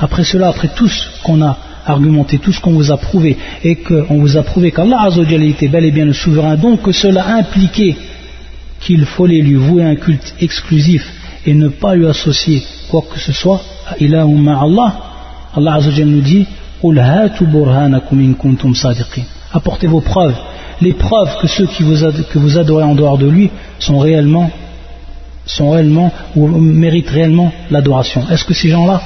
après 0.00 0.24
cela 0.24 0.48
après 0.48 0.68
tout 0.74 0.88
ce 0.88 1.22
qu'on 1.22 1.42
a 1.42 1.58
argumenté 1.86 2.38
tout 2.38 2.52
ce 2.52 2.60
qu'on 2.60 2.72
vous 2.72 2.90
a 2.90 2.96
prouvé 2.96 3.36
et 3.64 3.76
qu'on 3.76 4.18
vous 4.18 4.36
a 4.36 4.42
prouvé 4.42 4.70
qu'Allah 4.72 5.08
était 5.40 5.68
bel 5.68 5.84
et 5.84 5.90
bien 5.90 6.04
le 6.04 6.12
souverain 6.12 6.56
donc 6.56 6.82
que 6.82 6.92
cela 6.92 7.36
impliquait 7.36 7.96
qu'il 8.80 9.04
fallait 9.06 9.40
lui 9.40 9.54
vouer 9.54 9.84
un 9.84 9.96
culte 9.96 10.34
exclusif 10.40 11.04
et 11.46 11.54
ne 11.54 11.68
pas 11.68 11.94
lui 11.94 12.06
associer 12.06 12.62
quoi 12.90 13.02
que 13.12 13.18
ce 13.18 13.32
soit 13.32 13.60
à 13.88 13.94
Allah, 13.94 14.96
Allah 15.56 15.74
Azzawajal 15.74 16.08
nous 16.08 16.20
dit 16.20 16.46
Apportez 19.52 19.86
vos 19.86 20.00
preuves. 20.00 20.36
Les 20.80 20.92
preuves 20.92 21.36
que 21.40 21.46
ceux 21.46 21.66
qui 21.66 21.82
vous 21.82 21.96
que 22.30 22.38
vous 22.38 22.58
adorez 22.58 22.84
en 22.84 22.94
dehors 22.94 23.16
de 23.16 23.26
lui 23.26 23.50
sont 23.78 23.98
réellement, 23.98 24.50
sont 25.46 25.70
réellement 25.70 26.12
ou 26.34 26.46
méritent 26.48 27.08
réellement 27.08 27.50
l'adoration. 27.70 28.24
Est-ce 28.30 28.44
que 28.44 28.52
ces 28.52 28.68
gens-là 28.68 29.00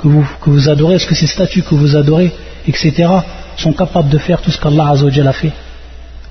que 0.00 0.08
vous, 0.50 0.68
adorez, 0.68 0.96
est-ce 0.96 1.06
que 1.06 1.14
ces 1.14 1.26
statues 1.26 1.62
que 1.62 1.74
vous 1.74 1.96
adorez, 1.96 2.32
etc., 2.66 3.08
sont 3.56 3.72
capables 3.72 4.08
de 4.08 4.18
faire 4.18 4.40
tout 4.40 4.50
ce 4.50 4.60
qu'Allah 4.60 4.90
Azzawajal 4.90 5.28
a 5.28 5.32
fait? 5.32 5.52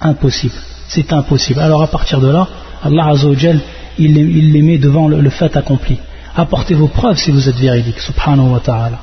Impossible. 0.01 0.55
C'est 0.87 1.13
impossible. 1.13 1.59
Alors 1.59 1.83
à 1.83 1.87
partir 1.87 2.19
de 2.19 2.29
là, 2.29 2.47
Allah 2.83 3.07
Azzawajal, 3.09 3.59
il, 3.97 4.17
il 4.17 4.51
les 4.53 4.61
met 4.61 4.77
devant 4.77 5.07
le, 5.07 5.29
fait 5.29 5.55
accompli. 5.55 5.97
Apportez 6.35 6.73
vos 6.73 6.87
preuves 6.87 7.17
si 7.17 7.31
vous 7.31 7.47
êtes 7.47 7.57
véridique, 7.57 7.99
subhanahu 7.99 8.51
wa 8.53 8.59
ta'ala. 8.59 8.99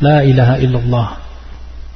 La 0.00 0.24
ilaha 0.24 0.58
illallah. 0.60 1.10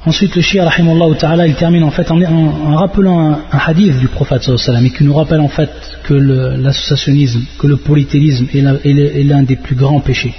Ensuite, 0.05 0.35
le 0.35 0.41
shia, 0.41 0.69
ta'ala, 1.17 1.47
il 1.47 1.55
termine 1.55 1.83
en 1.83 1.89
fait 1.89 2.11
en, 2.11 2.75
rappelant 2.75 3.39
un, 3.51 3.57
hadith 3.65 3.97
du 3.97 4.07
prophète 4.07 4.43
sallallahu 4.43 4.85
et 4.85 4.91
qui 4.91 5.03
nous 5.03 5.15
rappelle 5.15 5.39
en 5.39 5.47
fait 5.47 5.71
que 6.03 6.13
l'associationnisme, 6.13 7.41
que 7.57 7.65
le 7.65 7.77
polythéisme 7.77 8.47
est 8.53 9.23
l'un 9.23 9.43
des 9.43 9.55
plus 9.55 9.75
grands 9.75 10.01
péchés. 10.01 10.35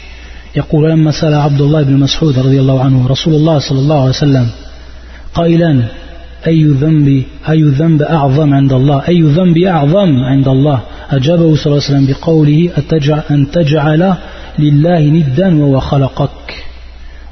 يقول 0.57 0.91
لما 0.91 1.11
سأل 1.11 1.35
عبد 1.35 1.61
الله 1.61 1.83
بن 1.83 1.97
مسعود 1.97 2.39
رضي 2.39 2.61
الله 2.61 2.81
عنه 2.81 3.07
رسول 3.09 3.35
الله 3.35 3.59
صلى 3.59 3.79
الله 3.79 4.01
عليه 4.01 4.09
وسلم 4.11 4.47
قائلا 5.35 5.83
أي 6.47 6.65
ذنب 6.65 7.23
أي 7.49 7.63
ذنب 7.63 8.03
أعظم 8.03 8.55
عند 8.55 8.73
الله؟ 8.73 9.09
أي 9.09 9.23
ذنب 9.23 9.59
أعظم 9.59 10.25
عند 10.25 10.49
الله؟ 10.49 10.81
أجابه 11.11 11.57
صلى 11.57 11.67
الله 11.67 11.83
عليه 11.85 11.91
وسلم 11.91 12.07
بقوله 12.07 12.71
أتجع 12.77 13.23
أن 13.31 13.51
تجعل 13.51 14.15
لله 14.59 15.01
ندا 15.01 15.63
وهو 15.63 15.81
خلقك. 15.81 16.65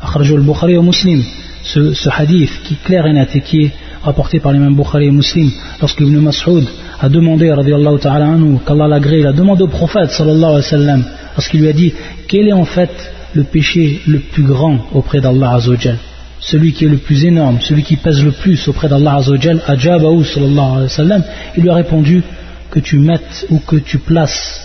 أخرجه 0.03 0.35
البخاري 0.35 0.77
ومسلم. 0.77 1.23
Ce, 1.65 1.95
ce 1.95 2.11
hadith 2.11 2.51
qui 2.65 2.75
est 2.75 2.85
clair 2.85 3.07
et 3.07 3.13
net 3.15 3.31
et 3.35 3.41
qui 3.41 3.65
est 3.65 3.73
rapporté 4.03 4.39
par 4.39 4.53
les 4.53 4.59
mêmes 4.59 4.75
Bukhari 4.75 5.07
et 5.07 5.11
Muslim 5.11 5.51
lorsqu'Ibn 5.81 6.19
Mas'ud 6.19 6.65
a 7.01 7.09
demandé 7.09 7.47
qu'Allah 7.47 8.89
l'agrée, 8.89 9.21
il 9.21 9.27
a 9.27 9.33
demandé 9.33 9.63
au 9.63 9.69
prophète 9.69 10.11
sallallahu 10.11 10.45
alayhi 10.45 10.57
wa 10.57 10.63
sallam 10.63 11.05
lorsqu'il 11.37 11.61
lui 11.61 11.69
a 11.69 11.73
dit 11.73 11.95
quel 12.27 12.49
est 12.49 12.53
en 12.53 12.65
fait 12.65 12.91
le 13.35 13.45
péché 13.45 14.01
le 14.07 14.21
plus 14.21 14.45
grand 14.45 14.79
auprès 14.93 15.21
d'Allah 15.21 15.55
azawajal 15.55 15.99
celui 16.45 16.73
qui 16.73 16.85
est 16.85 16.89
le 16.89 16.99
plus 16.99 17.25
énorme, 17.25 17.59
celui 17.61 17.83
qui 17.83 17.97
pèse 17.97 18.23
le 18.23 18.33
plus 18.33 18.69
auprès 18.69 18.89
d'Allah 18.89 19.17
Azzawajal, 19.17 19.63
Ajabahu 19.67 20.25
sallallahu 20.25 20.89
alayhi 20.99 21.11
wa 21.11 21.19
il 21.57 21.63
lui 21.63 21.71
a 21.71 21.75
répondu 21.75 22.23
que 22.71 22.81
tu 22.81 22.99
mettes 22.99 23.47
ou 23.51 23.59
que 23.61 23.77
tu 23.77 23.99
places 23.99 24.61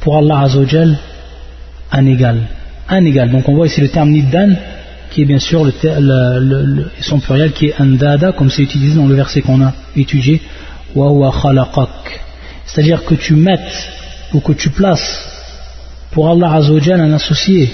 pour 0.00 0.16
Allah 0.16 0.40
Azzawajal 0.40 0.98
un 1.92 2.06
égal. 2.06 2.42
Un 2.88 3.04
égal. 3.04 3.30
Donc 3.30 3.48
on 3.48 3.54
voit 3.54 3.66
ici 3.66 3.80
le 3.80 3.88
terme 3.88 4.10
niddan, 4.10 4.54
qui 5.10 5.22
est 5.22 5.24
bien 5.26 5.38
sûr 5.38 5.70
son 7.00 7.20
pluriel 7.20 7.52
qui 7.52 7.66
est 7.66 7.80
andada, 7.80 8.32
comme 8.32 8.50
c'est 8.50 8.62
utilisé 8.62 8.96
dans 8.96 9.06
le 9.06 9.14
verset 9.14 9.42
qu'on 9.42 9.62
a 9.62 9.72
étudié, 9.96 10.40
C'est-à-dire 12.66 13.04
que 13.04 13.14
tu 13.14 13.34
mettes 13.34 13.88
ou 14.32 14.40
que 14.40 14.52
tu 14.52 14.70
places 14.70 15.31
pour 16.12 16.28
Allah 16.28 16.52
Azzawajal 16.52 17.00
un 17.00 17.12
associé, 17.12 17.70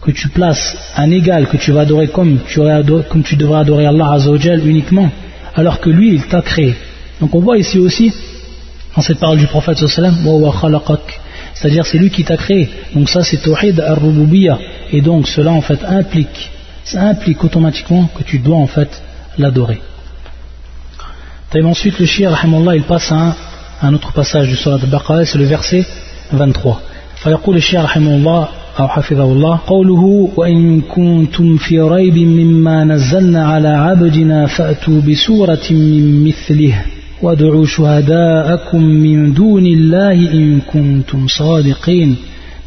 que 0.00 0.10
tu 0.10 0.28
places 0.28 0.76
un 0.96 1.10
égal, 1.10 1.46
que 1.46 1.58
tu 1.58 1.70
vas 1.70 1.82
adorer 1.82 2.08
comme 2.08 2.40
tu, 2.46 2.60
comme 3.08 3.22
tu 3.22 3.36
devrais 3.36 3.60
adorer 3.60 3.86
Allah 3.86 4.12
Azzawajal 4.12 4.66
uniquement, 4.66 5.10
alors 5.54 5.80
que 5.80 5.90
lui 5.90 6.14
il 6.14 6.26
t'a 6.26 6.42
créé. 6.42 6.74
Donc 7.20 7.34
on 7.34 7.40
voit 7.40 7.58
ici 7.58 7.78
aussi, 7.78 8.12
dans 8.96 9.02
cette 9.02 9.18
parole 9.18 9.38
du 9.38 9.46
prophète 9.46 9.78
c'est-à-dire 11.54 11.86
c'est 11.86 11.98
lui 11.98 12.10
qui 12.10 12.24
t'a 12.24 12.36
créé. 12.36 12.68
Donc 12.94 13.08
ça 13.08 13.22
c'est 13.22 13.36
Tawhid 13.36 13.78
al-Rububiyya. 13.78 14.58
Et 14.90 15.00
donc 15.00 15.28
cela 15.28 15.52
en 15.52 15.60
fait 15.60 15.84
implique, 15.84 16.50
ça 16.84 17.02
implique 17.02 17.44
automatiquement 17.44 18.08
que 18.16 18.22
tu 18.22 18.38
dois 18.38 18.56
en 18.56 18.66
fait 18.66 19.02
l'adorer. 19.38 19.80
Ensuite 21.54 21.98
le 21.98 22.06
shir, 22.06 22.46
il 22.74 22.82
passe 22.84 23.12
à 23.12 23.36
un, 23.82 23.92
autre 23.92 24.12
passage 24.12 24.48
du 24.48 24.56
Surat 24.56 24.78
al-Baqarah, 24.82 25.26
c'est 25.26 25.36
le 25.38 25.44
verset 25.44 25.84
23. 26.32 26.80
فيقول 27.22 27.56
الشيخ 27.56 27.84
رحمه 27.84 28.14
الله 28.14 28.48
أو 28.80 28.88
حفظه 28.88 29.24
الله 29.24 29.60
قوله 29.66 30.28
وإن 30.36 30.80
كنتم 30.80 31.56
في 31.56 31.80
ريب 31.80 32.18
مما 32.18 32.84
نزلنا 32.84 33.46
على 33.46 33.68
عبدنا 33.68 34.46
فأتوا 34.46 35.00
بسورة 35.00 35.66
من 35.70 36.24
مثله 36.24 36.82
وادعوا 37.22 37.66
شهداءكم 37.66 38.82
من 38.84 39.34
دون 39.34 39.66
الله 39.66 40.12
إن 40.12 40.60
كنتم 40.60 41.26
صادقين 41.26 42.16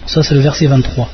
Ça 0.07 0.21
c'est 0.21 0.35
le 0.35 0.41
verset 0.41 0.67
23. 0.67 1.07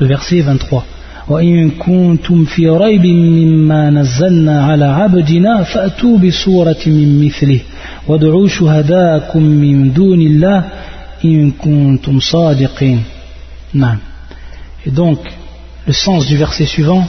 Le 0.00 0.06
verset 0.06 0.42
23. 0.42 0.82
وإن 1.28 1.70
كنتم 1.70 2.44
في 2.44 2.68
ريب 2.68 3.06
مما 3.06 3.90
نزلنا 3.90 4.64
على 4.64 4.84
عبدنا 4.84 5.62
فأتوا 5.62 6.18
بسورة 6.18 6.82
من 6.86 7.24
مثله 7.24 7.60
وادعوا 8.08 8.48
شهداءكم 8.48 9.42
من 9.42 9.92
دون 9.92 10.20
الله 10.20 10.64
Et 11.24 11.52
donc, 14.90 15.18
le 15.86 15.92
sens 15.92 16.26
du 16.26 16.36
verset 16.36 16.66
suivant, 16.66 17.06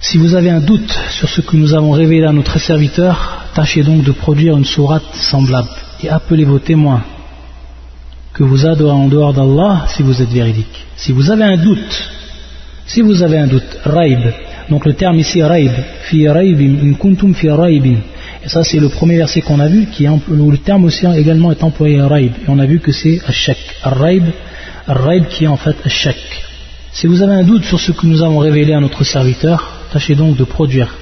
si 0.00 0.18
vous 0.18 0.34
avez 0.34 0.50
un 0.50 0.60
doute 0.60 0.92
sur 1.10 1.28
ce 1.28 1.40
que 1.40 1.56
nous 1.56 1.74
avons 1.74 1.90
révélé 1.90 2.26
à 2.26 2.32
notre 2.32 2.60
serviteur, 2.60 3.46
tâchez 3.54 3.82
donc 3.82 4.04
de 4.04 4.12
produire 4.12 4.56
une 4.56 4.64
sourate 4.64 5.14
semblable 5.14 5.68
et 6.02 6.08
appelez 6.08 6.44
vos 6.44 6.58
témoins 6.58 7.02
que 8.32 8.44
vous 8.44 8.66
adorez 8.66 8.92
en 8.92 9.08
dehors 9.08 9.34
d'Allah 9.34 9.86
si 9.88 10.02
vous 10.02 10.22
êtes 10.22 10.30
véridique. 10.30 10.86
Si 10.96 11.12
vous 11.12 11.30
avez 11.30 11.44
un 11.44 11.56
doute, 11.56 12.12
si 12.86 13.00
vous 13.00 13.22
avez 13.22 13.38
un 13.38 13.46
doute, 13.46 13.78
raib, 13.84 14.32
donc 14.70 14.84
le 14.86 14.94
terme 14.94 15.18
ici 15.18 15.42
raib, 15.42 15.72
fi 16.04 16.28
raibim, 16.28 16.78
in 16.82 16.94
kuntum 16.94 17.34
fi 17.34 17.50
raibim, 17.50 17.98
et 18.44 18.48
ça 18.48 18.64
c'est 18.64 18.78
le 18.78 18.88
premier 18.88 19.16
verset 19.16 19.40
qu'on 19.40 19.60
a 19.60 19.68
vu, 19.68 19.86
où 20.28 20.50
le 20.50 20.58
terme 20.58 20.84
aussi 20.84 21.06
également 21.06 21.50
est 21.52 21.62
employé 21.62 22.00
raib, 22.02 22.32
et 22.42 22.48
on 22.48 22.58
a 22.58 22.66
vu 22.66 22.80
que 22.80 22.92
c'est 22.92 23.20
ashak, 23.26 23.58
raib, 23.82 24.24
raib 24.86 25.26
qui 25.28 25.44
est 25.44 25.48
en 25.48 25.56
fait 25.56 25.76
ashak. 25.84 26.16
Si 26.92 27.06
vous 27.06 27.22
avez 27.22 27.34
un 27.34 27.44
doute 27.44 27.64
sur 27.64 27.80
ce 27.80 27.92
que 27.92 28.06
nous 28.06 28.22
avons 28.22 28.38
révélé 28.38 28.74
à 28.74 28.80
notre 28.80 29.02
serviteur, 29.04 29.86
tâchez 29.92 30.14
donc 30.14 30.36
de 30.36 30.44
produire. 30.44 30.94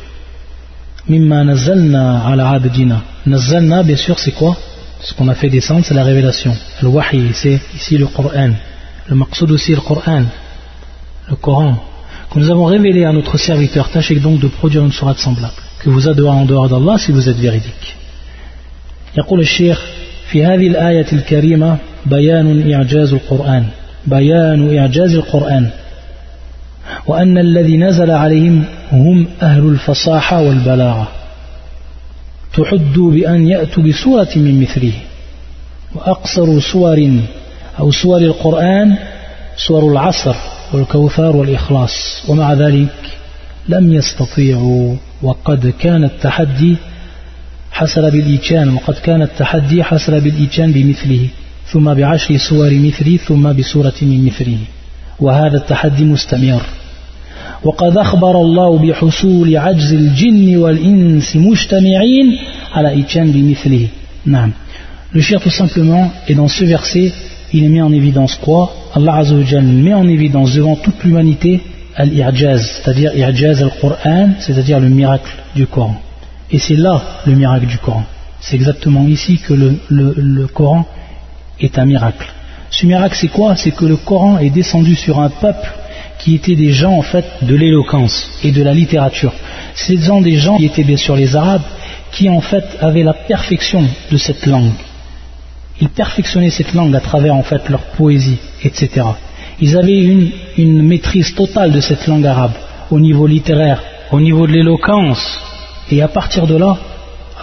Mimma 1.08 1.42
nazalna 1.42 2.26
ala 2.26 2.50
abdina. 2.50 3.02
Nazalna, 3.26 3.82
bien 3.82 3.96
sûr, 3.96 4.18
c'est 4.18 4.30
quoi? 4.30 4.56
Ce 5.00 5.12
qu'on 5.14 5.26
a 5.28 5.34
fait 5.34 5.48
descendre, 5.48 5.84
c'est 5.84 5.94
la 5.94 6.04
révélation. 6.04 6.54
Le 6.82 6.88
wahi, 6.88 7.30
c'est 7.32 7.60
ici 7.74 7.98
le 7.98 8.06
Coran. 8.06 8.50
Le 9.08 9.16
maqsoud 9.16 9.50
aussi, 9.50 9.72
le 9.72 9.80
Coran. 9.80 10.24
Le 11.28 11.36
Coran. 11.36 11.82
Que 12.32 12.38
nous 12.38 12.50
avons 12.50 12.66
révélé 12.66 13.04
à 13.04 13.12
notre 13.12 13.36
serviteur, 13.38 13.90
tâchez 13.90 14.20
donc 14.20 14.38
de 14.38 14.46
produire 14.46 14.84
une 14.84 14.92
sourate 14.92 15.18
semblable. 15.18 15.54
Que 15.82 15.90
vous 15.90 16.08
adorez 16.08 16.36
en 16.42 16.44
dehors 16.44 16.68
d'Allah 16.68 16.98
si 16.98 17.12
vous 17.12 17.28
êtes 17.28 17.36
véridique. 17.36 17.96
يقول 19.18 19.40
الشيخ 19.40 19.80
في 20.30 20.44
هذه 20.44 20.66
الآية 20.66 21.06
الكريمة 21.12 21.76
بيان 22.06 22.72
إعجاز 22.72 23.12
القرآن. 23.12 23.64
بيان 24.06 24.78
إعجاز 24.78 25.14
القرآن. 25.14 25.70
وأن 27.06 27.38
الذي 27.38 27.76
نزل 27.76 28.10
عليهم 28.10 28.64
هم 28.92 29.26
أهل 29.42 29.68
الفصاحة 29.68 30.42
والبلاغة. 30.42 31.08
تحدوا 32.56 33.12
بأن 33.12 33.48
يأتوا 33.48 33.82
بسورة 33.82 34.28
من 34.36 34.60
مثله. 34.60 34.92
وأقصر 35.94 36.60
صور 36.60 37.20
أو 37.80 37.90
صور 37.90 38.20
القرآن 38.20 38.96
صور 39.56 39.92
العصر 39.92 40.34
والكوثر 40.72 41.36
والإخلاص. 41.36 42.22
ومع 42.28 42.52
ذلك 42.54 42.88
لم 43.68 43.92
يستطيعوا 43.92 44.96
وقد 45.22 45.72
كان 45.78 46.04
التحدي 46.04 46.76
حصل 47.72 48.10
بالإيجان 48.10 48.68
وقد 48.68 48.94
كان 48.94 49.22
التحدي 49.22 49.84
حصل 49.84 50.20
بالإيجان 50.20 50.72
بمثله 50.72 51.28
ثم 51.72 51.94
بعشر 51.94 52.36
صور 52.36 52.70
مثله 52.70 53.16
ثم 53.16 53.52
بسورة 53.52 53.94
من 54.02 54.24
مثله 54.24 54.58
وهذا 55.20 55.56
التحدي 55.56 56.04
مستمر. 56.04 56.62
وقد 57.64 57.96
أخبر 57.96 58.40
الله 58.40 58.78
بحصول 58.78 59.56
عجز 59.56 59.92
الجن 59.92 60.56
والإنس 60.56 61.36
مجتمعين 61.36 62.38
على 62.72 63.00
إتيان 63.00 63.32
بمثله. 63.32 63.88
نعم. 64.26 64.52
Le 65.12 65.20
shir 65.20 65.40
tout 65.40 65.50
simplement, 65.50 66.12
et 66.28 66.34
dans 66.34 66.48
ce 66.48 66.64
verset, 66.64 67.12
il 67.52 67.68
mis 67.68 67.82
en 67.82 67.92
évidence 67.92 68.36
quoi? 68.36 68.72
Allah 68.94 69.16
Azzawajal 69.16 69.64
met 69.64 69.94
en 69.94 70.08
évidence 70.08 70.54
devant 70.54 70.76
toute 70.76 71.02
l'humanité 71.04 71.60
al-i'jaz, 71.96 72.82
c'est-à-dire 72.82 73.12
al-Qur'an, 73.12 74.30
c'est-à-dire 74.38 74.80
le 74.80 74.88
miracle 74.88 75.30
du 75.54 75.66
Coran. 75.66 76.00
Et 76.50 76.58
c'est 76.58 76.76
là 76.76 77.02
le 77.26 77.34
miracle 77.34 77.66
du 77.66 77.78
Coran. 77.78 78.04
C'est 78.40 78.56
exactement 78.56 79.06
ici 79.06 79.38
que 79.38 79.54
le, 79.54 80.46
Coran 80.46 80.86
est 81.60 81.78
un 81.78 81.84
miracle. 81.84 82.26
Ce 82.70 82.86
miracle 82.86 83.16
c'est 83.20 83.28
quoi? 83.28 83.56
C'est 83.56 83.72
que 83.72 83.84
le 83.84 83.96
Coran 83.96 84.38
est 84.38 84.50
descendu 84.50 84.94
sur 84.94 85.20
un 85.20 85.28
peuple 85.28 85.68
qui 86.18 86.34
étaient 86.34 86.56
des 86.56 86.72
gens 86.72 86.92
en 86.92 87.02
fait 87.02 87.24
de 87.42 87.54
l'éloquence 87.54 88.30
et 88.42 88.52
de 88.52 88.62
la 88.62 88.74
littérature. 88.74 89.32
Ce 89.74 89.96
sont 89.96 90.20
des 90.20 90.36
gens 90.36 90.56
qui 90.56 90.66
étaient 90.66 90.84
bien 90.84 90.96
sûr 90.96 91.16
les 91.16 91.36
Arabes, 91.36 91.62
qui 92.12 92.28
en 92.28 92.40
fait 92.40 92.64
avaient 92.80 93.02
la 93.02 93.14
perfection 93.14 93.84
de 94.10 94.16
cette 94.16 94.46
langue. 94.46 94.72
Ils 95.80 95.88
perfectionnaient 95.88 96.50
cette 96.50 96.74
langue 96.74 96.94
à 96.94 97.00
travers 97.00 97.34
en 97.34 97.42
fait 97.42 97.68
leur 97.68 97.82
poésie, 97.96 98.38
etc. 98.62 99.06
Ils 99.60 99.76
avaient 99.76 100.30
une, 100.56 100.82
maîtrise 100.82 101.34
totale 101.34 101.72
de 101.72 101.80
cette 101.80 102.06
langue 102.06 102.26
arabe 102.26 102.54
au 102.90 102.98
niveau 102.98 103.26
littéraire, 103.26 103.82
au 104.10 104.20
niveau 104.20 104.46
de 104.46 104.52
l'éloquence. 104.52 105.38
Et 105.90 106.02
à 106.02 106.08
partir 106.08 106.46
de 106.46 106.56
là, 106.56 106.78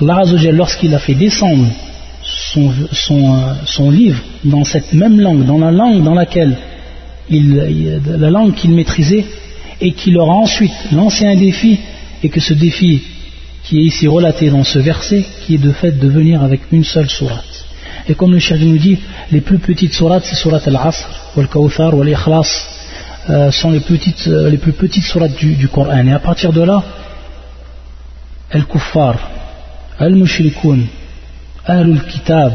Allah 0.01 0.24
lorsqu'il 0.51 0.93
a 0.95 0.99
fait 0.99 1.15
descendre 1.15 1.68
euh, 2.57 2.70
son 3.65 3.91
livre 3.91 4.22
dans 4.43 4.63
cette 4.63 4.93
même 4.93 5.20
langue, 5.20 5.45
dans 5.45 5.59
la 5.59 5.72
langue 5.72 6.03
dans 6.03 6.13
laquelle 6.13 6.57
la 7.30 8.30
langue 8.30 8.53
qu'il 8.53 8.72
maîtrisait 8.72 9.26
et 9.82 9.91
qu'il 9.91 10.18
aura 10.18 10.34
ensuite 10.34 10.74
lancé 10.91 11.26
un 11.26 11.36
défi 11.36 11.80
et 12.24 12.30
que 12.30 12.39
ce 12.39 12.53
défi 12.53 13.03
qui 13.63 13.80
est 13.80 13.84
ici 13.84 14.07
relaté 14.07 14.49
dans 14.49 14.63
ce 14.63 14.80
verset 14.80 15.26
qui 15.45 15.55
est 15.55 15.59
de 15.59 15.72
fait 15.72 15.91
de 15.91 16.07
venir 16.07 16.41
avec 16.41 16.61
une 16.72 16.84
seule 16.84 17.09
sourate 17.09 17.57
et 18.10 18.16
comme 18.16 18.34
le 18.34 18.39
chef 18.39 18.60
nous 18.62 18.78
dit 18.78 18.99
les 19.32 19.41
plus 19.41 19.60
petites 19.60 19.93
sourates 19.93 20.24
c'est 20.26 20.36
surat 20.36 20.62
al-Asr 20.66 21.08
ou 21.36 21.41
al-Kawthar 21.41 21.93
ou 21.93 22.01
al-Ikhlas 22.01 22.49
euh, 23.30 23.51
sont 23.51 23.72
euh, 23.74 24.49
les 24.49 24.58
plus 24.58 24.74
petites 24.74 25.03
sourates 25.03 25.36
du, 25.36 25.68
Coran 25.68 26.05
et 26.05 26.12
à 26.12 26.20
partir 26.20 26.53
de 26.53 26.62
là 26.62 26.84
al-Kuffar 28.51 29.16
al-Mushrikun 29.99 30.80
al-Kitab 31.66 32.53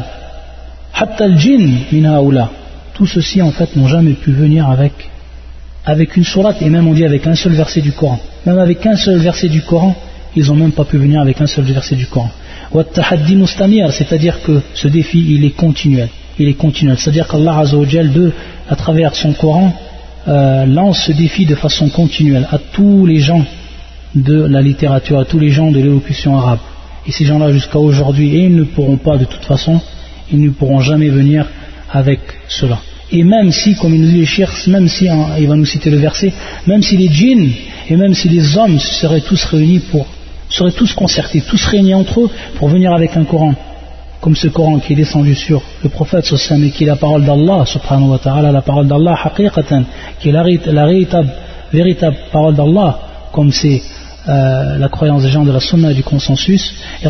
hatta 0.93 1.25
al-Jinn 1.25 1.85
min 1.91 2.49
tout 2.93 3.07
ceci 3.07 3.41
en 3.41 3.51
fait 3.51 3.75
n'ont 3.75 3.87
jamais 3.87 4.13
pu 4.13 4.31
venir 4.31 4.69
avec, 4.69 4.93
avec 5.85 6.15
une 6.15 6.23
sourate 6.23 6.61
et 6.61 6.69
même 6.69 6.87
on 6.87 6.93
dit 6.93 7.05
avec 7.05 7.25
un 7.27 7.35
seul 7.35 7.53
verset 7.53 7.81
du 7.81 7.91
Coran. 7.91 8.19
Même 8.45 8.59
avec 8.59 8.85
un 8.85 8.95
seul 8.95 9.17
verset 9.19 9.49
du 9.49 9.61
Coran, 9.61 9.95
ils 10.35 10.45
n'ont 10.45 10.55
même 10.55 10.71
pas 10.71 10.85
pu 10.85 10.97
venir 10.97 11.21
avec 11.21 11.41
un 11.41 11.47
seul 11.47 11.65
verset 11.65 11.95
du 11.95 12.07
Coran. 12.07 12.31
C'est-à-dire 13.91 14.41
que 14.41 14.61
ce 14.73 14.87
défi 14.87 15.25
il 15.29 15.45
est 15.45 15.55
continuel. 15.55 16.09
Il 16.39 16.47
est 16.47 16.53
continuel. 16.53 16.97
C'est-à-dire 16.97 17.27
qu'Allah 17.27 17.63
à 18.69 18.75
travers 18.75 19.15
son 19.15 19.33
Coran, 19.33 19.73
euh, 20.27 20.65
lance 20.65 21.03
ce 21.05 21.11
défi 21.11 21.45
de 21.45 21.55
façon 21.55 21.89
continuelle 21.89 22.47
à 22.51 22.57
tous 22.57 23.05
les 23.05 23.19
gens 23.19 23.45
de 24.15 24.45
la 24.45 24.61
littérature, 24.61 25.19
à 25.19 25.25
tous 25.25 25.39
les 25.39 25.49
gens 25.49 25.71
de 25.71 25.79
l'élocution 25.79 26.37
arabe. 26.37 26.59
Et 27.05 27.11
ces 27.11 27.25
gens-là 27.25 27.51
jusqu'à 27.51 27.79
aujourd'hui, 27.79 28.35
et 28.35 28.45
ils 28.45 28.55
ne 28.55 28.63
pourront 28.63 28.97
pas 28.97 29.17
de 29.17 29.25
toute 29.25 29.43
façon, 29.43 29.81
ils 30.31 30.39
ne 30.39 30.49
pourront 30.49 30.79
jamais 30.79 31.09
venir 31.09 31.45
avec 31.91 32.19
cela. 32.47 32.79
Et 33.11 33.23
même 33.23 33.51
si, 33.51 33.75
comme 33.75 33.93
il 33.93 34.01
nous 34.01 34.07
dit 34.07 34.19
les 34.19 34.25
chirs, 34.25 34.51
même 34.67 34.87
si, 34.87 35.07
hein, 35.07 35.27
il 35.39 35.47
va 35.47 35.55
nous 35.55 35.65
citer 35.65 35.89
le 35.89 35.97
verset, 35.97 36.31
même 36.65 36.81
si 36.81 36.97
les 36.97 37.09
djinns 37.09 37.51
et 37.89 37.95
même 37.95 38.13
si 38.13 38.29
les 38.29 38.57
hommes 38.57 38.79
seraient 38.79 39.21
tous 39.21 39.43
réunis 39.43 39.81
pour, 39.91 40.07
seraient 40.53 40.71
tous 40.71 40.93
concertés, 40.93 41.41
tous 41.41 41.65
réunis 41.65 41.93
entre 41.93 42.21
eux 42.21 42.29
pour 42.57 42.69
venir 42.69 42.93
avec 42.93 43.17
un 43.17 43.23
Coran, 43.23 43.53
comme 44.21 44.35
ce 44.35 44.47
Coran 44.47 44.79
qui 44.79 44.93
est 44.93 44.95
descendu 44.95 45.35
sur 45.35 45.61
le 45.83 45.89
prophète 45.89 46.25
et 46.31 46.69
qui 46.69 46.83
est 46.83 46.87
la 46.87 46.95
parole 46.95 47.25
d'Allah, 47.25 47.65
subhanahu 47.65 48.09
wa 48.09 48.19
ta'ala, 48.19 48.51
la 48.51 48.61
parole 48.61 48.87
d'Allah, 48.87 49.17
haqiqatan, 49.23 49.83
qui 50.19 50.29
est 50.29 50.31
la, 50.31 50.43
véritable, 51.71 52.15
parole 52.31 52.55
d'Allah, 52.55 52.99
comme 53.31 53.51
c'est 53.51 53.81
euh, 54.29 54.77
la 54.77 54.89
croyance 54.89 55.23
des 55.23 55.29
gens 55.29 55.43
de 55.43 55.51
la 55.51 55.59
sunna 55.59 55.91
et 55.91 55.95
du 55.95 56.03
consensus. 56.03 56.73
Et 57.01 57.07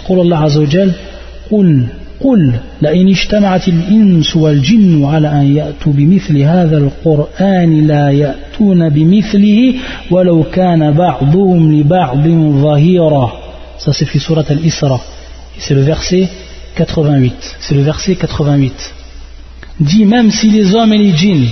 قل 2.23 2.29
قل 2.29 2.53
لئن 2.83 3.09
اجتمعت 3.09 3.69
الإنس 3.69 4.37
والجن 4.37 5.05
على 5.05 5.29
أن 5.29 5.57
يأتوا 5.57 5.93
بمثل 5.93 6.39
هذا 6.39 6.79
القرآن 6.79 7.87
لا 7.87 8.11
يأتون 8.11 8.89
بمثله 8.89 9.75
ولو 10.11 10.43
كان 10.43 10.93
بعضهم 10.93 11.73
لبعض 11.73 12.29
ظهيرا 12.63 13.33
Ça 13.79 13.93
c'est 13.93 14.05
في 14.05 14.19
سورة 14.19 14.47
الإسراء 14.51 15.01
C'est 15.59 15.75
le 15.75 15.83
verset 15.83 16.29
88. 16.77 17.57
C'est 17.61 17.75
le 17.75 17.83
verset 17.83 18.15
88. 18.15 18.95
Dit 19.81 20.05
même 20.05 20.31
si 20.31 20.51
les 20.51 20.75
hommes 20.75 20.93
et 20.93 20.99
les 20.99 21.17
djinns 21.17 21.49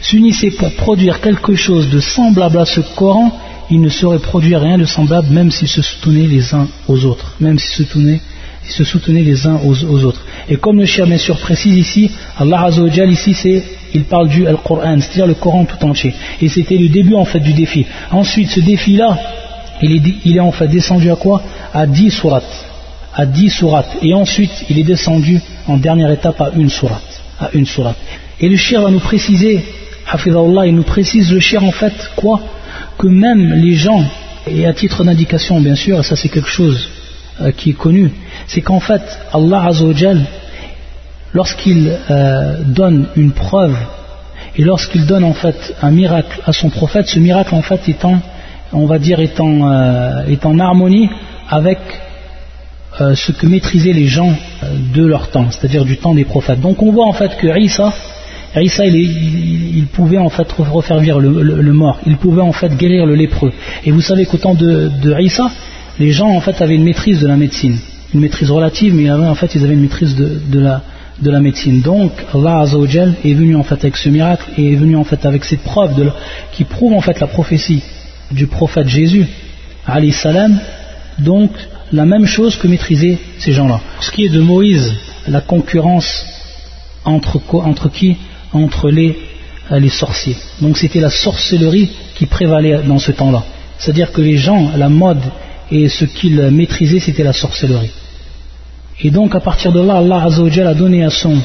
s'unissaient 0.00 0.50
pour 0.50 0.70
produire 0.72 1.20
quelque 1.20 1.54
chose 1.54 1.90
de 1.90 2.00
semblable 2.00 2.58
à 2.58 2.64
ce 2.64 2.80
Coran, 2.96 3.30
ils 3.70 3.80
ne 3.80 3.88
sauraient 3.88 4.18
produire 4.18 4.60
rien 4.60 4.78
de 4.78 4.84
semblable 4.84 5.28
même 5.30 5.50
s'ils 5.50 5.68
se 5.68 5.82
soutenaient 5.82 6.26
les 6.26 6.54
uns 6.54 6.68
aux 6.88 7.04
autres. 7.04 7.34
Même 7.40 7.58
s'ils 7.58 7.70
se 7.70 7.84
soutenaient, 7.84 8.20
se 8.69 8.83
soutenaient 8.83 9.21
les 9.21 9.47
uns 9.47 9.59
aux, 9.63 10.03
autres. 10.03 10.25
Et 10.49 10.57
comme 10.57 10.79
le 10.79 10.85
cher 10.85 11.05
bien 11.05 11.17
sûr 11.17 11.37
précise 11.37 11.75
ici, 11.77 12.11
Allah 12.37 12.63
Azzawajal 12.65 13.11
ici 13.11 13.33
c'est, 13.33 13.63
il 13.93 14.03
parle 14.03 14.29
du 14.29 14.45
Al-Qur'an, 14.45 14.99
c'est-à-dire 14.99 15.27
le 15.27 15.33
Coran 15.33 15.65
tout 15.65 15.83
entier. 15.85 16.13
Et 16.41 16.49
c'était 16.49 16.77
le 16.77 16.89
début 16.89 17.15
en 17.15 17.25
fait 17.25 17.39
du 17.39 17.53
défi. 17.53 17.85
Ensuite 18.11 18.49
ce 18.49 18.59
défi-là, 18.59 19.17
il 19.81 19.93
est, 19.95 20.13
il 20.25 20.37
est 20.37 20.41
en 20.41 20.51
fait 20.51 20.67
descendu 20.67 21.09
à 21.11 21.15
quoi? 21.15 21.41
À 21.73 21.85
10 21.85 22.11
sourates 22.11 22.67
à 23.17 23.25
10 23.25 23.49
sourates 23.49 23.97
et 24.03 24.13
ensuite 24.13 24.65
il 24.69 24.77
est 24.77 24.83
descendu 24.83 25.41
en 25.67 25.77
dernière 25.77 26.11
étape 26.11 26.39
à 26.39 26.51
une 26.53 26.69
sourate 26.69 27.97
et 28.39 28.47
le 28.47 28.55
shir 28.55 28.83
va 28.83 28.91
nous 28.91 28.99
préciser 28.99 29.65
Hafidahullah 30.07 30.67
il 30.67 30.75
nous 30.75 30.83
précise 30.83 31.31
le 31.33 31.39
shir 31.39 31.63
en 31.63 31.71
fait 31.71 31.93
quoi? 32.15 32.39
Que 32.97 33.07
même 33.07 33.53
les 33.53 33.73
gens 33.73 34.05
et 34.47 34.67
à 34.67 34.73
titre 34.73 35.03
d'indication 35.03 35.59
bien 35.59 35.75
sûr 35.75 36.05
ça 36.05 36.15
c'est 36.15 36.29
quelque 36.29 36.47
chose 36.47 36.89
euh, 37.39 37.51
qui 37.51 37.71
est 37.71 37.77
connu 37.77 38.11
c'est 38.47 38.61
qu'en 38.61 38.79
fait 38.79 39.01
Allah 39.31 39.65
Azzawajal 39.67 40.25
lorsqu'il 41.33 41.91
euh, 42.09 42.57
donne 42.65 43.07
une 43.15 43.31
preuve 43.31 43.75
et 44.55 44.63
lorsqu'il 44.63 45.05
donne 45.05 45.23
en 45.23 45.33
fait 45.33 45.75
un 45.81 45.91
miracle 45.91 46.41
à 46.45 46.53
son 46.53 46.69
prophète 46.69 47.07
ce 47.07 47.19
miracle 47.19 47.53
en 47.53 47.61
fait 47.61 47.87
dire 48.97 49.19
étant, 49.19 49.71
euh, 49.71 50.25
est 50.27 50.45
en 50.45 50.59
harmonie 50.59 51.09
avec 51.49 51.79
ce 52.99 53.31
que 53.31 53.45
maîtrisaient 53.45 53.93
les 53.93 54.07
gens 54.07 54.33
de 54.95 55.05
leur 55.05 55.29
temps, 55.29 55.51
c'est-à-dire 55.51 55.85
du 55.85 55.97
temps 55.97 56.15
des 56.15 56.25
prophètes. 56.25 56.59
Donc 56.59 56.81
on 56.81 56.91
voit 56.91 57.05
en 57.05 57.13
fait 57.13 57.37
que 57.37 57.45
Isa, 57.59 57.93
il, 58.85 59.85
pouvait 59.93 60.17
en 60.17 60.29
fait 60.29 60.51
refaire 60.51 60.97
vivre 60.97 61.21
le, 61.21 61.73
mort, 61.73 61.99
il 62.07 62.17
pouvait 62.17 62.41
en 62.41 62.53
fait 62.53 62.75
guérir 62.75 63.05
le 63.05 63.13
lépreux. 63.13 63.53
Et 63.85 63.91
vous 63.91 64.01
savez 64.01 64.25
qu'au 64.25 64.37
temps 64.37 64.55
de, 64.55 64.89
de 64.99 65.11
les 65.99 66.11
gens 66.11 66.29
en 66.29 66.41
fait 66.41 66.61
avaient 66.61 66.75
une 66.75 66.83
maîtrise 66.83 67.19
de 67.19 67.27
la 67.27 67.35
médecine, 67.35 67.77
une 68.13 68.19
maîtrise 68.19 68.51
relative, 68.51 68.93
mais 68.93 69.09
en 69.11 69.35
fait 69.35 69.55
ils 69.55 69.63
avaient 69.63 69.73
une 69.73 69.81
maîtrise 69.81 70.15
de, 70.15 70.59
la, 70.59 70.81
de 71.21 71.29
la 71.29 71.39
médecine. 71.39 71.81
Donc 71.81 72.11
Allah 72.33 72.59
Azzawajal 72.59 73.15
est 73.23 73.33
venu 73.33 73.55
en 73.55 73.63
fait 73.63 73.75
avec 73.75 73.97
ce 73.97 74.09
miracle 74.09 74.45
et 74.57 74.73
est 74.73 74.75
venu 74.75 74.95
en 74.95 75.03
fait 75.03 75.25
avec 75.25 75.43
cette 75.43 75.61
preuve 75.61 76.11
qui 76.53 76.63
prouve 76.63 76.93
en 76.93 77.01
fait 77.01 77.19
la 77.19 77.27
prophétie 77.27 77.81
du 78.31 78.47
prophète 78.47 78.87
Jésus, 78.87 79.25
alayhi 79.85 80.11
salam. 80.11 80.59
Donc 81.19 81.51
la 81.91 82.05
même 82.05 82.25
chose 82.25 82.55
que 82.57 82.67
maîtriser 82.67 83.17
ces 83.39 83.53
gens-là. 83.53 83.79
Ce 84.01 84.11
qui 84.11 84.25
est 84.25 84.29
de 84.29 84.41
Moïse, 84.41 84.93
la 85.27 85.41
concurrence 85.41 86.25
entre, 87.05 87.41
entre 87.53 87.89
qui? 87.89 88.17
Entre 88.53 88.89
les, 88.89 89.17
euh, 89.71 89.79
les 89.79 89.89
sorciers. 89.89 90.35
Donc 90.61 90.77
c'était 90.77 90.99
la 90.99 91.09
sorcellerie 91.09 91.91
qui 92.15 92.25
prévalait 92.25 92.81
dans 92.83 92.99
ce 92.99 93.11
temps-là. 93.11 93.43
C'est-à-dire 93.77 94.11
que 94.11 94.21
les 94.21 94.37
gens, 94.37 94.71
la 94.77 94.89
mode 94.89 95.21
et 95.71 95.89
ce 95.89 96.05
qu'ils 96.05 96.41
maîtrisaient, 96.51 96.99
c'était 96.99 97.23
la 97.23 97.33
sorcellerie. 97.33 97.91
Et 99.01 99.11
donc 99.11 99.35
à 99.35 99.39
partir 99.39 99.71
de 99.71 99.81
là, 99.81 99.97
Allah 99.97 100.23
a 100.25 100.73
donné 100.73 101.03
à 101.03 101.09
son 101.09 101.37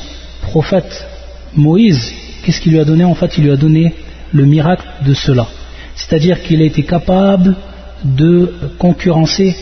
prophète 0.42 1.06
Moïse, 1.54 2.12
qu'est-ce 2.42 2.60
qu'il 2.60 2.72
lui 2.72 2.80
a 2.80 2.84
donné? 2.84 3.04
En 3.04 3.14
fait, 3.14 3.36
il 3.36 3.44
lui 3.44 3.50
a 3.50 3.56
donné 3.56 3.94
le 4.32 4.44
miracle 4.44 4.86
de 5.04 5.14
cela. 5.14 5.46
C'est-à-dire 5.94 6.42
qu'il 6.42 6.62
a 6.62 6.64
été 6.64 6.82
capable 6.82 7.56
de 8.04 8.52
concurrencer 8.78 9.54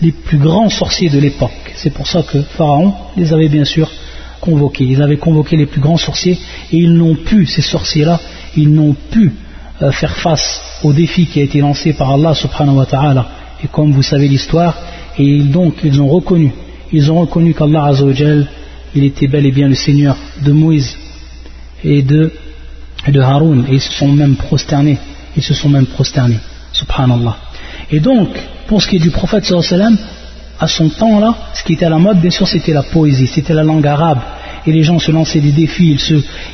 les 0.00 0.12
plus 0.12 0.38
grands 0.38 0.70
sorciers 0.70 1.10
de 1.10 1.18
l'époque. 1.18 1.72
C'est 1.74 1.92
pour 1.92 2.06
ça 2.06 2.22
que 2.22 2.40
Pharaon 2.42 2.94
les 3.16 3.32
avait 3.32 3.48
bien 3.48 3.64
sûr 3.64 3.90
convoqués. 4.40 4.84
Ils 4.84 5.02
avaient 5.02 5.16
convoqué 5.16 5.56
les 5.56 5.66
plus 5.66 5.80
grands 5.80 5.96
sorciers 5.96 6.38
et 6.72 6.76
ils 6.76 6.92
n'ont 6.92 7.14
pu, 7.14 7.46
ces 7.46 7.62
sorciers-là, 7.62 8.20
ils 8.56 8.70
n'ont 8.70 8.96
pu 9.10 9.32
euh, 9.82 9.92
faire 9.92 10.16
face 10.16 10.60
au 10.82 10.92
défi 10.92 11.26
qui 11.26 11.40
a 11.40 11.42
été 11.42 11.60
lancé 11.60 11.92
par 11.92 12.10
Allah 12.10 12.34
subhanahu 12.34 12.76
wa 12.76 12.86
ta'ala. 12.86 13.28
Et 13.64 13.68
comme 13.68 13.92
vous 13.92 14.02
savez 14.02 14.28
l'histoire, 14.28 14.76
et 15.18 15.40
donc 15.40 15.76
ils 15.84 16.00
ont 16.00 16.08
reconnu, 16.08 16.52
ils 16.92 17.10
ont 17.10 17.20
reconnu 17.20 17.54
qu'Allah 17.54 17.84
azawajal, 17.86 18.48
il 18.94 19.04
était 19.04 19.28
bel 19.28 19.46
et 19.46 19.52
bien 19.52 19.68
le 19.68 19.74
Seigneur 19.74 20.16
de 20.44 20.52
Moïse 20.52 20.96
et 21.84 22.02
de, 22.02 22.30
Haroun, 23.20 23.64
et 23.68 23.74
ils 23.74 23.80
se 23.80 23.92
sont 23.92 24.08
même 24.08 24.36
prosternés, 24.36 24.98
ils 25.36 25.42
se 25.42 25.54
sont 25.54 25.68
même 25.68 25.86
prosternés, 25.86 26.38
subhanallah. 26.72 27.36
Et 27.90 28.00
donc, 28.00 28.28
pour 28.66 28.82
ce 28.82 28.88
qui 28.88 28.96
est 28.96 29.00
du 29.00 29.10
prophète 29.10 29.44
sallam, 29.44 29.96
à 30.60 30.68
son 30.68 30.88
temps-là, 30.88 31.36
ce 31.54 31.64
qui 31.64 31.72
était 31.72 31.86
à 31.86 31.90
la 31.90 31.98
mode, 31.98 32.20
bien 32.20 32.30
sûr, 32.30 32.46
c'était 32.46 32.72
la 32.72 32.84
poésie, 32.84 33.26
c'était 33.26 33.54
la 33.54 33.64
langue 33.64 33.86
arabe. 33.86 34.20
Et 34.64 34.70
les 34.70 34.84
gens 34.84 35.00
se 35.00 35.10
lançaient 35.10 35.40
des 35.40 35.50
défis, 35.50 35.98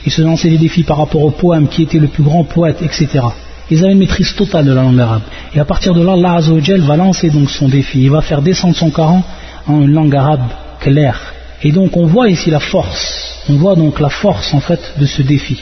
ils 0.06 0.12
se 0.12 0.22
lançaient 0.22 0.48
des 0.48 0.56
défis 0.56 0.82
par 0.82 0.96
rapport 0.96 1.22
au 1.22 1.30
poème, 1.30 1.68
qui 1.68 1.82
était 1.82 1.98
le 1.98 2.08
plus 2.08 2.22
grand 2.22 2.44
poète, 2.44 2.80
etc. 2.80 3.20
Ils 3.70 3.84
avaient 3.84 3.92
une 3.92 3.98
maîtrise 3.98 4.34
totale 4.34 4.64
de 4.64 4.72
la 4.72 4.82
langue 4.82 5.00
arabe. 5.00 5.22
Et 5.54 5.60
à 5.60 5.64
partir 5.64 5.94
de 5.94 6.02
là, 6.02 6.12
Allah 6.12 6.34
Azzawajal 6.34 6.80
va 6.80 6.96
lancer 6.96 7.30
donc 7.30 7.50
son 7.50 7.68
défi. 7.68 8.00
Il 8.02 8.10
va 8.10 8.22
faire 8.22 8.42
descendre 8.42 8.76
son 8.76 8.90
Coran 8.90 9.22
en 9.66 9.82
une 9.82 9.92
langue 9.92 10.16
arabe 10.16 10.48
claire. 10.80 11.20
Et 11.62 11.72
donc 11.72 11.96
on 11.96 12.06
voit 12.06 12.28
ici 12.28 12.50
la 12.50 12.60
force. 12.60 13.42
On 13.48 13.56
voit 13.56 13.74
donc 13.74 14.00
la 14.00 14.08
force 14.08 14.54
en 14.54 14.60
fait 14.60 14.80
de 14.98 15.06
ce 15.06 15.22
défi. 15.22 15.58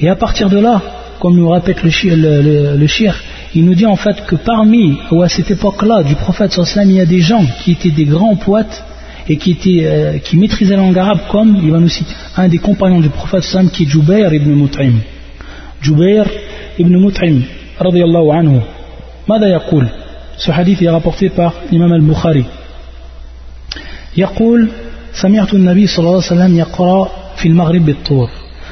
Et 0.00 0.08
à 0.08 0.16
partir 0.16 0.48
de 0.50 0.58
là, 0.58 0.82
comme 1.18 1.36
nous 1.36 1.48
répète 1.48 1.82
le, 1.82 1.90
le, 2.14 2.76
le 2.76 2.86
shir, 2.86 3.14
il 3.54 3.64
nous 3.64 3.74
dit 3.74 3.86
en 3.86 3.96
fait 3.96 4.24
que 4.26 4.36
parmi, 4.36 4.98
ou 5.10 5.22
à 5.22 5.28
cette 5.28 5.50
époque-là, 5.50 6.02
du 6.02 6.14
prophète 6.14 6.52
sallam, 6.52 6.90
il 6.90 6.96
y 6.96 7.00
a 7.00 7.06
des 7.06 7.20
gens 7.20 7.44
qui 7.62 7.72
étaient 7.72 7.90
des 7.90 8.04
grands 8.04 8.36
poètes 8.36 8.84
et 9.28 9.38
euh, 9.84 10.18
qui 10.18 10.36
maîtrisaient 10.36 10.76
la 10.76 10.82
langue 10.82 10.98
arabe 10.98 11.20
comme, 11.30 11.58
il 11.62 11.70
va 11.70 11.80
nous 11.80 11.88
citer, 11.88 12.12
un 12.36 12.48
des 12.48 12.58
compagnons 12.58 13.00
du 13.00 13.08
prophète 13.08 13.44
sallam 13.44 13.70
qui 13.70 13.84
est 13.84 13.86
Jubair 13.86 14.32
ibn 14.34 14.50
Mut'im. 14.50 14.96
Jubair 15.80 16.26
ibn 16.78 16.96
Mut'im, 16.96 17.42
radiyallahu 17.80 18.32
anhu. 18.32 18.60
ماذا 19.28 19.46
يقول 19.46 19.86
Ce 20.38 20.50
hadith 20.50 20.82
est 20.82 20.90
rapporté 20.90 21.30
par 21.30 21.54
l'imam 21.72 21.92
al-Bukhari. 21.92 22.44
يقول 24.16 24.68
سمعت 25.12 25.54
النبي 25.54 25.86
صلى 25.86 25.98
الله 25.98 26.10
عليه 26.10 26.26
وسلم 26.26 26.56
يقرأ 26.58 27.08
في 27.36 27.48
المغرب 27.48 27.86
بالطور 27.86 28.28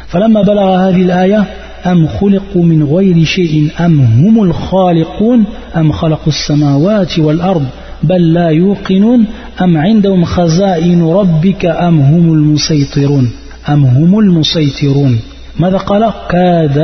فلما 0.09 0.43
بلغ 0.43 0.77
هذه 0.89 1.03
الآية 1.03 1.45
أم 1.87 2.07
خلقوا 2.07 2.65
من 2.65 2.83
غير 2.85 3.25
شيء 3.25 3.71
أم 3.81 4.01
هم 4.01 4.43
الخالقون 4.43 5.45
أم 5.77 5.93
خلقوا 5.93 6.29
السماوات 6.29 7.19
والأرض 7.19 7.67
بل 8.03 8.33
لا 8.35 8.49
يوقنون 8.49 9.27
أم 9.63 9.77
عندهم 9.77 10.25
خزائن 10.25 11.03
ربك 11.03 11.67
أم 11.67 12.01
هم 12.01 12.33
المسيطرون 12.33 13.31
أم 13.69 13.85
هم 13.85 14.19
المسيطرون 14.19 15.21
ماذا 15.60 15.78
قال 15.78 16.14
كاد 16.30 16.78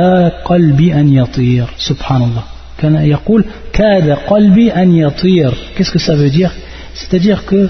قلبي 0.44 0.94
أن 0.94 1.12
يطير 1.12 1.66
سبحان 1.78 2.22
الله 2.22 2.42
كان 2.78 2.94
يقول 2.94 3.44
كاد 3.72 4.10
قلبي 4.10 4.72
أن 4.72 4.96
يطير 4.96 5.52
qu'est-ce 5.76 5.90
que 5.90 5.98
ça 5.98 6.14
veut 6.14 6.30
dire 6.30 6.52
c'est-à-dire 6.94 7.44
que 7.44 7.68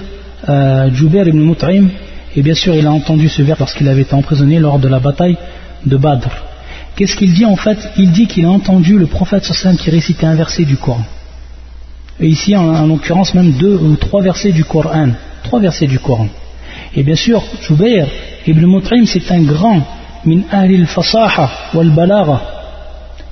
euh, 0.49 0.89
Jubair 0.93 1.27
ibn 1.27 1.39
Mut'im 1.39 1.87
et 2.35 2.41
bien 2.41 2.55
sûr 2.55 2.75
il 2.75 2.85
a 2.85 2.91
entendu 2.91 3.29
ce 3.29 3.41
vers 3.41 3.57
lorsqu'il 3.59 3.87
avait 3.87 4.01
été 4.01 4.13
emprisonné 4.13 4.59
lors 4.59 4.79
de 4.79 4.87
la 4.87 4.99
bataille 4.99 5.37
de 5.85 5.97
Badr 5.97 6.47
Qu'est-ce 6.97 7.15
qu'il 7.15 7.31
dit 7.31 7.45
en 7.45 7.55
fait 7.55 7.77
Il 7.97 8.11
dit 8.11 8.25
qu'il 8.25 8.45
a 8.45 8.49
entendu 8.49 8.97
le 8.97 9.05
prophète 9.05 9.43
sallam 9.43 9.77
qui 9.77 9.91
récitait 9.91 10.25
un 10.25 10.33
verset 10.33 10.65
du 10.65 10.77
Coran. 10.77 11.05
Et 12.19 12.27
ici, 12.27 12.55
en, 12.55 12.87
l'occurrence, 12.87 13.35
même 13.35 13.51
deux 13.51 13.75
ou 13.75 13.95
trois 13.97 14.23
versets 14.23 14.51
du 14.51 14.65
Coran. 14.65 15.09
Trois 15.43 15.59
versets 15.59 15.85
du 15.85 15.99
Coran. 15.99 16.27
Et 16.95 17.03
bien 17.03 17.15
sûr, 17.15 17.43
Jubair 17.61 18.07
ibn 18.47 18.65
Mut'im, 18.65 19.05
c'est 19.05 19.31
un 19.31 19.43
grand 19.43 19.83
min 20.24 20.42
ahlil 20.50 20.86
fasaha 20.86 21.50
wal. 21.74 21.92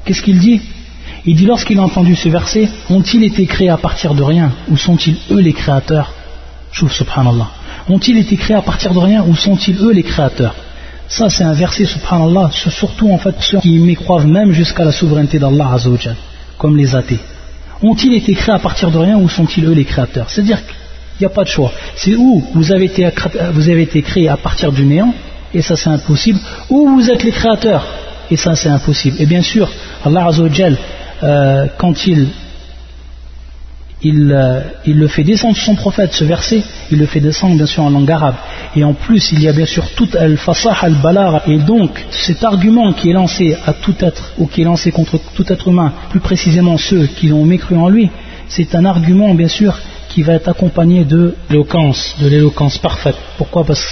Qu'est-ce 0.05 0.22
qu'il 0.22 0.38
dit? 0.38 0.61
Il 1.26 1.36
dit 1.36 1.47
lorsqu'il 1.47 1.78
a 1.78 1.82
entendu 1.82 2.16
ce 2.16 2.28
verset, 2.28 2.68
ont-ils 2.88 3.22
été 3.24 3.45
créés 3.47 3.68
à 3.68 3.76
partir 3.76 4.14
de 4.14 4.22
rien 4.22 4.53
ou 4.70 4.76
sont-ils 4.76 5.16
eux 5.30 5.41
les 5.41 5.53
créateurs? 5.53 6.12
Chouf 6.72 6.93
subhanallah. 6.93 7.49
Ont-ils 7.88 8.16
été 8.16 8.36
créés 8.36 8.57
à 8.57 8.62
partir 8.62 8.95
de 8.95 8.99
rien 8.99 9.24
ou 9.26 9.34
sont-ils 9.36 9.76
eux 9.78 9.93
les 9.93 10.03
créateurs? 10.03 10.55
Ça, 11.09 11.28
c'est 11.28 11.45
un 11.45 11.53
verset, 11.53 11.84
subhanallah, 11.84 12.51
surtout 12.53 13.11
en 13.12 13.18
fait 13.18 13.34
ceux 13.41 13.59
qui 13.59 13.78
mécroivent 13.78 14.26
même 14.26 14.53
jusqu'à 14.53 14.84
la 14.84 14.93
souveraineté 14.93 15.38
d'Allah 15.38 15.72
Azzawajal, 15.74 16.16
comme 16.57 16.76
les 16.76 16.95
athées. 16.95 17.18
Ont-ils 17.82 18.14
été 18.14 18.34
créés 18.34 18.55
à 18.55 18.59
partir 18.59 18.91
de 18.91 18.99
rien 18.99 19.18
ou 19.18 19.28
sont-ils 19.28 19.64
eux 19.64 19.72
les 19.72 19.84
créateurs? 19.84 20.30
C'est-à-dire 20.30 20.59
qu'il 20.64 20.76
n'y 21.20 21.26
a 21.26 21.30
pas 21.30 21.45
de 21.45 21.49
choix. 21.49 21.72
C'est 21.97 22.14
où 22.14 22.45
vous 22.55 22.72
avez, 22.72 22.84
été, 22.84 23.11
vous 23.53 24.28
à 24.28 24.36
partir 24.36 24.70
du 24.70 24.84
néant, 24.84 25.12
et 25.55 25.62
ça 25.62 25.76
c'est 25.76 25.90
impossible, 25.90 26.38
ou 26.68 26.88
vous 26.88 27.11
êtes 27.11 27.24
les 27.24 27.32
créateurs, 27.32 27.86
et 28.30 28.36
ça 28.36 28.55
c'est 28.55 28.68
impossible. 28.68 29.16
Et 29.20 29.26
bien 29.26 29.42
sûr, 29.42 29.68
Allah 30.05 30.26
Azzawajal, 30.26 30.76
euh, 31.22 31.66
quand 31.76 32.07
il 32.07 32.28
il, 34.03 34.34
il, 34.86 34.98
le 34.98 35.09
fait 35.09 35.24
descendre 35.24 35.57
son 35.57 35.74
prophète, 35.74 36.12
ce 36.12 36.24
verset, 36.24 36.62
il 36.90 36.98
le 36.98 37.07
fait 37.07 37.20
descendre 37.20 37.57
bien 37.57 37.66
sûr 37.66 37.82
en 37.82 37.90
langue 37.90 38.11
arabe. 38.11 38.36
Et 38.74 38.84
en 38.84 38.94
plus, 38.94 39.32
il 39.32 39.42
y 39.42 39.48
a 39.48 39.53
bien 39.53 39.66
sûr 39.66 39.84
tout 39.94 40.09
al-fasah 40.18 40.74
al-balar. 40.80 41.42
Et 41.46 41.59
donc, 41.59 41.90
cet 42.11 42.42
argument 42.44 42.92
qui 42.92 43.11
est 43.11 43.12
lancé 43.12 43.57
à 43.66 43.72
tout 43.72 43.94
être, 44.01 44.32
ou 44.38 44.46
qui 44.46 44.62
est 44.62 44.64
lancé 44.64 44.90
contre 44.90 45.18
tout 45.34 45.53
être 45.53 45.68
humain, 45.68 45.92
plus 46.09 46.20
précisément 46.20 46.78
ceux 46.78 47.07
qui 47.07 47.32
ont 47.32 47.44
mécru 47.44 47.76
en 47.76 47.88
lui, 47.88 48.11
c'est 48.48 48.74
un 48.74 48.84
argument 48.84 49.34
bien 49.34 49.48
sûr 49.48 49.78
qui 50.09 50.22
va 50.22 50.34
être 50.34 50.48
accompagné 50.48 51.05
de 51.05 51.34
l'éloquence, 51.48 52.16
de 52.20 52.28
l'éloquence 52.28 52.78
parfaite. 52.78 53.16
Pourquoi? 53.36 53.64
Parce 53.64 53.86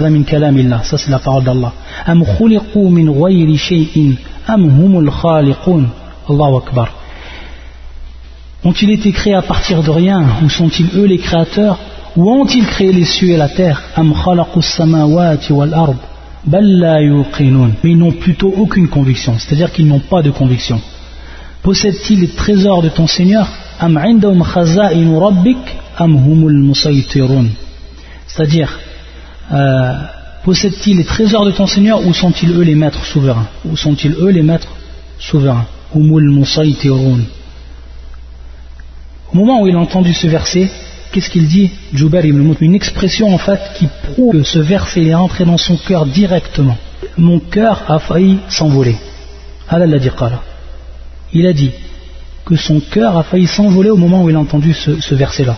min 0.00 0.22
kalam 0.22 0.56
ça 0.82 0.96
c'est 0.98 1.10
la 1.10 1.18
parole 1.18 1.44
d'Allah. 1.44 1.72
Am 2.06 2.24
min 2.90 3.12
ghayri 3.12 3.56
shay'in 3.56 4.14
am 4.46 4.64
humul 4.64 5.10
khaliqun. 5.10 5.84
Allahu 6.28 6.56
akbar. 6.56 6.88
Ont-ils 8.64 8.90
été 8.90 9.10
créés 9.12 9.34
à 9.34 9.42
partir 9.42 9.82
de 9.82 9.90
rien 9.90 10.24
Ou 10.44 10.48
sont-ils 10.48 10.88
eux 10.96 11.06
les 11.06 11.18
créateurs 11.18 11.78
Ou 12.16 12.30
ont-ils 12.30 12.64
créé 12.64 12.92
les 12.92 13.04
cieux 13.04 13.30
et 13.30 13.36
la 13.36 13.48
terre? 13.48 13.82
wal 15.50 15.74
ard 15.74 15.94
Mais 16.46 16.60
ils 17.84 17.98
n'ont 17.98 18.12
plutôt 18.12 18.52
aucune 18.56 18.88
conviction, 18.88 19.34
c'est-à-dire 19.38 19.72
qu'ils 19.72 19.86
n'ont 19.86 20.00
pas 20.00 20.22
de 20.22 20.30
conviction. 20.30 20.80
Possèdent-ils 21.62 22.20
les 22.20 22.28
trésors 22.28 22.82
de 22.82 22.88
ton 22.88 23.06
Seigneur? 23.06 23.48
humul 26.00 26.74
C'est-à-dire, 28.26 28.78
euh, 29.52 29.92
possèdent-ils 30.44 30.96
les 30.96 31.04
trésors 31.04 31.44
de 31.44 31.50
ton 31.50 31.66
Seigneur 31.66 32.06
ou 32.06 32.14
sont-ils 32.14 32.50
eux 32.52 32.62
les 32.62 32.74
maîtres 32.74 33.04
souverains 33.04 33.46
Ou 33.64 33.76
sont-ils 33.76 34.12
eux 34.12 34.30
les 34.30 34.42
maîtres 34.42 34.74
souverains? 35.18 35.66
Au 35.94 36.00
moment 39.34 39.60
où 39.60 39.66
il 39.66 39.74
a 39.74 39.78
entendu 39.78 40.14
ce 40.14 40.26
verset, 40.26 40.70
qu'est-ce 41.10 41.28
qu'il 41.28 41.46
dit 41.46 41.70
Jubair 41.92 42.24
ibn 42.24 42.54
Une 42.60 42.74
expression 42.74 43.34
en 43.34 43.38
fait 43.38 43.60
qui 43.76 43.88
prouve 44.02 44.32
que 44.32 44.42
ce 44.42 44.58
verset 44.58 45.04
est 45.04 45.14
entré 45.14 45.44
dans 45.44 45.58
son 45.58 45.76
cœur 45.76 46.06
directement. 46.06 46.78
Mon 47.18 47.40
cœur 47.40 47.82
a 47.88 47.98
failli 47.98 48.38
s'envoler. 48.48 48.96
Il 51.32 51.46
a 51.46 51.52
dit 51.52 51.70
que 52.44 52.56
son 52.56 52.80
cœur 52.80 53.16
a 53.18 53.22
failli 53.22 53.46
s'envoler 53.46 53.90
au 53.90 53.96
moment 53.96 54.22
où 54.22 54.30
il 54.30 54.36
a 54.36 54.40
entendu 54.40 54.72
ce, 54.72 55.14
verset-là. 55.14 55.56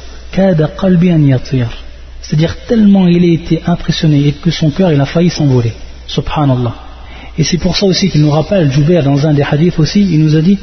C'est-à-dire 2.24 2.56
tellement 2.66 3.06
il 3.06 3.22
a 3.22 3.34
été 3.34 3.60
impressionné 3.66 4.28
et 4.28 4.32
que 4.32 4.50
son 4.50 4.70
cœur 4.70 4.90
il 4.90 5.00
a 5.00 5.04
failli 5.04 5.28
s'envoler. 5.28 5.72
Subhanallah. 6.06 6.74
Et 7.36 7.44
c'est 7.44 7.58
pour 7.58 7.76
ça 7.76 7.84
aussi 7.84 8.08
qu'il 8.08 8.22
nous 8.22 8.30
rappelle, 8.30 8.70
Jubair 8.70 9.02
dans 9.02 9.26
un 9.26 9.34
des 9.34 9.42
hadiths 9.42 9.78
aussi, 9.78 10.00
il 10.00 10.20
nous 10.20 10.34
a 10.34 10.40
dit 10.40 10.58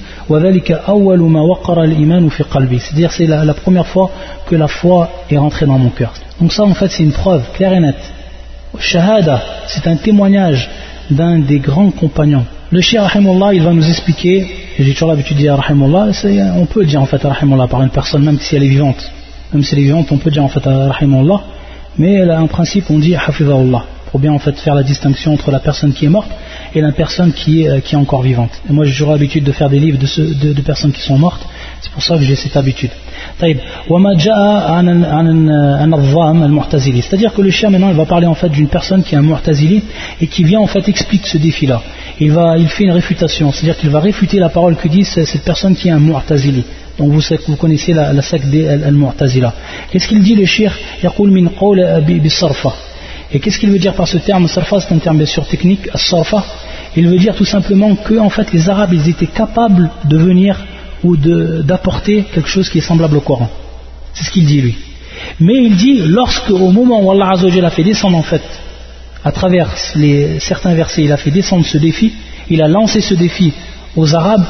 C'est-à-dire 2.79 3.11
c'est 3.11 3.27
la, 3.27 3.53
première 3.53 3.85
fois 3.85 4.09
que 4.47 4.55
la 4.55 4.67
foi 4.67 5.11
est 5.29 5.37
rentrée 5.37 5.67
dans 5.67 5.77
mon 5.77 5.89
cœur. 5.89 6.13
Donc 6.39 6.51
ça 6.51 6.63
en 6.63 6.73
fait 6.73 6.89
c'est 6.89 7.03
une 7.03 7.11
preuve 7.11 7.43
claire 7.53 7.73
et 7.73 7.79
nette. 7.79 8.11
Shahada, 8.79 9.43
c'est 9.67 9.85
un 9.85 9.97
témoignage 9.97 10.67
d'un 11.11 11.39
des 11.39 11.59
grands 11.59 11.91
compagnons. 11.91 12.45
Le 12.71 12.81
Shia 12.81 13.05
il 13.53 13.61
va 13.61 13.73
nous 13.73 13.87
expliquer, 13.87 14.47
j'ai 14.79 14.93
toujours 14.93 15.09
l'habitude 15.09 15.37
de 15.37 15.41
dire 15.41 15.59
on 16.57 16.65
peut 16.65 16.85
dire 16.85 17.01
en 17.01 17.05
fait 17.05 17.21
par 17.21 17.81
une 17.83 17.89
personne 17.89 18.23
même 18.23 18.39
si 18.39 18.55
elle 18.55 18.63
est 18.63 18.69
vivante. 18.69 19.11
Même 19.53 19.63
si 19.63 19.73
elle 19.73 19.79
est 19.79 19.83
vivante, 19.83 20.11
on 20.11 20.17
peut 20.17 20.31
dire 20.31 20.43
en 20.43 20.49
fait 20.49 20.63
Rahimullah, 20.65 21.41
mais 21.97 22.29
en 22.33 22.47
principe 22.47 22.89
on 22.89 22.99
dit 22.99 23.15
Hafizahullah 23.15 23.85
pour 24.11 24.19
bien 24.19 24.33
en 24.33 24.39
fait 24.39 24.59
faire 24.59 24.75
la 24.75 24.83
distinction 24.83 25.33
entre 25.33 25.51
la 25.51 25.59
personne 25.59 25.93
qui 25.93 26.05
est 26.05 26.09
morte 26.09 26.29
et 26.75 26.81
la 26.81 26.91
personne 26.91 27.31
qui 27.31 27.63
est, 27.63 27.69
euh, 27.69 27.79
qui 27.79 27.95
est 27.95 27.97
encore 27.97 28.21
vivante. 28.21 28.51
Et 28.69 28.73
moi 28.73 28.83
j'ai 28.85 28.91
toujours 28.91 29.11
l'habitude 29.11 29.45
de 29.45 29.53
faire 29.53 29.69
des 29.69 29.79
livres 29.79 29.97
de, 29.97 30.53
de, 30.53 30.61
personnes 30.61 30.91
qui 30.91 31.01
sont 31.01 31.17
mortes, 31.17 31.41
c'est 31.81 31.91
pour 31.91 32.03
ça 32.03 32.17
que 32.17 32.23
j'ai 32.23 32.35
cette 32.35 32.57
habitude. 32.57 32.91
C'est-à-dire 33.39 33.63
que 37.33 37.41
le 37.41 37.51
chien 37.51 37.69
maintenant 37.69 37.89
il 37.89 37.95
va 37.95 38.05
parler 38.05 38.27
en 38.27 38.35
fait 38.35 38.49
d'une 38.49 38.67
personne 38.67 39.03
qui 39.03 39.15
est 39.15 39.17
un 39.17 39.21
mu'tazili 39.21 39.83
et 40.19 40.27
qui 40.27 40.43
vient 40.43 40.59
en 40.59 40.67
fait 40.67 40.89
explique 40.89 41.25
ce 41.25 41.37
défi-là. 41.37 41.81
Il, 42.19 42.33
va, 42.33 42.57
il 42.57 42.67
fait 42.67 42.83
une 42.83 42.91
réfutation, 42.91 43.49
c'est-à-dire 43.51 43.77
qu'il 43.77 43.89
va 43.89 44.01
réfuter 44.01 44.39
la 44.39 44.49
parole 44.49 44.75
que 44.75 44.89
dit 44.89 45.05
cette 45.05 45.43
personne 45.43 45.75
qui 45.75 45.87
est 45.87 45.91
un 45.91 45.99
mu'tazili. 45.99 46.65
Vous, 47.09 47.55
connaissez 47.55 47.93
la, 47.93 48.21
secte 48.21 48.47
des 48.47 48.67
al-mu'tazila. 48.67 49.53
Qu'est-ce 49.91 50.07
qu'il 50.07 50.21
dit 50.21 50.35
le 50.35 50.45
shir 50.45 50.77
et 53.33 53.39
qu'est-ce 53.39 53.59
qu'il 53.59 53.71
veut 53.71 53.79
dire 53.79 53.93
par 53.93 54.07
ce 54.07 54.17
terme? 54.17 54.47
Sarfa, 54.47 54.81
c'est 54.81 54.93
un 54.93 54.99
terme 54.99 55.17
bien 55.17 55.25
sûr 55.25 55.47
technique. 55.47 55.87
Sarfa, 55.95 56.43
il 56.97 57.07
veut 57.07 57.17
dire 57.17 57.35
tout 57.35 57.45
simplement 57.45 57.95
que 57.95 58.17
en 58.19 58.29
fait, 58.29 58.51
les 58.51 58.69
Arabes 58.69 58.93
ils 58.93 59.07
étaient 59.09 59.27
capables 59.27 59.89
de 60.05 60.17
venir 60.17 60.59
ou 61.03 61.15
d'apporter 61.15 62.25
quelque 62.33 62.49
chose 62.49 62.69
qui 62.69 62.79
est 62.79 62.81
semblable 62.81 63.17
au 63.17 63.21
Coran. 63.21 63.49
C'est 64.13 64.25
ce 64.25 64.31
qu'il 64.31 64.45
dit 64.45 64.61
lui. 64.61 64.75
Mais 65.39 65.55
il 65.55 65.75
dit, 65.75 66.01
lorsque 66.05 66.49
au 66.49 66.71
moment 66.71 67.01
où 67.03 67.11
Allah 67.11 67.31
a 67.31 67.69
fait 67.69 67.83
descendre 67.83 68.17
en 68.17 68.23
fait, 68.23 68.41
à 69.23 69.31
travers 69.31 69.69
certains 70.39 70.73
versets, 70.73 71.03
il 71.03 71.11
a 71.11 71.17
fait 71.17 71.31
descendre 71.31 71.65
ce 71.65 71.77
défi, 71.77 72.13
il 72.49 72.61
a 72.61 72.67
lancé 72.67 73.01
ce 73.01 73.13
défi 73.13 73.53
aux 73.95 74.13
Arabes, 74.15 74.45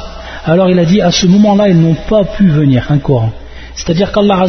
alors 0.45 0.69
il 0.69 0.79
a 0.79 0.85
dit 0.85 1.01
à 1.01 1.11
ce 1.11 1.25
moment-là, 1.27 1.69
ils 1.69 1.79
n'ont 1.79 1.97
pas 2.09 2.23
pu 2.23 2.49
venir 2.49 2.87
un 2.89 2.97
Coran. 2.97 3.31
C'est-à-dire 3.75 4.11
qu'Allah 4.11 4.45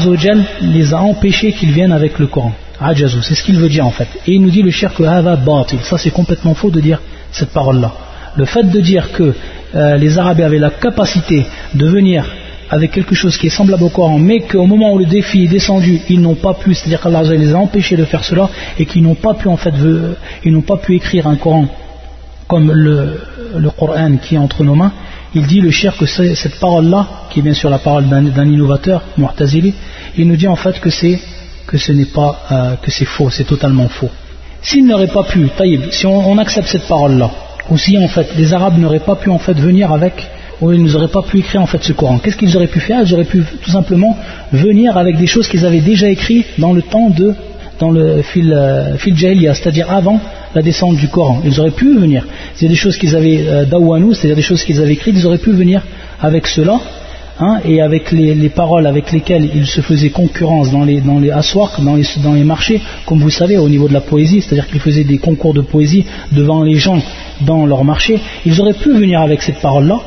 les 0.61 0.95
a 0.95 1.01
empêchés 1.01 1.53
qu'ils 1.53 1.73
viennent 1.73 1.93
avec 1.93 2.19
le 2.19 2.27
Coran 2.27 2.53
c'est 3.23 3.35
ce 3.35 3.43
qu'il 3.43 3.59
veut 3.59 3.69
dire 3.69 3.87
en 3.87 3.91
fait. 3.91 4.09
Et 4.27 4.33
il 4.33 4.43
nous 4.43 4.51
dit 4.51 4.63
le 4.63 4.73
hava 5.07 5.37
batil. 5.37 5.79
Ça 5.83 5.99
c'est 5.99 6.11
complètement 6.11 6.55
faux 6.55 6.71
de 6.71 6.81
dire 6.81 7.01
cette 7.31 7.51
parole-là. 7.51 7.93
Le 8.37 8.45
fait 8.45 8.65
de 8.65 8.81
dire 8.81 9.13
que 9.13 9.35
euh, 9.75 9.97
les 9.97 10.19
Arabes 10.19 10.41
avaient 10.41 10.59
la 10.59 10.71
capacité 10.71 11.45
de 11.75 11.87
venir 11.87 12.25
avec 12.71 12.91
quelque 12.93 13.15
chose 13.15 13.37
qui 13.37 13.49
est 13.49 13.51
semblable 13.51 13.83
au 13.83 13.91
Coran, 13.91 14.19
mais 14.19 14.41
qu'au 14.41 14.65
moment 14.65 14.95
où 14.95 14.99
le 14.99 15.05
défi 15.05 15.45
est 15.45 15.49
descendu, 15.49 16.01
ils 16.09 16.21
n'ont 16.21 16.37
pas 16.37 16.55
pu, 16.55 16.73
c'est-à-dire 16.73 17.01
qu'Allah 17.03 17.23
les 17.23 17.53
a 17.53 17.59
empêchés 17.59 17.97
de 17.97 18.05
faire 18.07 18.25
cela, 18.25 18.49
et 18.79 18.87
qu'ils 18.87 19.03
n'ont 19.03 19.15
pas 19.15 19.35
pu 19.35 19.49
en 19.49 19.59
fait, 19.59 19.75
n'ont 20.47 20.63
pas 20.63 20.79
pu 20.79 20.97
écrire 20.97 21.27
un 21.27 21.37
Coran 21.37 21.67
comme 22.49 22.73
le, 22.73 23.21
Coran 23.79 24.17
qui 24.17 24.37
est 24.37 24.39
entre 24.39 24.65
nos 24.65 24.75
mains. 24.75 24.93
Il 25.35 25.47
dit 25.47 25.61
le 25.61 25.71
shirk 25.71 25.99
que 25.99 26.07
cette 26.07 26.59
parole-là, 26.61 27.07
qui 27.31 27.41
est 27.41 27.43
bien 27.43 27.55
sûr 27.55 27.71
la 27.71 27.79
parole 27.79 28.07
d'un 28.09 28.47
innovateur, 28.47 29.03
Mu'tazili, 29.17 29.75
il 30.17 30.29
nous 30.29 30.37
dit 30.37 30.49
en 30.49 30.57
fait 30.57 30.79
que 30.81 30.91
c'est 30.91 31.19
ce 31.77 31.93
n'est 31.93 32.07
pas, 32.07 32.41
euh, 32.51 32.75
que 32.77 32.91
c'est 32.91 33.05
faux, 33.05 33.31
c'est 33.31 33.45
totalement 33.45 33.89
faux. 33.89 34.11
S'ils 34.61 34.87
n'auraient 34.87 35.09
pas 35.09 35.25
pu, 35.25 35.49
taïb, 35.57 35.91
si 35.91 36.07
on, 36.07 36.39
accepte 36.39 36.69
cette 36.69 36.87
parole-là, 36.87 37.31
ou 37.71 37.79
si 37.79 37.99
en 37.99 38.09
fait 38.09 38.29
les 38.37 38.53
Arabes 38.53 38.79
n'auraient 38.79 39.01
pas 39.01 39.17
pu 39.17 39.31
en 39.31 39.39
fait 39.39 39.55
venir 39.55 39.93
avec, 39.93 40.29
ou 40.61 40.73
ils 40.73 40.83
n'auraient 40.83 41.09
pas 41.09 41.23
pu 41.23 41.39
écrire 41.39 41.61
en 41.61 41.67
fait 41.67 41.83
ce 41.83 41.93
Coran, 41.93 42.19
qu'est-ce 42.19 42.37
qu'ils 42.37 42.57
auraient 42.57 42.69
pu 42.69 42.81
faire? 42.81 43.03
Ils 43.05 43.13
auraient 43.15 43.25
pu 43.25 43.43
tout 43.63 43.71
simplement 43.71 44.17
venir 44.53 44.97
avec 44.97 45.17
des 45.17 45.27
choses 45.27 45.49
qu'ils 45.49 45.67
avaient 45.67 45.81
déjà 45.81 46.09
écrites 46.09 46.47
dans 46.59 46.73
le 46.73 46.83
temps 46.83 47.11
de, 47.11 47.35
dans 47.79 47.91
le 47.91 48.23
fil, 48.23 48.53
euh, 48.53 48.97
fil 48.97 49.17
c'est-à-dire 49.17 49.91
avant 49.91 50.21
la 50.55 50.63
descente 50.63 50.97
du 50.97 51.09
Coran. 51.09 51.43
Ils 51.45 51.59
auraient 51.61 51.71
pu 51.71 51.99
venir. 51.99 52.27
C'est 52.55 52.69
des 52.69 52.75
choses 52.75 52.97
qu'ils 52.97 53.17
avaient 53.17 53.45
euh, 53.47 53.65
dawanou, 53.65 54.15
c'est-à-dire 54.15 54.37
des 54.37 54.43
choses 54.43 54.63
qu'ils 54.65 54.81
avaient 54.81 54.93
écrites, 54.93 55.15
ils 55.17 55.27
auraient 55.27 55.39
pu 55.39 55.53
venir 55.53 55.83
avec 56.21 56.47
cela 56.47 56.81
Hein, 57.41 57.61
et 57.65 57.81
avec 57.81 58.13
les, 58.13 58.51
paroles 58.51 58.87
avec 58.87 59.11
lesquelles 59.11 59.51
il 59.55 59.67
se 59.67 59.81
faisait 59.81 60.11
concurrence 60.11 60.71
dans 60.71 60.85
les, 60.85 61.01
dans 61.01 61.19
les 61.19 61.31
dans 61.31 62.35
les, 62.35 62.45
marchés, 62.45 62.81
comme 63.07 63.21
vous 63.21 63.31
savez, 63.31 63.57
au 63.57 63.69
niveau 63.69 63.89
de 63.89 63.95
la 63.95 64.03
poésie, 64.03 64.43
c'est-à-dire 64.43 64.69
qu'ils 64.69 64.81
faisaient 64.81 65.05
des 65.05 65.19
concours 65.19 65.55
de 65.55 65.63
poésie 65.63 66.05
devant 66.31 66.63
les 66.63 66.77
gens 66.77 67.01
dans 67.41 67.65
leur 67.65 67.85
marché, 67.85 68.21
ils 68.45 68.61
auraient 68.61 68.75
pu 68.75 68.93
venir 68.93 69.21
avec 69.21 69.43
cette 69.43 69.61
parole-là, 69.61 69.99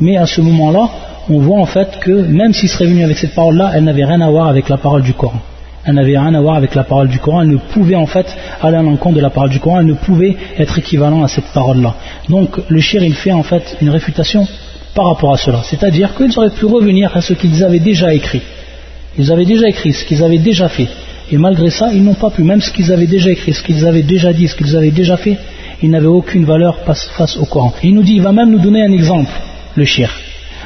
mais 0.00 0.16
à 0.16 0.26
ce 0.26 0.40
moment-là, 0.40 0.90
on 1.30 1.38
voit 1.38 1.60
en 1.60 1.66
fait 1.66 2.00
que 2.00 2.10
même 2.10 2.52
s'ils 2.52 2.68
seraient 2.68 2.86
venus 2.86 3.04
avec 3.04 3.18
cette 3.18 3.34
parole-là, 3.34 3.70
elle 3.74 3.84
n'avait 3.84 4.04
rien 4.04 4.20
à 4.20 4.28
voir 4.28 4.48
avec 4.48 4.68
la 4.68 4.76
parole 4.76 5.02
du 5.02 5.14
Coran. 5.14 5.40
Elle 5.86 5.94
n'avait 5.94 6.18
rien 6.18 6.34
à 6.34 6.40
voir 6.40 6.56
avec 6.56 6.74
la 6.74 6.84
parole 6.84 7.08
du 7.08 7.18
Coran, 7.18 7.42
elle 7.42 7.50
ne 7.50 7.56
pouvait 7.56 7.94
en 7.94 8.06
fait 8.06 8.26
aller 8.62 8.76
à 8.76 8.82
l'encontre 8.82 9.16
de 9.16 9.20
la 9.20 9.30
parole 9.30 9.50
du 9.50 9.60
Coran, 9.60 9.80
elle 9.80 9.86
ne 9.86 9.94
pouvait 9.94 10.36
être 10.58 10.78
équivalent 10.78 11.22
à 11.22 11.28
cette 11.28 11.52
parole-là. 11.52 11.94
Donc 12.28 12.58
le 12.68 12.80
shir 12.80 13.02
il 13.02 13.14
fait 13.14 13.32
en 13.32 13.42
fait 13.42 13.76
une 13.82 13.90
réfutation 13.90 14.46
par 14.94 15.06
rapport 15.06 15.34
à 15.34 15.36
cela. 15.36 15.60
C'est-à-dire 15.62 16.14
qu'ils 16.14 16.38
auraient 16.38 16.50
pu 16.50 16.64
revenir 16.64 17.14
à 17.14 17.20
ce 17.20 17.34
qu'ils 17.34 17.62
avaient 17.62 17.80
déjà 17.80 18.14
écrit. 18.14 18.42
Ils 19.18 19.30
avaient 19.30 19.44
déjà 19.44 19.68
écrit 19.68 19.92
ce 19.92 20.04
qu'ils 20.04 20.22
avaient 20.22 20.38
déjà 20.38 20.68
fait. 20.68 20.88
Et 21.30 21.38
malgré 21.38 21.70
ça, 21.70 21.90
ils 21.92 22.02
n'ont 22.02 22.14
pas 22.14 22.30
pu, 22.30 22.42
même 22.42 22.60
ce 22.60 22.70
qu'ils 22.70 22.92
avaient 22.92 23.06
déjà 23.06 23.30
écrit, 23.30 23.52
ce 23.52 23.62
qu'ils 23.62 23.86
avaient 23.86 24.02
déjà 24.02 24.32
dit, 24.32 24.48
ce 24.48 24.54
qu'ils 24.54 24.76
avaient 24.76 24.90
déjà 24.90 25.16
fait, 25.16 25.38
ils 25.82 25.90
n'avaient 25.90 26.06
aucune 26.06 26.44
valeur 26.44 26.78
face 26.84 27.36
au 27.36 27.44
Coran. 27.44 27.72
il 27.82 27.94
nous 27.94 28.02
dit, 28.02 28.14
il 28.14 28.22
va 28.22 28.32
même 28.32 28.50
nous 28.50 28.58
donner 28.58 28.82
un 28.82 28.92
exemple, 28.92 29.32
le 29.74 29.84
shir. 29.84 30.10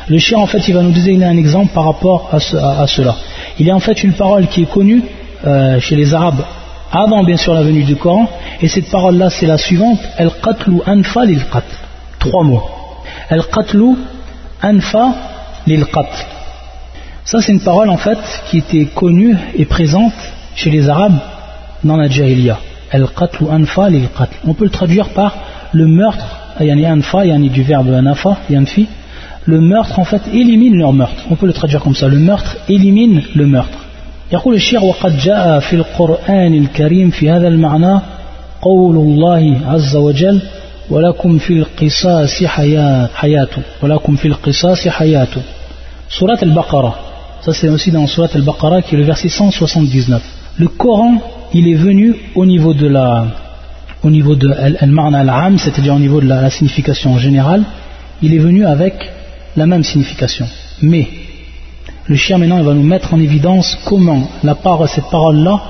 Le 0.09 0.19
shir, 0.19 0.39
en 0.39 0.47
fait, 0.47 0.67
il 0.69 0.75
va 0.75 0.83
nous 0.83 0.91
donner 0.91 1.25
un 1.25 1.37
exemple 1.37 1.73
par 1.75 1.85
rapport 1.85 2.31
à, 2.33 2.41
cela. 2.87 3.15
Il 3.59 3.67
y 3.67 3.71
a 3.71 3.75
en 3.75 3.81
fait 3.81 4.03
une 4.05 4.13
parole 4.13 4.47
qui 4.47 4.63
est 4.63 4.71
connue 4.71 5.03
euh, 5.45 5.81
chez 5.81 5.97
les 5.97 6.15
Arabes 6.15 6.45
avant, 6.91 7.23
bien 7.23 7.37
sûr, 7.37 7.53
la 7.53 7.63
venue 7.63 7.85
du 7.85 7.97
Coran, 7.97 8.29
et 8.63 8.69
cette 8.69 8.91
parole-là, 8.91 9.29
c'est 9.29 9.47
la 9.47 9.59
suivante, 9.59 9.99
El-Qatlu 10.17 10.81
Anfa 10.87 11.27
lil-Qatl. 11.27 11.75
Trois 12.19 12.45
mots. 12.45 12.63
El-Qatlu 13.29 13.95
anfa 14.63 15.15
lil 15.67 15.85
qatl. 15.87 16.27
Ça, 17.25 17.41
c'est 17.41 17.53
une 17.53 17.61
parole 17.61 17.91
en 17.91 17.97
fait 17.97 18.19
qui 18.51 18.59
était 18.59 18.87
connue 18.87 19.37
et 19.55 19.65
présente 19.67 20.15
chez 20.55 20.71
les 20.71 20.89
Arabes 20.89 21.19
dans 21.85 21.97
la 21.97 22.09
Jahiliya. 22.09 22.59
El 22.91 23.07
qatl 23.09 23.45
anfa 23.51 23.91
lil 23.91 24.09
qatl. 24.17 24.35
On 24.47 24.55
peut 24.55 24.65
le 24.65 24.71
traduire 24.71 25.11
par 25.11 25.37
le 25.73 25.87
meurtre, 25.87 26.27
yani 26.61 26.87
anfa, 26.87 27.27
yani 27.27 27.51
du 27.51 27.63
verbe 27.63 27.91
anafa, 27.91 28.39
yanfi, 28.49 28.89
le 29.46 29.60
meurtre 29.60 30.00
en 30.00 30.06
fait 30.06 30.22
élimine 30.34 30.76
leur 30.78 30.94
meurtre. 30.94 31.24
On 31.32 31.36
peut 31.36 31.48
le 31.48 31.54
traduire 31.54 31.82
comme 31.82 31.96
ça. 31.96 32.08
Le 32.08 32.20
meurtre 32.20 32.58
élimine 32.70 33.22
le 33.36 33.46
meurtre. 33.46 33.80
يقول 34.32 34.56
الشيخ 34.56 34.84
وقد 34.84 35.18
جاء 35.18 35.60
في 35.60 35.76
القرآن 35.76 36.54
الكريم 36.54 37.10
في 37.10 37.30
هذا 37.30 37.48
المعنى 37.48 38.00
قول 38.62 38.96
الله 38.96 39.60
عز 39.68 39.96
وجل 39.96 40.42
ولكم 40.90 41.38
في 41.38 41.54
القصاص 41.54 42.44
حياة 43.16 43.48
ولكم 43.82 44.16
في 44.16 44.28
القصاص 44.28 44.88
حياة 44.88 45.28
سورة 46.10 46.40
البقرة 46.44 46.96
ça 47.46 47.52
c'est 47.54 47.68
aussi 47.68 47.92
dans 47.92 48.08
Surat 48.08 48.30
al-Baqarah 48.34 48.82
qui 48.82 48.96
est 48.96 48.98
le 48.98 49.04
verset 49.04 49.28
179 49.28 50.22
le 50.58 50.68
Coran 50.70 51.16
il 51.54 51.68
est 51.68 51.76
venu 51.76 52.16
au 52.36 52.46
niveau 52.46 52.74
de 52.74 52.88
la 52.88 53.28
au 54.04 54.10
niveau 54.10 54.36
de 54.36 54.50
al-ma'na 54.82 55.20
al-am 55.20 55.58
c'est-à-dire 55.58 55.94
au 55.94 56.00
niveau 56.00 56.22
de 56.22 56.28
la, 56.28 56.42
la 56.42 56.50
signification 56.50 57.18
générale 57.18 57.64
il 58.22 58.34
est 58.34 58.40
venu 58.40 58.66
avec 58.66 58.96
la 59.59 59.67
même 59.67 59.85
signification. 59.85 60.47
Mais 60.81 61.07
le 62.07 62.17
chien 62.17 62.39
maintenant 62.39 62.59
il 62.59 62.65
va 62.65 62.75
nous 62.75 62.83
mettre 62.83 63.13
en 63.13 63.21
évidence 63.21 63.79
comment 63.85 64.29
la 64.43 64.55
part, 64.55 64.89
cette 64.89 65.11
parole 65.11 65.37
là 65.37 65.61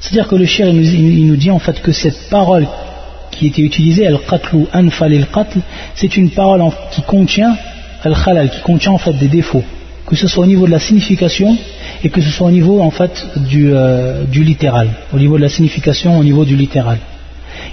c'est-à-dire 0.00 0.28
que 0.28 0.36
le 0.36 0.46
shir 0.46 0.68
il 0.68 1.26
nous 1.26 1.36
dit 1.36 1.50
en 1.50 1.58
fait 1.58 1.82
que 1.82 1.92
cette 1.92 2.30
parole 2.30 2.66
qui 3.30 3.48
était 3.48 3.60
utilisée, 3.60 4.06
al-qatl 4.06 4.56
ou 4.56 4.66
anfal 4.72 5.26
c'est 5.94 6.16
une 6.16 6.30
parole 6.30 6.62
qui 6.92 7.02
contient 7.02 7.54
al-khalal, 8.02 8.48
qui 8.48 8.60
contient 8.60 8.92
en 8.92 8.98
fait 8.98 9.12
des 9.12 9.28
défauts, 9.28 9.64
que 10.06 10.16
ce 10.16 10.26
soit 10.26 10.44
au 10.44 10.46
niveau 10.46 10.64
de 10.66 10.70
la 10.70 10.78
signification 10.78 11.56
et 12.02 12.08
que 12.08 12.22
ce 12.22 12.30
soit 12.30 12.46
au 12.46 12.52
niveau 12.52 12.80
en 12.80 12.90
fait 12.90 13.26
du, 13.36 13.72
euh, 13.74 14.24
du 14.24 14.42
littéral, 14.42 14.88
au 15.12 15.18
niveau 15.18 15.36
de 15.36 15.42
la 15.42 15.50
signification, 15.50 16.18
au 16.18 16.24
niveau 16.24 16.46
du 16.46 16.56
littéral. 16.56 16.98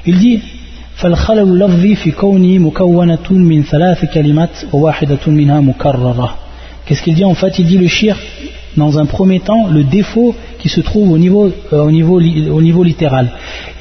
Il 0.06 0.18
dit 0.18 0.42
فالخلل 0.99 1.39
اللفظي 1.39 1.95
في 1.95 2.11
كوني 2.11 2.59
مكونة 2.59 3.31
من 3.31 3.63
ثلاث 3.63 4.05
كلمات 4.05 4.51
وواحدة 4.73 5.19
منها 5.27 5.61
مكررة 5.61 6.35
Qu'est-ce 6.89 7.03
qu'il 7.03 7.15
dit 7.15 7.25
en 7.25 7.35
fait 7.35 7.59
Il 7.59 7.67
dit 7.67 7.77
le 7.77 7.87
shir, 7.87 8.17
dans 8.79 8.99
un 8.99 9.05
premier 9.05 9.41
temps, 9.41 9.67
le 9.69 9.85
défaut 9.85 10.35
qui 10.59 10.71
se 10.71 10.81
trouve 10.81 11.11
au 11.11 11.19
niveau, 11.19 11.53
euh, 11.75 11.83
au 11.83 11.91
niveau, 11.91 12.19
au 12.19 12.63
niveau 12.63 12.83
littéral. 12.83 13.29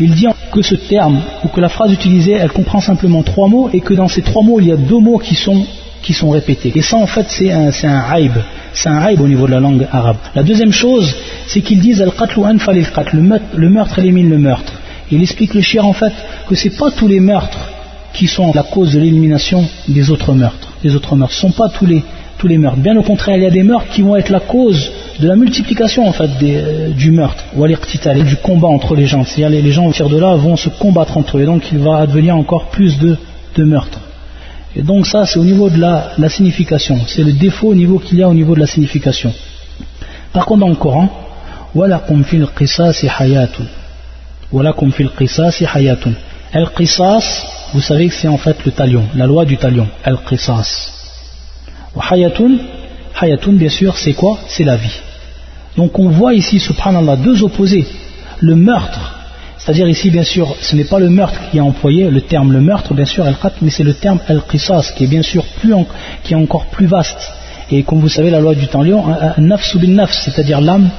Il 0.01 0.11
dit 0.11 0.27
que 0.51 0.61
ce 0.61 0.75
terme, 0.75 1.21
ou 1.45 1.47
que 1.47 1.61
la 1.61 1.69
phrase 1.69 1.93
utilisée, 1.93 2.33
elle 2.33 2.51
comprend 2.51 2.81
simplement 2.81 3.23
trois 3.23 3.47
mots, 3.47 3.69
et 3.71 3.79
que 3.79 3.93
dans 3.93 4.09
ces 4.09 4.23
trois 4.23 4.43
mots, 4.43 4.59
il 4.59 4.67
y 4.67 4.73
a 4.73 4.75
deux 4.75 4.99
mots 4.99 5.19
qui 5.19 5.35
sont, 5.35 5.65
qui 6.01 6.11
sont 6.11 6.31
répétés. 6.31 6.73
Et 6.75 6.81
ça, 6.81 6.97
en 6.97 7.07
fait, 7.07 7.27
c'est 7.29 7.49
un, 7.49 7.71
c'est 7.71 7.87
un 7.87 8.03
haïb. 8.11 8.33
C'est 8.73 8.89
un 8.89 8.97
haïb 8.97 9.21
au 9.21 9.27
niveau 9.27 9.47
de 9.47 9.51
la 9.53 9.61
langue 9.61 9.87
arabe. 9.89 10.17
La 10.35 10.43
deuxième 10.43 10.73
chose, 10.73 11.15
c'est 11.47 11.61
qu'ils 11.61 11.79
disent 11.79 12.01
al-qatl 12.01 12.39
ou 12.39 12.45
anfal 12.45 12.77
al-qatl. 12.77 13.17
Le 13.55 13.69
meurtre 13.69 13.99
élimine 13.99 14.29
le 14.29 14.37
meurtre. 14.37 14.73
Il 15.11 15.21
explique 15.21 15.53
le 15.53 15.61
shir, 15.61 15.85
en 15.85 15.93
fait, 15.93 16.13
que 16.47 16.55
c'est 16.55 16.77
pas 16.77 16.91
tous 16.91 17.07
les 17.07 17.19
meurtres 17.19 17.69
qui 18.13 18.27
sont 18.27 18.51
la 18.53 18.63
cause 18.63 18.93
de 18.93 18.99
l'élimination 18.99 19.67
des 19.87 20.09
autres 20.09 20.33
meurtres. 20.33 20.73
Les 20.83 20.95
autres 20.95 21.15
meurtres. 21.15 21.33
Ce 21.33 21.45
ne 21.45 21.51
sont 21.51 21.57
pas 21.57 21.69
tous 21.69 21.85
les, 21.85 22.03
tous 22.37 22.47
les 22.47 22.57
meurtres. 22.57 22.77
Bien 22.77 22.95
au 22.97 23.03
contraire, 23.03 23.37
il 23.37 23.43
y 23.43 23.45
a 23.45 23.51
des 23.51 23.63
meurtres 23.63 23.89
qui 23.89 24.01
vont 24.01 24.15
être 24.15 24.29
la 24.29 24.39
cause 24.39 24.91
de 25.19 25.27
la 25.27 25.35
multiplication 25.35 26.07
en 26.07 26.13
fait 26.13 26.29
euh, 26.43 26.89
du 26.89 27.11
meurtre, 27.11 27.43
ou 27.55 27.65
et 27.65 28.23
du 28.23 28.35
combat 28.37 28.67
entre 28.67 28.95
les 28.95 29.05
gens. 29.05 29.23
C'est-à-dire 29.23 29.49
les, 29.49 29.61
les 29.61 29.71
gens 29.71 29.85
au 29.85 30.09
de 30.09 30.17
là 30.17 30.35
vont 30.35 30.55
se 30.55 30.69
combattre 30.69 31.17
entre 31.17 31.37
eux, 31.37 31.41
et 31.41 31.45
donc 31.45 31.63
il 31.71 31.79
va 31.79 31.97
advenir 31.97 32.35
encore 32.35 32.65
plus 32.69 32.97
de, 32.99 33.17
de 33.55 33.63
meurtres. 33.63 33.99
Et 34.75 34.83
donc 34.83 35.07
ça, 35.07 35.25
c'est 35.25 35.39
au 35.39 35.43
niveau 35.43 35.69
de 35.69 35.79
la, 35.79 36.11
la 36.17 36.29
signification. 36.29 36.99
C'est 37.07 37.23
le 37.23 37.33
défaut 37.33 37.69
au 37.69 37.75
niveau 37.75 37.97
qu'il 37.99 38.19
y 38.19 38.23
a 38.23 38.29
au 38.29 38.33
niveau 38.33 38.53
de 38.53 38.59
la 38.59 38.67
signification. 38.67 39.33
Par 40.33 40.45
contre, 40.45 40.61
dans 40.61 40.69
le 40.69 40.75
Coran, 40.75 41.09
وَلَكُمْ 41.75 42.23
فِي 42.23 42.37
الْقِصَاصِ 42.37 43.05
حَيَاتٌ 43.05 43.55
وَلَكُمْ 44.53 44.89
فِي 44.89 45.03
الْقِصَاصِ 45.03 45.63
حَيَاتٌ 45.63 46.07
Al-Qisas, 46.53 47.45
vous 47.73 47.81
savez 47.81 48.07
que 48.07 48.13
c'est 48.13 48.29
en 48.29 48.37
fait 48.37 48.57
le 48.65 48.71
talion, 48.71 49.03
la 49.15 49.25
loi 49.25 49.43
du 49.43 49.57
talion, 49.57 49.87
Al-Qisas. 50.03 50.93
Hayatun, 52.09 52.57
hayatun 53.19 53.53
bien 53.53 53.69
sûr, 53.69 53.97
c'est 53.97 54.13
quoi 54.13 54.39
C'est 54.47 54.63
la 54.63 54.77
vie. 54.77 54.97
Donc 55.75 55.99
on 55.99 56.09
voit 56.09 56.33
ici, 56.33 56.59
subhanallah, 56.59 57.17
deux 57.17 57.43
opposés. 57.43 57.85
Le 58.39 58.55
meurtre, 58.55 59.15
c'est-à-dire 59.57 59.89
ici, 59.89 60.09
bien 60.09 60.23
sûr, 60.23 60.55
ce 60.61 60.75
n'est 60.75 60.85
pas 60.85 60.99
le 60.99 61.09
meurtre 61.09 61.37
qui 61.51 61.57
est 61.57 61.61
employé, 61.61 62.09
le 62.09 62.21
terme 62.21 62.53
le 62.53 62.61
meurtre, 62.61 62.93
bien 62.93 63.05
sûr, 63.05 63.25
al-qat, 63.25 63.53
mais 63.61 63.69
c'est 63.69 63.83
le 63.83 63.93
terme 63.93 64.19
al-qisas, 64.27 64.93
qui 64.95 65.03
est 65.03 65.07
bien 65.07 65.23
sûr 65.23 65.43
plus 65.59 65.73
qui 66.23 66.33
est 66.33 66.37
encore 66.37 66.67
plus 66.67 66.85
vaste. 66.85 67.33
Et 67.69 67.83
comme 67.83 67.99
vous 67.99 68.07
savez, 68.07 68.29
la 68.29 68.39
loi 68.39 68.55
du 68.55 68.67
temps 68.67 68.83
lion, 68.83 69.03
nafs 69.37 69.75
bin 69.75 69.89
nafs, 69.89 70.13
c'est-à-dire 70.23 70.61
l'âme 70.61 70.89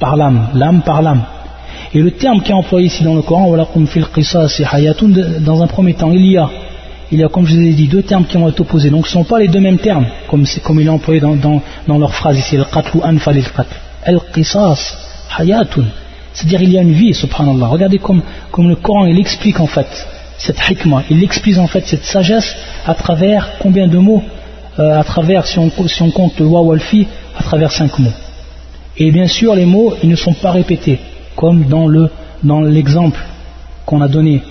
par 0.00 0.16
l'âme, 0.16 0.48
l'âme 0.54 0.82
par 0.82 1.00
l'âme. 1.00 1.22
Et 1.93 1.99
le 1.99 2.11
terme 2.11 2.41
qui 2.41 2.51
est 2.51 2.55
employé 2.55 2.87
ici 2.87 3.03
dans 3.03 3.15
le 3.15 3.21
Coran, 3.21 3.55
dans 3.55 5.61
un 5.61 5.67
premier 5.67 5.93
temps, 5.93 6.11
il 6.11 6.25
y 6.25 6.37
a 6.37 6.49
il 7.11 7.19
y 7.19 7.23
a, 7.23 7.27
comme 7.27 7.45
je 7.45 7.55
vous 7.55 7.61
ai 7.61 7.73
dit, 7.73 7.87
deux 7.87 8.03
termes 8.03 8.25
qui 8.25 8.37
vont 8.37 8.47
être 8.47 8.61
opposés. 8.61 8.89
Donc 8.89 9.05
ce 9.05 9.17
ne 9.17 9.23
sont 9.23 9.29
pas 9.29 9.39
les 9.39 9.49
deux 9.49 9.59
mêmes 9.59 9.79
termes, 9.79 10.05
comme, 10.29 10.45
comme 10.63 10.79
il 10.79 10.87
est 10.87 10.89
employé 10.89 11.19
dans, 11.19 11.99
leur 11.99 12.13
phrase 12.13 12.39
ici, 12.39 12.55
al-qatl 12.55 12.97
ou 12.97 13.01
anfal 13.03 13.35
al-qatl. 13.35 13.75
Al-qisas, 14.05 14.95
hayatun. 15.37 15.85
C'est-à-dire 16.33 16.61
il 16.61 16.71
y 16.71 16.77
a 16.77 16.81
une 16.81 16.93
vie, 16.93 17.13
subhanallah. 17.13 17.67
Regardez 17.67 17.97
comme, 17.97 18.21
comme 18.51 18.69
le 18.69 18.75
Coran, 18.75 19.05
il 19.05 19.19
explique 19.19 19.59
en 19.59 19.67
fait 19.67 20.07
cette 20.37 20.57
hikmah, 20.69 21.03
il 21.09 21.23
explique 21.23 21.57
en 21.57 21.67
fait 21.67 21.85
cette 21.85 22.05
sagesse 22.05 22.55
à 22.85 22.95
travers 22.95 23.57
combien 23.59 23.87
de 23.87 23.97
mots 23.97 24.23
euh, 24.79 24.99
À 24.99 25.03
travers, 25.03 25.45
si 25.45 25.59
on, 25.59 25.69
compte 25.69 26.39
le 26.39 26.45
wa 26.45 26.61
ou 26.61 26.71
à 26.71 27.43
travers 27.43 27.71
cinq 27.71 27.99
mots. 27.99 28.13
Et 28.97 29.11
bien 29.11 29.27
sûr, 29.27 29.53
les 29.53 29.65
mots, 29.65 29.93
ils 30.01 30.09
ne 30.09 30.15
sont 30.15 30.33
pas 30.33 30.51
répétés, 30.51 30.99
comme 31.35 31.65
dans 31.65 31.87
l'exemple 32.61 33.19
dans 33.19 33.31
qu'on 33.85 34.01
a 34.01 34.07
donné. 34.07 34.41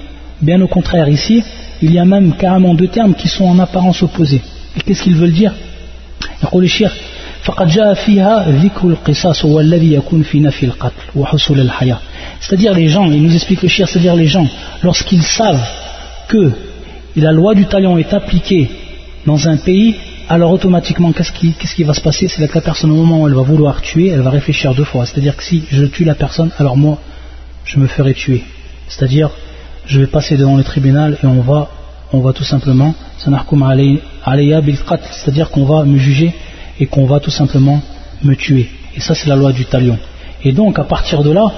Bien 0.41 0.61
au 0.61 0.69
contraire, 0.69 1.09
ici, 1.09 1.43
il 1.83 1.93
y 1.93 1.99
a 1.99 2.05
même 2.05 2.35
carrément 2.35 2.75
deux 2.75 2.89
termes 2.89 3.15
qui 3.15 3.29
sont 3.29 3.45
en 3.45 3.59
apparence 3.59 4.03
opposés. 4.03 4.43
Et 4.77 4.81
qu'est-ce 4.81 5.03
qu'ils 5.03 5.17
veulent 5.17 5.33
dire? 5.33 5.53
C'est-à-dire 12.41 12.75
les 12.75 12.89
gens, 12.89 13.07
il 13.07 13.23
nous 13.23 13.35
explique 13.35 13.63
le 13.63 13.69
shir, 13.69 13.89
c'est-à-dire 13.89 14.15
les 14.15 14.27
gens, 14.27 14.47
lorsqu'ils 14.83 15.23
savent 15.23 15.63
que 16.29 16.53
la 17.17 17.33
loi 17.33 17.55
du 17.55 17.67
talion 17.67 17.99
est 17.99 18.13
appliquée 18.13 18.71
dans 19.27 19.49
un 19.49 19.57
pays, 19.57 19.97
alors 20.31 20.53
automatiquement, 20.53 21.13
qu'est-ce 21.13 21.33
qui, 21.33 21.83
va 21.83 21.93
se 21.93 22.01
passer? 22.01 22.29
C'est 22.29 22.47
que 22.47 22.55
la 22.55 22.61
personne, 22.61 22.93
au 22.93 22.95
moment 22.95 23.23
où 23.23 23.27
elle 23.27 23.35
va 23.35 23.43
vouloir 23.43 23.83
tuer, 23.83 24.11
elle 24.11 24.21
va 24.21 24.31
réfléchir 24.31 24.77
deux 24.77 24.85
fois. 24.85 25.05
C'est-à-dire 25.05 25.37
que 25.37 25.43
si 25.43 25.65
je 25.69 25.85
tue 25.85 26.05
la 26.05 26.15
personne, 26.15 26.53
alors 26.61 26.77
moi, 26.77 26.99
je 27.65 27.81
me 27.81 27.89
ferai 27.89 28.15
tuer. 28.15 28.45
C'est-à-dire, 28.87 29.31
je 29.87 29.99
vais 29.99 30.07
passer 30.07 30.37
devant 30.37 30.57
le 30.57 30.63
tribunal 30.63 31.19
et 31.21 31.27
on 31.27 31.41
va, 31.41 31.69
on 32.13 32.21
va 32.21 32.33
tout 32.33 32.45
simplement, 32.45 32.95
c'est-à-dire 33.19 33.45
qu'on 35.51 35.65
va 35.65 35.85
me 35.85 35.99
juger 35.99 36.33
et 36.79 36.87
qu'on 36.87 37.07
va 37.07 37.19
tout 37.19 37.33
simplement 37.33 37.83
me 38.23 38.37
tuer. 38.37 38.71
Et 38.95 39.01
ça, 39.01 39.17
c'est 39.17 39.29
la 39.29 39.35
loi 39.35 39.51
du 39.51 39.65
talion. 39.65 39.99
Et 40.45 40.53
donc, 40.53 40.79
à 40.79 40.85
partir 40.85 41.25
de 41.25 41.33
là, 41.33 41.51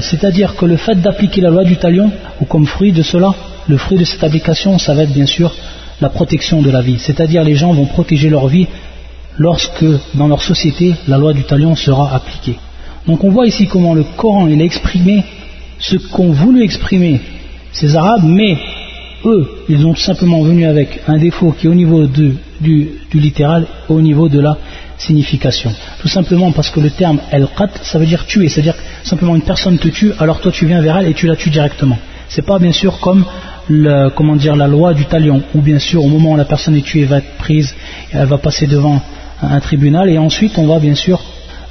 c'est-à-dire 0.00 0.56
que 0.56 0.66
le 0.66 0.76
fait 0.76 0.96
d'appliquer 0.96 1.40
la 1.40 1.50
loi 1.50 1.64
du 1.64 1.76
talion, 1.76 2.10
ou 2.40 2.44
comme 2.44 2.66
fruit 2.66 2.92
de 2.92 3.02
cela, 3.02 3.34
le 3.68 3.76
fruit 3.76 3.98
de 3.98 4.04
cette 4.04 4.22
application, 4.24 4.78
ça 4.78 4.94
va 4.94 5.02
être 5.02 5.12
bien 5.12 5.26
sûr 5.26 5.52
la 6.00 6.08
protection 6.08 6.62
de 6.62 6.70
la 6.70 6.82
vie. 6.82 6.98
C'est-à-dire 6.98 7.44
les 7.44 7.54
gens 7.54 7.72
vont 7.72 7.86
protéger 7.86 8.28
leur 8.28 8.48
vie 8.48 8.66
lorsque, 9.38 9.84
dans 10.14 10.28
leur 10.28 10.42
société, 10.42 10.94
la 11.08 11.18
loi 11.18 11.32
du 11.32 11.44
talion 11.44 11.76
sera 11.76 12.14
appliquée. 12.14 12.56
Donc 13.06 13.22
on 13.22 13.30
voit 13.30 13.46
ici 13.46 13.66
comment 13.66 13.94
le 13.94 14.04
Coran 14.16 14.48
il 14.48 14.60
a 14.60 14.64
exprimé 14.64 15.24
ce 15.78 15.96
qu'ont 15.96 16.32
voulu 16.32 16.62
exprimer 16.64 17.20
ces 17.72 17.94
Arabes, 17.94 18.24
mais 18.24 18.56
eux, 19.24 19.48
ils 19.68 19.84
ont 19.86 19.94
simplement 19.94 20.42
venu 20.42 20.66
avec 20.66 21.00
un 21.06 21.18
défaut 21.18 21.52
qui 21.52 21.66
est 21.66 21.70
au 21.70 21.74
niveau 21.74 22.06
du, 22.06 22.36
littéral, 23.12 23.66
au 23.88 24.00
niveau 24.00 24.28
de 24.28 24.40
la 24.40 24.56
signification. 24.98 25.74
Tout 26.00 26.08
simplement 26.08 26.52
parce 26.52 26.70
que 26.70 26.80
le 26.80 26.90
terme 26.90 27.20
el-qat, 27.30 27.70
ça 27.82 27.98
veut 27.98 28.06
dire 28.06 28.26
tuer, 28.26 28.48
c'est-à-dire 28.48 28.74
simplement 29.02 29.36
une 29.36 29.42
personne 29.42 29.78
te 29.78 29.88
tue, 29.88 30.12
alors 30.18 30.40
toi 30.40 30.52
tu 30.52 30.66
viens 30.66 30.80
vers 30.80 30.96
elle 30.98 31.08
et 31.08 31.14
tu 31.14 31.26
la 31.26 31.36
tues 31.36 31.50
directement. 31.50 31.98
C'est 32.28 32.44
pas 32.44 32.58
bien 32.58 32.72
sûr 32.72 32.98
comme 33.00 33.24
comment 34.14 34.36
dire, 34.36 34.54
la 34.54 34.68
loi 34.68 34.94
du 34.94 35.06
talion, 35.06 35.42
où 35.54 35.60
bien 35.60 35.78
sûr 35.78 36.04
au 36.04 36.08
moment 36.08 36.32
où 36.32 36.36
la 36.36 36.44
personne 36.44 36.76
est 36.76 36.82
tuée, 36.82 37.02
elle 37.02 37.08
va 37.08 37.18
être 37.18 37.36
prise, 37.36 37.74
elle 38.12 38.26
va 38.26 38.38
passer 38.38 38.66
devant 38.66 39.02
un 39.42 39.60
tribunal 39.60 40.08
et 40.08 40.18
ensuite 40.18 40.56
on 40.56 40.66
va 40.66 40.78
bien 40.78 40.94
sûr 40.94 41.20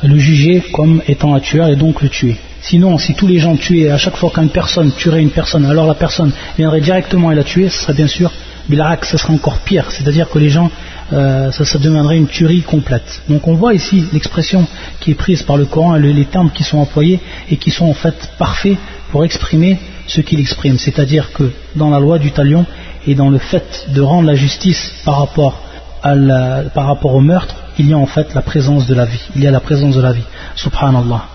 le 0.04 0.18
juger 0.18 0.62
comme 0.74 1.02
étant 1.08 1.34
un 1.34 1.40
tueur 1.40 1.70
et 1.70 1.76
donc 1.76 2.02
le 2.02 2.10
tuer. 2.10 2.36
Sinon, 2.62 2.98
si 2.98 3.14
tous 3.14 3.28
les 3.28 3.40
gens 3.40 3.56
tuaient, 3.56 3.92
à 3.92 3.98
chaque 3.98 4.18
fois 4.18 4.30
qu'une 4.30 4.50
personne 4.50 4.92
tuerait 4.92 5.22
une 5.22 5.30
personne, 5.30 5.66
alors 5.66 5.88
la 5.88 5.94
personne 5.94 6.32
viendrait 6.58 6.82
directement 6.82 7.32
et 7.32 7.36
la 7.36 7.44
tuer, 7.44 7.70
ce 7.70 7.84
serait 7.84 7.94
bien 7.94 8.08
sûr, 8.08 8.32
Bilarak, 8.68 9.06
ce 9.06 9.18
serait 9.18 9.34
encore 9.34 9.60
pire. 9.60 9.92
C'est-à-dire 9.92 10.28
que 10.30 10.40
les 10.40 10.50
gens, 10.50 10.72
euh, 11.14 11.52
ça, 11.52 11.78
demanderait 11.78 12.18
une 12.18 12.28
tuerie 12.28 12.64
complète. 12.64 13.22
Donc 13.30 13.48
on 13.48 13.54
voit 13.54 13.76
ici 13.76 14.06
l'expression 14.12 14.68
qui 15.00 15.12
est 15.12 15.16
prise 15.16 15.44
par 15.44 15.56
le 15.56 15.66
Coran, 15.66 15.96
les 15.96 16.26
termes 16.26 16.50
qui 16.50 16.64
sont 16.64 16.80
employés 16.80 17.20
et 17.50 17.58
qui 17.58 17.70
sont 17.70 17.86
en 17.86 17.94
fait 17.94 18.32
parfaits 18.40 18.78
pour 19.12 19.24
exprimer 19.24 19.78
ce 20.08 20.22
qu'il 20.22 20.40
exprime. 20.40 20.80
C'est-à-dire 20.80 21.32
que 21.32 21.52
dans 21.76 21.92
la 21.92 22.00
loi 22.00 22.18
du 22.18 22.32
talion 22.32 22.66
et 23.06 23.14
dans 23.14 23.30
le 23.30 23.38
fait 23.38 23.86
de 23.94 24.02
rendre 24.02 24.28
la 24.28 24.36
justice 24.36 24.94
par 25.06 25.20
rapport, 25.20 25.62
au 26.04 27.22
meurtre, 27.22 27.56
il 27.78 27.90
y 27.90 27.94
a 27.94 27.98
en 27.98 28.08
fait 28.08 28.34
la 28.34 28.42
présence 28.42 28.88
de 28.88 28.96
la 28.96 29.06
vie. 29.06 29.22
Il 29.36 29.44
y 29.44 29.48
a 29.48 29.52
la 29.52 29.60
présence 29.60 29.96
de 29.96 30.02
la 30.02 30.12
vie. 30.12 30.24
Subhanallah. 30.56 31.26